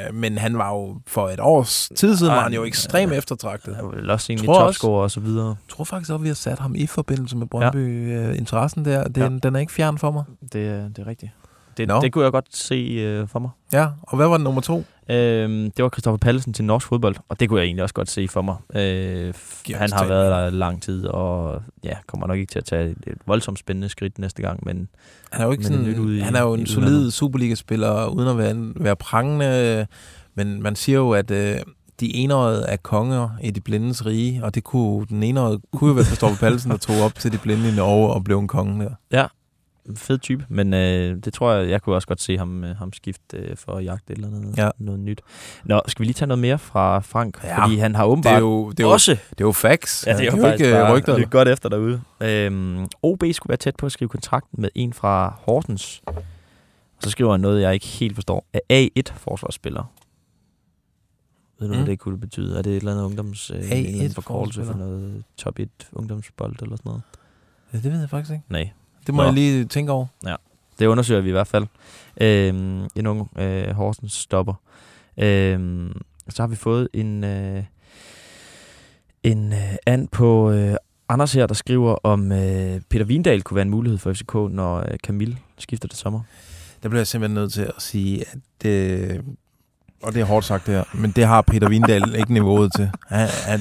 øh, 0.09 0.15
men 0.15 0.39
han 0.39 0.59
var 0.59 0.69
jo 0.75 1.01
for 1.07 1.29
et 1.29 1.41
års 1.41 1.91
tid 1.97 2.17
siden, 2.17 2.33
var 2.33 2.43
han 2.43 2.53
jo 2.53 2.65
ekstremt 2.65 3.13
eftertragtet. 3.13 3.77
Han 3.77 3.85
var 3.85 3.91
vel 3.91 4.11
også 4.11 4.33
egentlig 4.33 4.47
topscorer 4.47 5.03
og 5.03 5.11
så 5.11 5.21
videre. 5.21 5.47
Jeg 5.49 5.57
tror 5.69 5.85
faktisk 5.85 6.11
også, 6.11 6.23
vi 6.23 6.29
har 6.29 6.35
sat 6.35 6.59
ham 6.59 6.75
i 6.75 6.87
forbindelse 6.87 7.37
med 7.37 7.47
Brøndby. 7.47 8.11
Ja. 8.13 8.29
Øh, 8.29 8.39
interessen 8.39 8.85
der, 8.85 9.09
den, 9.09 9.33
ja. 9.33 9.39
den 9.43 9.57
er 9.57 9.61
ikke 9.61 9.73
fjern 9.73 9.99
for 9.99 10.11
mig. 10.11 10.25
Det, 10.53 10.69
er- 10.69 10.89
det 10.89 10.99
er 10.99 11.07
rigtigt. 11.07 11.33
Det, 11.79 11.89
Nå. 11.89 12.01
det 12.01 12.13
kunne 12.13 12.25
jeg 12.25 12.33
godt 12.33 12.57
se 12.57 12.75
øh, 12.75 13.29
for 13.29 13.39
mig. 13.39 13.51
Ja, 13.73 13.87
og 14.03 14.17
hvad 14.17 14.27
var 14.29 14.37
den 14.37 14.45
nummer 14.45 14.61
to? 14.61 14.85
Øhm, 15.11 15.71
det 15.71 15.83
var 15.83 15.89
Christoffer 15.89 16.17
Pallesen 16.19 16.53
til 16.53 16.65
norsk 16.65 16.87
fodbold, 16.87 17.17
og 17.29 17.41
det 17.41 17.49
kunne 17.49 17.61
jeg 17.61 17.67
egentlig 17.67 17.83
også 17.83 17.95
godt 17.95 18.11
se 18.11 18.29
for 18.29 18.43
mig. 18.43 18.57
Øh, 18.75 19.35
Giver 19.65 19.79
han 19.79 19.93
har 19.93 20.07
været 20.07 20.31
der 20.33 20.51
lang 20.59 20.83
tid, 20.83 21.07
og 21.07 21.63
ja, 21.85 21.95
kommer 22.07 22.27
nok 22.27 22.39
ikke 22.39 22.51
til 22.53 22.59
at 22.59 22.65
tage 22.65 22.91
et, 22.91 23.15
voldsomt 23.27 23.59
spændende 23.59 23.89
skridt 23.89 24.19
næste 24.19 24.43
gang, 24.43 24.61
men 24.67 24.89
Han 25.33 25.41
er 25.41 25.45
jo 25.47 25.53
ikke 25.53 25.65
sådan, 25.65 26.09
i- 26.17 26.19
han 26.21 26.37
er 26.37 26.43
jo 26.43 26.55
en 26.55 26.67
solid 26.67 27.11
Superliga-spiller, 27.11 28.07
uden 28.07 28.29
at 28.29 28.39
være, 28.39 28.73
være 28.77 28.97
prangende. 28.97 29.87
Men 30.35 30.63
man 30.63 30.77
siger 30.77 30.99
jo, 30.99 31.11
at 31.11 31.31
øh, 31.31 31.57
de 32.01 32.15
enårede 32.17 32.65
er 32.69 32.77
konger 32.77 33.29
i 33.43 33.51
de 33.51 33.61
blindes 33.61 34.07
rige, 34.07 34.45
og 34.45 34.55
det 34.55 34.65
kunne, 34.65 35.07
den 35.07 35.23
enårede 35.23 35.61
kunne 35.77 35.89
jo 35.89 35.95
være 35.95 36.05
Christoffer 36.05 36.37
Pallesen, 36.39 36.71
der 36.71 36.77
tog 36.77 36.97
op 37.05 37.15
til 37.15 37.33
de 37.33 37.39
blinde 37.39 37.69
i 37.69 37.75
Norge 37.77 38.13
og 38.13 38.25
blev 38.25 38.39
en 38.39 38.49
konge 38.49 38.85
der. 38.85 38.91
Ja, 39.13 39.27
fed 39.97 40.19
type, 40.19 40.45
men 40.49 40.75
øh, 40.75 41.17
det 41.25 41.33
tror 41.33 41.53
jeg, 41.53 41.71
jeg 41.71 41.83
kunne 41.83 41.95
også 41.97 42.09
godt 42.09 42.21
se 42.21 42.39
ham, 42.39 42.65
øh, 42.65 42.77
ham 42.77 42.93
skifte 42.93 43.37
øh, 43.37 43.57
for 43.57 43.73
at 43.73 43.85
jagte 43.85 44.13
eller 44.13 44.27
andet 44.29 44.59
Ja. 44.59 44.71
noget 44.79 45.01
nyt. 45.01 45.21
Nå, 45.65 45.81
skal 45.87 46.01
vi 46.03 46.05
lige 46.07 46.15
tage 46.15 46.27
noget 46.27 46.39
mere 46.39 46.59
fra 46.59 47.01
Frank? 47.01 47.45
Ja, 47.45 47.65
Fordi 47.65 47.77
han 47.77 47.95
har 47.95 48.05
åbenbart 48.05 48.31
det 48.31 48.37
er 48.37 48.41
jo, 48.41 48.71
det 48.71 48.81
er 48.81 48.85
jo, 48.85 48.91
også... 48.93 49.11
Det 49.13 49.41
er 49.41 49.45
jo 49.45 49.53
facts. 49.53 50.07
Ja, 50.07 50.13
det 50.13 50.21
er 50.21 50.25
jo 50.25 50.37
jo 50.37 50.43
faktisk 50.43 50.65
ikke 50.65 50.77
øh, 50.77 50.83
bare 50.83 50.97
rygter. 50.97 51.19
lidt 51.19 51.31
godt 51.31 51.49
efter 51.49 51.69
derude. 51.69 52.01
Øhm, 52.21 52.87
OB 53.03 53.23
skulle 53.33 53.49
være 53.51 53.57
tæt 53.57 53.77
på 53.77 53.87
at 53.87 53.93
skrive 53.93 54.09
kontrakt 54.09 54.47
med 54.59 54.69
en 54.75 54.93
fra 54.93 55.37
Horsens. 55.43 56.03
Og 56.07 57.03
så 57.05 57.11
skriver 57.11 57.31
han 57.31 57.41
noget, 57.41 57.63
jeg 57.63 57.75
ikke 57.75 57.87
helt 57.87 58.15
forstår. 58.15 58.47
Er 58.55 58.61
A1-forsvarsspiller. 58.73 59.83
Ved 61.61 61.69
du, 61.69 61.75
Mm. 61.75 61.79
hvad 61.81 61.87
det 61.91 61.99
kunne 61.99 62.19
betyde? 62.21 62.59
Er 62.59 62.63
det 62.63 62.73
et 62.73 62.77
eller 62.77 62.93
andet 62.93 63.05
ungdoms... 63.05 63.51
Øh, 63.51 63.57
en 63.57 63.63
eller 63.73 63.89
anden 63.99 64.11
forkortelse 64.11 64.65
for 64.65 64.75
noget 64.75 65.25
top 65.37 65.59
1 65.59 65.69
ungdomsbold 65.93 66.57
eller 66.63 66.77
sådan 66.77 66.91
noget? 66.91 67.03
Ja, 67.73 67.79
det 67.79 67.93
ved 67.93 68.01
jeg 68.01 68.11
faktisk 68.11 68.33
ikke. 68.33 68.45
Nej. 68.49 68.71
Det 69.09 69.15
må 69.15 69.23
Nå. 69.23 69.27
jeg 69.27 69.35
lige 69.35 69.65
tænke 69.65 69.93
over. 69.93 70.07
Ja, 70.27 70.35
det 70.79 70.87
undersøger 70.87 71.21
vi 71.21 71.29
i 71.29 71.33
hvert 71.33 71.47
fald. 71.47 71.67
Øhm, 72.21 72.89
en 72.97 73.07
ung 73.07 73.39
øh, 73.39 73.71
Horsens 73.71 74.13
stopper. 74.13 74.55
Øhm, 75.19 76.01
så 76.29 76.43
har 76.43 76.47
vi 76.47 76.57
fået 76.57 76.89
en, 76.93 77.25
øh, 77.25 77.63
en 79.23 79.53
øh, 79.53 79.77
and 79.87 80.09
på 80.09 80.51
øh, 80.51 80.77
Anders 81.09 81.33
her, 81.33 81.47
der 81.47 81.55
skriver, 81.55 81.95
om 81.95 82.33
øh, 82.33 82.81
Peter 82.89 83.05
Vindal 83.05 83.43
kunne 83.43 83.55
være 83.55 83.63
en 83.63 83.71
mulighed 83.71 83.99
for 83.99 84.13
FCK, 84.13 84.35
når 84.35 84.77
øh, 84.79 84.99
Camille 85.07 85.39
skifter 85.59 85.89
til 85.89 85.99
sommer. 85.99 86.21
Der 86.83 86.89
bliver 86.89 87.01
jeg 87.01 87.07
simpelthen 87.07 87.35
nødt 87.35 87.53
til 87.53 87.63
at 87.63 87.83
sige, 87.83 88.21
at 88.21 88.39
det, 88.63 89.25
og 90.03 90.15
det 90.15 90.21
er 90.21 90.25
hårdt 90.25 90.47
sagt 90.47 90.67
det 90.67 90.75
her, 90.75 90.85
men 90.95 91.11
det 91.11 91.27
har 91.27 91.43
Peter 91.43 91.69
Vindal 91.69 92.15
ikke 92.15 92.33
niveauet 92.33 92.73
til. 92.77 92.91
Han, 93.09 93.29
han, 93.29 93.61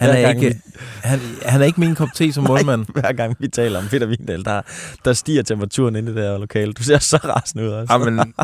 han, 0.00 0.10
er 0.10 0.28
ikke, 0.28 0.60
han, 1.02 1.20
han 1.46 1.60
er 1.60 1.64
ikke 1.64 1.80
min 1.80 1.94
kop 1.94 2.08
te 2.14 2.32
som 2.32 2.44
målmand. 2.48 2.86
Hver 2.92 3.12
gang 3.12 3.36
vi 3.38 3.48
taler 3.48 3.78
om 3.78 3.84
Peter 3.90 4.06
Vindal, 4.06 4.44
der, 4.44 4.62
der 5.04 5.12
stiger 5.12 5.42
temperaturen 5.42 5.96
inde 5.96 6.12
i 6.12 6.14
det 6.14 6.22
her 6.22 6.38
lokale. 6.38 6.72
Du 6.72 6.82
ser 6.82 6.98
så 6.98 7.16
rasende 7.16 7.64
ud 7.64 7.68
også. 7.68 7.92
Jamen, 7.92 8.34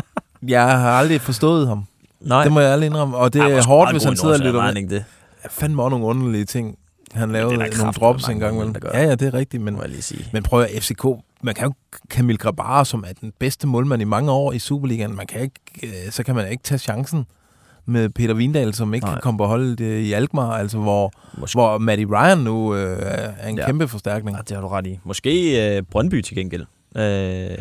jeg 0.47 0.63
har 0.79 0.91
aldrig 0.91 1.21
forstået 1.21 1.67
ham. 1.67 1.83
Nej. 2.21 2.43
Det 2.43 2.51
må 2.51 2.59
jeg 2.59 2.71
aldrig 2.71 2.87
indrømme. 2.87 3.17
Og 3.17 3.33
det 3.33 3.41
er 3.41 3.67
hårdt, 3.67 3.91
hvis 3.91 4.03
han 4.03 4.17
sidder 4.17 4.33
og 4.33 4.39
lytter 4.39 4.73
med. 4.73 4.89
det? 4.89 5.05
Ja, 5.43 5.49
fandme 5.51 5.83
også 5.83 5.89
nogle 5.89 6.05
underlige 6.05 6.45
ting. 6.45 6.77
Han 7.13 7.31
lavede 7.31 7.57
der 7.57 7.77
nogle 7.77 7.93
drops 7.93 8.27
en 8.27 8.39
gang 8.39 8.55
imellem. 8.55 8.75
Ja, 8.93 9.03
ja, 9.03 9.15
det 9.15 9.27
er 9.27 9.33
rigtigt. 9.33 9.63
Men, 9.63 9.75
Må 9.75 9.81
jeg 9.81 9.89
lige 9.89 10.01
sige. 10.01 10.25
men 10.33 10.43
prøv 10.43 10.61
at 10.61 10.83
FCK, 10.83 11.05
man 11.41 11.55
kan 11.55 11.67
jo 11.67 11.73
Camille 12.09 12.37
Grabar, 12.37 12.83
som 12.83 13.03
er 13.07 13.13
den 13.21 13.33
bedste 13.39 13.67
målmand 13.67 14.01
i 14.01 14.05
mange 14.05 14.31
år 14.31 14.51
i 14.53 14.59
Superligaen, 14.59 15.15
man 15.15 15.27
kan 15.27 15.41
ikke, 15.41 15.53
øh, 15.83 16.11
så 16.11 16.23
kan 16.23 16.35
man 16.35 16.51
ikke 16.51 16.63
tage 16.63 16.79
chancen, 16.79 17.25
med 17.87 18.09
Peter 18.09 18.33
Vindal, 18.33 18.73
som 18.73 18.93
ikke 18.93 19.05
Nej. 19.05 19.13
kan 19.15 19.21
komme 19.21 19.37
på 19.37 19.45
holdet 19.45 19.79
øh, 19.79 20.01
i 20.01 20.13
Alkmaar, 20.13 20.51
altså 20.57 20.77
hvor, 20.77 21.11
hvor 21.53 21.77
Matty 21.77 22.03
Ryan 22.09 22.37
nu 22.37 22.75
øh, 22.75 22.97
er 23.01 23.47
en 23.47 23.57
Ja. 23.57 23.65
kæmpe 23.65 23.87
forstærkning. 23.87 24.37
Ja, 24.37 24.41
det 24.41 24.51
har 24.57 24.61
du 24.61 24.67
ret 24.67 24.87
i. 24.87 24.99
Måske 25.03 25.65
øh, 25.77 25.83
Brøndby 25.83 26.21
til 26.21 26.35
gengæld. 26.37 26.65
Øh, 26.97 27.57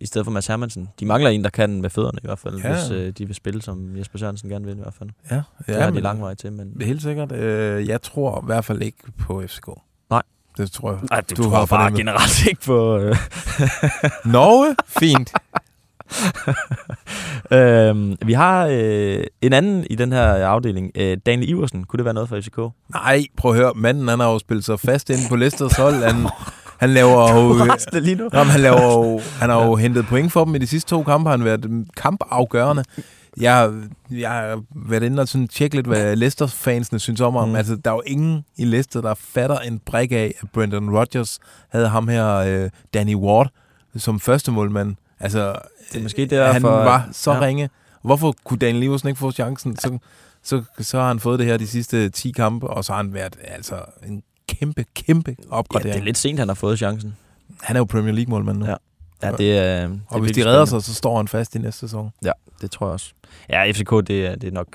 I 0.00 0.06
stedet 0.06 0.24
for 0.26 0.30
Mads 0.32 0.46
Hermansen. 0.46 0.88
De 1.00 1.06
mangler 1.06 1.30
en, 1.30 1.44
der 1.44 1.50
kan 1.50 1.80
med 1.80 1.90
fødderne 1.90 2.18
i 2.22 2.26
hvert 2.26 2.38
fald, 2.38 2.60
Ja. 2.64 2.72
hvis 2.74 2.90
øh, 2.90 3.12
de 3.18 3.26
vil 3.26 3.34
spille, 3.34 3.62
som 3.62 3.96
Jesper 3.96 4.18
Sørensen 4.18 4.48
gerne 4.50 4.64
vil 4.64 4.74
i 4.74 4.80
hvert 4.82 4.94
fald. 4.98 5.10
Ja, 5.30 5.34
det 5.36 5.44
ja, 5.68 5.80
har 5.82 5.90
de 5.90 6.00
lang 6.00 6.20
vej 6.22 6.34
til, 6.34 6.52
men... 6.52 6.72
Helt 6.82 7.02
sikkert. 7.02 7.32
Øh, 7.32 7.88
jeg 7.88 8.02
tror 8.02 8.40
i 8.42 8.46
hvert 8.46 8.64
fald 8.64 8.82
ikke 8.82 8.98
på 9.18 9.42
FCK. 9.46 9.66
Nej. 10.10 10.22
Det 10.56 10.70
tror 10.72 10.90
jeg. 10.92 11.00
Nej, 11.10 11.20
du, 11.20 11.34
du 11.42 11.42
tror 11.50 11.58
jeg 11.58 11.68
bare 11.68 11.92
generelt 11.96 12.46
ikke 12.46 12.60
på... 12.66 12.98
Øh. 12.98 13.16
Norge? 14.24 14.76
Fint. 14.86 15.32
øhm, 17.50 18.16
vi 18.26 18.32
har 18.32 18.66
øh, 18.70 19.24
en 19.42 19.52
anden 19.52 19.86
i 19.90 19.94
den 19.94 20.12
her 20.12 20.24
afdeling. 20.24 20.90
Øh, 20.94 21.16
Daniel 21.26 21.48
Iversen. 21.48 21.84
Kunne 21.84 21.98
det 21.98 22.04
være 22.04 22.14
noget 22.14 22.28
for 22.28 22.40
FCK? 22.40 22.58
Nej, 22.94 23.24
prøv 23.36 23.50
at 23.50 23.56
høre. 23.56 23.72
Manden, 23.76 24.08
han 24.08 24.20
har 24.20 24.32
jo 24.32 24.38
spillet 24.38 24.64
sig 24.64 24.80
fast 24.80 25.10
inde 25.10 25.22
på 25.28 25.36
Leicesters 25.36 25.76
hold. 25.76 25.94
Han, 25.94 26.28
han 26.82 26.90
laver 26.90 27.34
jo... 27.34 27.52
Resten 27.74 28.02
lige 28.02 28.14
nu. 28.14 28.28
Nå, 28.32 28.38
men 28.38 28.46
han, 28.50 28.60
laver 28.60 28.82
jo, 28.82 29.20
han 29.40 29.50
har 29.50 29.66
jo 29.66 29.76
hentet 29.76 30.06
point 30.06 30.32
for 30.32 30.44
dem 30.44 30.54
i 30.54 30.58
de 30.58 30.66
sidste 30.66 30.90
to 30.90 31.02
kampe. 31.02 31.30
Han 31.30 31.40
har 31.40 31.44
været 31.44 31.86
kampafgørende. 31.96 32.84
Jeg, 33.40 33.70
jeg 34.10 34.30
har 34.30 34.62
været 34.88 35.02
inde 35.02 35.20
og 35.20 35.28
sådan 35.28 35.48
tjekke 35.48 35.76
lidt, 35.76 35.86
hvad 35.86 36.16
Leicester-fansene 36.16 36.98
synes 36.98 37.20
om 37.20 37.34
ham. 37.34 37.48
Mm. 37.48 37.54
Altså, 37.54 37.76
der 37.76 37.90
er 37.90 37.94
jo 37.94 38.02
ingen 38.06 38.44
i 38.56 38.64
Leicester, 38.64 39.00
der 39.00 39.14
fatter 39.14 39.58
en 39.58 39.78
brik 39.86 40.12
af, 40.12 40.34
at 40.40 40.48
Brendan 40.52 40.90
Rodgers 40.90 41.38
havde 41.68 41.88
ham 41.88 42.08
her, 42.08 42.34
øh, 42.34 42.70
Danny 42.94 43.14
Ward, 43.14 43.50
som 43.96 44.20
første 44.20 44.52
målmand. 44.52 44.94
Altså, 45.22 45.54
Det 45.92 45.98
er 45.98 46.02
måske 46.02 46.26
derfor- 46.26 46.52
han 46.52 46.62
var 46.62 47.08
så 47.12 47.30
ja. 47.32 47.36
ja. 47.38 47.42
ringe. 47.46 47.70
Hvorfor 48.02 48.34
kunne 48.44 48.58
Daniel 48.58 48.80
Leversen 48.80 49.08
ikke 49.08 49.18
få 49.18 49.32
chancen? 49.32 49.76
Så, 49.76 49.98
så, 50.42 50.62
så 50.80 50.98
har 51.00 51.08
han 51.08 51.20
fået 51.20 51.38
det 51.38 51.46
her 51.46 51.56
de 51.56 51.66
sidste 51.66 52.08
10 52.10 52.30
kampe, 52.30 52.66
og 52.66 52.84
så 52.84 52.92
har 52.92 52.96
han 53.02 53.14
været 53.14 53.36
altså 53.44 53.74
en 54.06 54.22
kæmpe, 54.48 54.84
kæmpe 54.94 55.36
Ja, 55.38 55.44
opgradering. 55.50 55.94
det 55.94 56.00
er 56.00 56.04
lidt 56.04 56.18
sent, 56.18 56.38
han 56.38 56.48
har 56.48 56.54
fået 56.54 56.78
chancen. 56.78 57.16
Han 57.62 57.76
er 57.76 57.80
jo 57.80 57.84
Premier 57.84 58.14
League-målmand 58.14 58.58
nu. 58.58 58.66
Ja. 58.66 58.74
Ja, 59.22 59.32
det 59.32 59.58
er... 59.58 59.86
det 59.88 60.00
og 60.08 60.20
hvis 60.20 60.32
de 60.32 60.40
redder 60.46 60.64
spændende. 60.64 60.82
sig, 60.84 60.92
så 60.92 60.94
står 60.94 61.16
han 61.16 61.28
fast 61.28 61.54
i 61.54 61.58
næste 61.58 61.80
sæson. 61.80 62.10
Ja, 62.24 62.32
det 62.60 62.70
tror 62.70 62.86
jeg 62.86 62.92
også. 62.92 63.12
Ja, 63.48 63.70
FCK, 63.72 63.90
det 63.90 64.26
er, 64.26 64.34
det 64.36 64.48
er 64.48 64.52
nok 64.52 64.66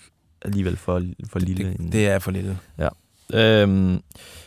alligevel 0.41 0.77
for, 0.77 1.03
for 1.29 1.39
lille. 1.39 1.73
Det, 1.79 1.91
det 1.93 2.07
er 2.07 2.19
for 2.19 2.31
lille. 2.31 2.57
Ja. 2.77 2.87
Øhm, 3.33 4.01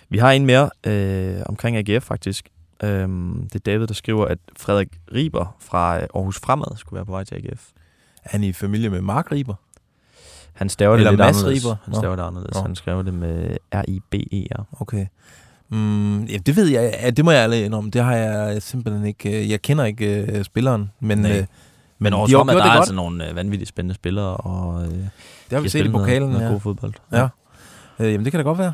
vi 0.09 0.19
har 0.19 0.31
en 0.33 0.47
mere 0.47 0.71
øh, 0.87 1.43
omkring 1.47 1.77
AGF 1.77 2.05
faktisk. 2.05 2.49
Øhm, 2.83 3.49
det 3.53 3.55
er 3.55 3.73
David, 3.73 3.87
der 3.87 3.95
skriver, 3.95 4.25
at 4.27 4.39
Frederik 4.59 4.89
Riber 5.15 5.57
fra 5.61 5.97
øh, 5.97 6.07
Aarhus 6.15 6.41
Fremad 6.41 6.77
skulle 6.77 6.97
være 6.97 7.05
på 7.07 7.13
vej 7.13 7.25
til 7.25 7.35
AGF. 7.35 7.69
Er 8.25 8.29
han 8.31 8.45
i 8.45 8.53
familie 8.53 8.91
med 8.91 9.01
Mark 9.01 9.33
Riber? 9.33 9.55
Han 10.53 10.69
staver 10.69 10.93
det 10.93 10.99
Eller 11.01 11.11
lidt 11.11 11.19
Mads 11.19 11.37
anderledes. 11.39 11.65
Riber? 11.67 11.77
Han 11.85 11.95
staver 11.95 12.17
det 12.17 12.23
anderledes. 12.23 12.55
Nå. 12.55 12.61
Han 12.63 12.75
skrev 12.77 13.05
det 13.05 13.15
med 13.15 13.57
R-I-B-E-R. 13.73 14.65
Okay. 14.81 15.07
Mm, 15.69 16.25
ja, 16.25 16.37
det 16.37 16.57
ved 16.57 16.67
jeg. 16.67 16.99
Ja, 17.03 17.11
det 17.11 17.25
må 17.25 17.31
jeg 17.31 17.43
ærlig 17.43 17.65
indrømme. 17.65 17.91
Det 17.91 18.03
har 18.05 18.15
jeg 18.17 18.63
simpelthen 18.63 19.07
ikke. 19.07 19.41
øh, 19.43 19.51
Jeg 19.51 19.63
kender 19.63 19.85
ikke 19.85 20.35
uh, 20.39 20.43
spilleren, 20.43 20.91
men, 21.01 21.19
Nej. 21.19 21.39
øh, 21.39 21.45
Men 21.99 22.13
Aarhus 22.13 22.31
de 22.31 22.35
Fremad, 22.37 22.55
der 22.55 22.63
er 22.65 22.71
altså 22.71 22.95
nogle 22.95 23.29
øh, 23.29 23.37
vanvittigt 23.37 23.69
spændende 23.69 23.95
spillere. 23.95 24.37
Og, 24.37 24.83
øh, 24.85 24.91
Det 24.91 25.03
har 25.53 25.61
vi 25.61 25.69
set 25.69 25.79
i 25.79 25.79
spillet 25.79 25.93
noget- 25.93 26.07
pokalen. 26.07 26.29
Noget 26.31 26.45
ja. 26.45 26.51
god 26.51 26.61
fodbold. 26.61 26.93
Ja. 27.13 27.29
Øh, 27.99 28.13
jamen, 28.13 28.25
det 28.25 28.33
kan 28.33 28.39
da 28.39 28.43
godt 28.43 28.59
være. 28.59 28.73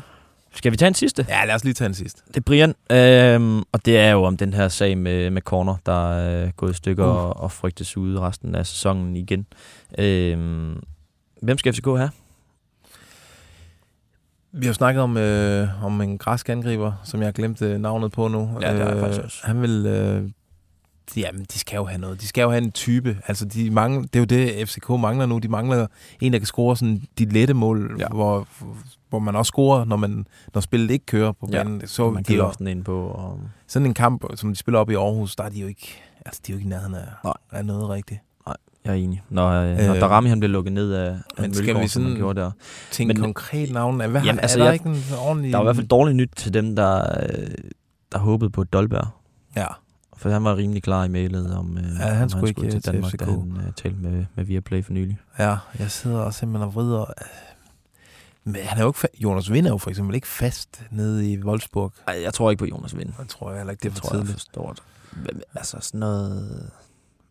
Skal 0.55 0.71
vi 0.71 0.77
tage 0.77 0.87
en 0.87 0.93
sidste? 0.93 1.25
Ja, 1.29 1.45
lad 1.45 1.55
os 1.55 1.63
lige 1.63 1.73
tage 1.73 1.85
en 1.87 1.93
sidste. 1.93 2.21
Det 2.27 2.37
er 2.37 2.41
Brian, 2.41 2.75
øhm, 2.91 3.59
og 3.59 3.85
det 3.85 3.97
er 3.97 4.11
jo 4.11 4.23
om 4.23 4.37
den 4.37 4.53
her 4.53 4.67
sag 4.67 4.97
med, 4.97 5.29
med 5.29 5.41
Corner, 5.41 5.75
der 5.85 6.13
er 6.13 6.51
gået 6.51 6.71
i 6.71 6.73
stykker 6.75 7.05
Uh. 7.05 7.15
og, 7.15 7.37
og 7.37 7.51
frygtes 7.51 7.97
ude 7.97 8.19
resten 8.19 8.55
af 8.55 8.65
sæsonen 8.67 9.15
igen. 9.15 9.45
Øhm, 9.99 10.83
hvem 11.41 11.57
skal 11.57 11.73
FCK 11.73 11.85
have? 11.85 12.09
Vi 14.51 14.65
har 14.65 14.69
jo 14.69 14.73
snakket 14.73 15.03
om, 15.03 15.17
øh, 15.17 15.85
om 15.85 16.01
en 16.01 16.17
græsk 16.17 16.49
angriber, 16.49 16.93
som 17.03 17.19
jeg 17.19 17.27
har 17.27 17.31
glemt 17.31 17.61
øh, 17.61 17.79
navnet 17.79 18.11
på 18.11 18.27
nu. 18.27 18.49
Ja, 18.61 18.71
det 18.73 18.79
har 18.79 18.87
jeg 18.87 18.95
Øh, 18.95 19.01
faktisk 19.01 19.21
også. 19.21 19.37
Han 19.43 19.61
vil... 19.61 19.85
Øh, 19.85 20.29
jamen, 21.17 21.45
de 21.53 21.59
skal 21.59 21.75
jo 21.77 21.85
have 21.85 22.01
noget. 22.01 22.21
De 22.21 22.27
skal 22.27 22.41
jo 22.41 22.49
have 22.49 22.63
en 22.63 22.71
type. 22.71 23.17
Altså, 23.27 23.45
de 23.45 23.71
mangler, 23.71 24.01
det 24.01 24.15
er 24.15 24.19
jo 24.19 24.25
det, 24.25 24.69
FCK 24.69 24.89
mangler 24.89 25.25
nu. 25.25 25.37
De 25.37 25.47
mangler 25.47 25.87
en, 26.21 26.33
der 26.33 26.39
kan 26.39 26.45
score 26.45 26.77
sådan 26.77 27.01
de 27.17 27.25
lette 27.25 27.53
mål, 27.53 27.95
ja. 27.99 28.07
hvor, 28.07 28.47
hvor 29.09 29.19
man 29.19 29.35
også 29.35 29.49
scorer, 29.49 29.85
når, 29.85 29.95
man, 29.95 30.25
når 30.53 30.61
spillet 30.61 30.91
ikke 30.91 31.05
kører 31.05 31.31
på 31.31 31.49
Ja, 31.51 31.63
banen. 31.63 31.87
Så 31.87 32.11
man 32.11 32.23
de 32.23 32.33
jo- 32.35 32.45
også 32.47 32.53
sådan 32.57 32.67
ind 32.67 32.83
på. 32.83 33.07
Og... 33.07 33.39
Sådan 33.67 33.85
en 33.85 33.93
kamp, 33.93 34.23
som 34.35 34.49
de 34.49 34.55
spiller 34.55 34.79
op 34.79 34.89
i 34.89 34.93
Aarhus, 34.95 35.35
der 35.35 35.43
er 35.43 35.49
de 35.49 35.59
jo 35.59 35.67
ikke, 35.67 35.97
altså, 36.25 36.41
de 36.47 36.51
er 36.51 36.53
jo 36.53 36.57
ikke 36.57 36.65
i 36.67 36.69
nærheden 36.69 36.95
af, 36.95 37.05
Nej. 37.23 37.33
af 37.51 37.65
noget 37.65 37.89
rigtigt. 37.89 38.19
Nej, 38.47 38.55
jeg 38.85 38.91
er 38.91 38.95
enig. 38.95 39.23
Når, 39.29 39.49
øh, 39.51 39.77
når 39.77 39.93
Øh, 39.95 40.01
Darami 40.01 40.29
han 40.29 40.39
blev 40.39 40.49
lukket 40.49 40.73
ned 40.73 40.93
af 40.93 41.11
men 41.11 41.21
men 41.41 41.53
skal 41.53 41.81
vi 41.81 41.87
sådan 41.87 42.15
gjorde 42.15 42.41
der. 42.41 42.51
Tænk 42.91 43.07
Men, 43.07 43.17
konkret 43.17 43.71
navn. 43.71 43.95
Hvad, 43.95 44.21
Jamen, 44.23 44.39
altså, 44.39 44.57
er 44.59 44.63
der 44.63 44.65
jeg- 44.65 44.73
ikke 44.73 44.89
en 44.89 45.03
ordentlig... 45.19 45.51
Der 45.51 45.57
var 45.57 45.63
i 45.63 45.65
hvert 45.65 45.75
fald 45.75 45.87
dårligt 45.87 46.15
nyt 46.17 46.29
til 46.35 46.53
dem, 46.53 46.75
der, 46.75 47.01
øh, 47.23 47.47
der 48.11 48.19
håbede 48.19 48.49
på 48.49 48.63
Dolberg. 48.63 49.07
Ja. 49.55 49.65
For 50.17 50.29
han 50.29 50.43
var 50.43 50.55
rimelig 50.57 50.83
klar 50.83 51.03
i 51.03 51.07
mailet 51.07 51.55
om, 51.57 51.77
øh, 51.77 51.83
Ja, 51.99 52.05
han 52.05 52.23
om 52.23 52.29
skulle 52.29 52.49
ikke 52.49 52.61
til 52.61 52.71
til 52.71 52.85
Danmark, 52.93 53.11
FCK. 53.11 53.19
da 53.19 53.25
han 53.25 53.57
øh, 53.67 53.73
talte 53.75 53.97
med, 53.99 54.25
med 54.35 54.45
Viaplay 54.45 54.83
for 54.83 54.93
nylig. 54.93 55.19
Ja, 55.39 55.57
jeg 55.79 55.91
sidder 55.91 56.19
og 56.19 56.33
simpelthen 56.33 56.67
og 56.67 56.75
vrider. 56.75 57.05
Men 58.43 58.55
han 58.63 58.77
er 58.77 58.81
jo 58.83 58.89
ikke 58.89 58.99
fa- 58.99 59.19
Jonas 59.23 59.51
Vind 59.51 59.67
er 59.67 59.71
jo 59.71 59.77
for 59.77 59.89
eksempel 59.89 60.15
ikke 60.15 60.27
fast 60.27 60.81
nede 60.91 61.31
i 61.31 61.39
Wolfsburg. 61.43 61.93
Ej, 62.07 62.21
jeg 62.23 62.33
tror 62.33 62.49
ikke 62.51 62.59
på 62.59 62.65
Jonas 62.65 62.97
Vind. 62.97 63.09
Jeg 63.19 63.27
tror 63.27 63.55
heller 63.55 63.71
ikke, 63.71 63.81
det 63.83 63.89
er 63.89 63.93
Det 63.93 64.01
for 64.03 64.07
tror 64.09 64.17
jeg 64.17 64.25
tidligt. 64.25 64.39
for 64.41 64.51
stort. 64.51 64.83
Hvem, 65.11 65.41
altså 65.55 65.77
sådan 65.81 65.99
noget... 65.99 66.69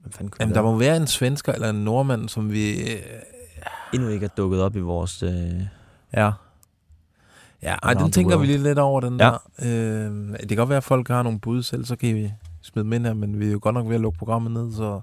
Hvem 0.01 0.13
fanden 0.13 0.31
kunne 0.31 0.37
Jamen, 0.41 0.51
det 0.51 0.55
der 0.57 0.63
være? 0.63 0.73
må 0.73 0.79
være 0.79 0.97
en 0.97 1.07
svensker 1.07 1.53
eller 1.53 1.71
en 1.71 1.85
nordmand, 1.85 2.29
som 2.29 2.51
vi... 2.53 2.93
Øh, 2.93 2.99
endnu 3.95 4.09
ikke 4.09 4.25
er 4.25 4.31
dukket 4.37 4.61
op 4.63 4.77
i 4.77 4.81
vores... 4.81 5.23
Øh, 5.23 5.31
ja. 6.15 6.31
Ja, 7.63 7.75
ej, 7.83 7.95
den 7.95 8.13
tænker 8.13 8.37
vi 8.37 8.47
lige 8.47 8.59
lidt 8.59 8.79
over, 8.79 9.01
den 9.01 9.21
Ja. 9.21 9.25
der. 9.25 9.39
Øh, 9.63 10.39
det 10.39 10.49
kan 10.49 10.57
godt 10.57 10.69
være, 10.69 10.77
at 10.77 10.85
folk 10.85 11.09
har 11.09 11.23
nogle 11.23 11.41
bud 11.41 11.63
selv, 11.63 11.85
så 11.85 11.97
kan 11.97 12.15
vi 12.15 12.33
smide 12.67 12.85
dem 12.85 12.93
ind 12.93 13.07
her, 13.07 13.15
men 13.15 13.41
vi 13.41 13.47
er 13.49 13.53
jo 13.53 13.59
godt 13.63 13.75
nok 13.75 13.89
ved 13.89 13.95
at 13.95 14.01
lukke 14.01 14.19
programmet 14.19 14.53
ned, 14.53 14.73
så 14.75 14.95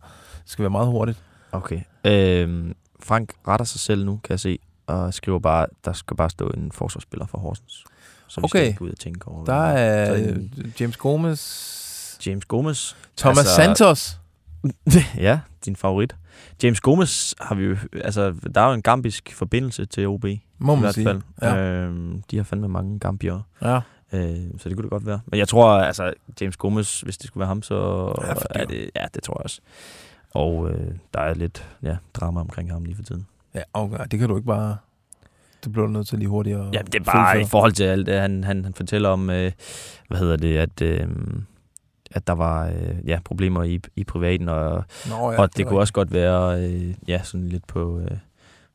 det 0.44 0.52
skal 0.52 0.64
være 0.64 0.70
meget 0.70 0.88
hurtigt. 0.88 1.20
Okay. 1.52 1.82
Øhm, 2.06 2.74
Frank 3.04 3.34
retter 3.48 3.66
sig 3.66 3.80
selv 3.80 4.06
nu, 4.06 4.20
kan 4.24 4.32
jeg 4.32 4.40
se, 4.40 4.60
og 4.88 5.14
skriver 5.14 5.40
bare, 5.40 5.66
der 5.86 5.94
skal 5.94 6.18
bare 6.18 6.30
stå 6.30 6.48
en 6.48 6.72
forsvarsspiller 6.72 7.26
fra 7.26 7.40
Horsens. 7.40 7.84
Så 8.28 8.42
vi 8.42 8.48
skal 8.48 8.60
Okay. 8.60 8.68
ikke 8.68 8.82
ud 8.82 8.90
og 8.90 9.00
tænke 9.00 9.28
over. 9.28 9.46
Der 9.46 9.54
er 9.54 10.16
en- 10.16 10.74
James 10.80 10.98
Gomez, 10.98 12.28
James 12.28 12.46
Gomez. 12.46 12.94
Thomas 13.18 13.38
altså, 13.40 13.56
Santos. 13.56 14.20
ja, 15.28 15.40
din 15.66 15.76
favorit. 15.76 16.16
James 16.64 16.82
Gomez 16.82 17.34
har 17.42 17.56
vi 17.56 17.64
jo... 17.64 17.78
Altså, 17.94 18.36
der 18.56 18.62
er 18.62 18.68
jo 18.68 18.74
en 18.74 18.82
gambisk 18.82 19.34
forbindelse 19.36 19.86
til 19.86 20.08
OB. 20.08 20.24
Må 20.24 20.30
i 20.30 20.76
man 20.76 20.80
hvert 20.80 20.94
sige. 20.94 21.06
fald. 21.06 21.22
Ja. 21.42 21.56
Øhm, 21.58 22.22
de 22.32 22.38
har 22.38 22.44
fandme 22.44 22.68
mange 22.68 23.00
gambier. 23.00 23.40
Ja. 23.62 23.80
Øh, 24.14 24.38
så 24.58 24.70
det 24.70 24.78
kunne 24.78 24.84
det 24.84 24.90
godt 24.90 25.06
være. 25.06 25.20
Men 25.26 25.40
jeg 25.40 25.48
tror, 25.48 25.70
altså, 25.70 26.14
James 26.42 26.58
Gomez, 26.58 27.02
hvis 27.02 27.18
det 27.18 27.28
skulle 27.28 27.42
være 27.42 27.48
ham, 27.48 27.62
så 27.62 27.76
Ja, 28.22 28.60
er 28.60 28.66
det... 28.66 28.90
Ja, 28.96 29.06
det 29.14 29.24
tror 29.24 29.34
jeg 29.34 29.44
også. 29.44 29.62
Og 30.34 30.70
øh, 30.70 30.88
der 31.14 31.20
er 31.20 31.34
lidt 31.34 31.68
ja, 31.84 31.98
drama 32.14 32.40
omkring 32.40 32.72
ham 32.72 32.84
lige 32.84 32.96
for 32.96 33.04
tiden. 33.04 33.28
Ja, 33.56 33.62
okay, 33.74 33.98
det 34.12 34.20
kan 34.20 34.30
du 34.30 34.36
ikke 34.36 34.48
bare... 34.48 34.78
Det 35.64 35.72
bliver 35.72 35.86
du 35.88 35.92
nødt 35.94 36.08
til 36.08 36.20
lige 36.20 36.30
hurtigt 36.30 36.58
at 36.58 36.74
Ja, 36.74 36.82
det 36.82 36.96
er 36.96 37.04
bare 37.04 37.42
i 37.42 37.46
forhold 37.46 37.72
til 37.72 37.84
alt 37.84 38.08
det, 38.08 38.20
han, 38.20 38.44
han, 38.44 38.64
han 38.64 38.74
fortæller 38.74 39.10
om, 39.10 39.30
øh, 39.30 39.52
hvad 40.08 40.18
hedder 40.20 40.38
det, 40.38 40.58
at, 40.58 40.82
øh, 40.82 41.08
at 42.12 42.28
der 42.28 42.34
var 42.34 42.68
øh, 42.68 42.96
ja, 43.08 43.20
problemer 43.26 43.64
i, 43.64 43.80
i 43.96 44.04
privaten, 44.04 44.50
og, 44.50 44.84
Nå 45.10 45.32
ja, 45.32 45.42
og 45.42 45.50
det 45.50 45.58
det, 45.58 45.68
kunne 45.68 45.80
også 45.80 45.94
godt 45.94 46.14
være 46.14 46.64
øh, 46.64 46.94
ja, 47.08 47.24
sådan 47.24 47.50
lidt 47.50 47.68
på, 47.68 48.00
øh, 48.00 48.18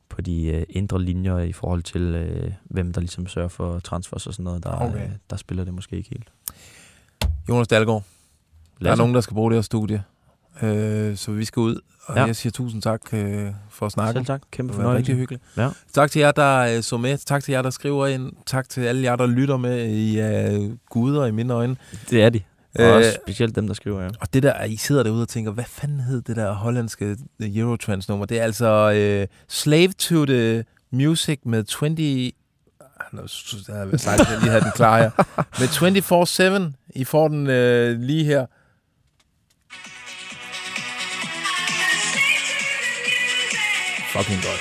på 0.08 0.20
de 0.20 0.46
øh, 0.46 0.66
indre 0.70 1.02
linjer 1.02 1.38
i 1.38 1.52
forhold 1.52 1.82
til, 1.82 2.02
øh, 2.02 2.52
hvem 2.64 2.92
der 2.92 3.00
ligesom 3.00 3.26
sørger 3.26 3.48
for 3.48 3.78
transfers 3.78 4.26
og 4.26 4.32
sådan 4.34 4.44
noget. 4.44 4.62
Der, 4.64 4.70
Okay. 4.70 5.04
øh, 5.04 5.10
der 5.30 5.36
spiller 5.36 5.64
det 5.64 5.74
måske 5.74 5.96
ikke 5.96 6.08
helt. 6.10 6.28
Jonas 7.48 7.68
Dahlgaard. 7.68 8.02
Der 8.82 8.90
er 8.90 8.96
nogen, 8.96 9.14
der 9.14 9.20
skal 9.20 9.34
bruge 9.34 9.50
det 9.50 9.56
her 9.56 9.62
studie. 9.62 10.02
Øh, 10.62 11.16
så 11.16 11.32
vi 11.32 11.44
skal 11.44 11.60
ud. 11.60 11.80
Og 12.06 12.16
ja. 12.16 12.24
Jeg 12.24 12.36
siger 12.36 12.50
tusind 12.50 12.82
tak 12.82 13.00
øh, 13.12 13.46
for 13.70 13.86
at 13.86 13.92
snakke. 13.92 14.18
Selv 14.18 14.26
tak. 14.26 14.42
Kæmpe 14.50 14.74
fornøjelse. 14.74 14.98
rigtig 14.98 15.16
hyggeligt. 15.16 15.42
Ja. 15.56 15.68
Tak 15.92 16.10
til 16.10 16.20
jer, 16.20 16.30
der 16.30 16.76
øh, 16.76 16.82
så 16.82 16.96
med. 16.96 17.18
Tak 17.18 17.44
til 17.44 17.52
jer, 17.52 17.62
der 17.62 17.70
skriver 17.70 18.06
ind. 18.06 18.32
Tak 18.46 18.68
til 18.68 18.80
alle 18.80 19.02
jer, 19.02 19.16
der 19.16 19.26
lytter 19.26 19.56
med. 19.56 19.86
I 19.86 20.18
er 20.18 20.70
guder 20.90 21.26
i 21.26 21.30
mine 21.30 21.52
øjne. 21.54 21.76
Det 22.10 22.22
er 22.22 22.30
de. 22.30 22.40
Og 22.78 22.84
Øh, 22.84 22.96
også 22.96 23.18
specielt 23.26 23.56
dem, 23.56 23.66
der 23.66 23.74
skriver, 23.74 24.02
ja. 24.02 24.08
Og 24.20 24.34
det 24.34 24.42
der, 24.42 24.64
I 24.64 24.76
sidder 24.76 25.02
derude 25.02 25.22
og 25.22 25.28
tænker, 25.28 25.52
hvad 25.52 25.64
fanden 25.64 26.00
hed 26.00 26.22
det 26.22 26.36
der 26.36 26.52
hollandske 26.52 27.16
Eurotrans-nummer? 27.40 28.26
Det 28.26 28.38
er 28.38 28.42
altså 28.42 28.92
øh, 28.94 29.26
Slave 29.48 29.92
to 29.92 30.24
the 30.26 30.64
Music 30.92 31.38
med 31.44 31.64
20... 31.64 31.88
Ah, 32.80 32.86
Nå, 33.12 33.22
jeg 33.68 33.76
havde 33.76 33.98
sagt, 33.98 34.18
jeg 34.30 34.38
lige 34.40 34.50
havde 34.50 34.64
den 34.64 34.72
klar 34.74 34.98
her. 34.98 35.10
Med 35.60 36.68
24-7. 36.70 36.72
I 36.94 37.04
får 37.04 37.28
den 37.28 37.46
øh, 37.46 38.00
lige 38.00 38.24
her. 38.24 38.46
Fucking 44.12 44.42
godt. 44.42 44.60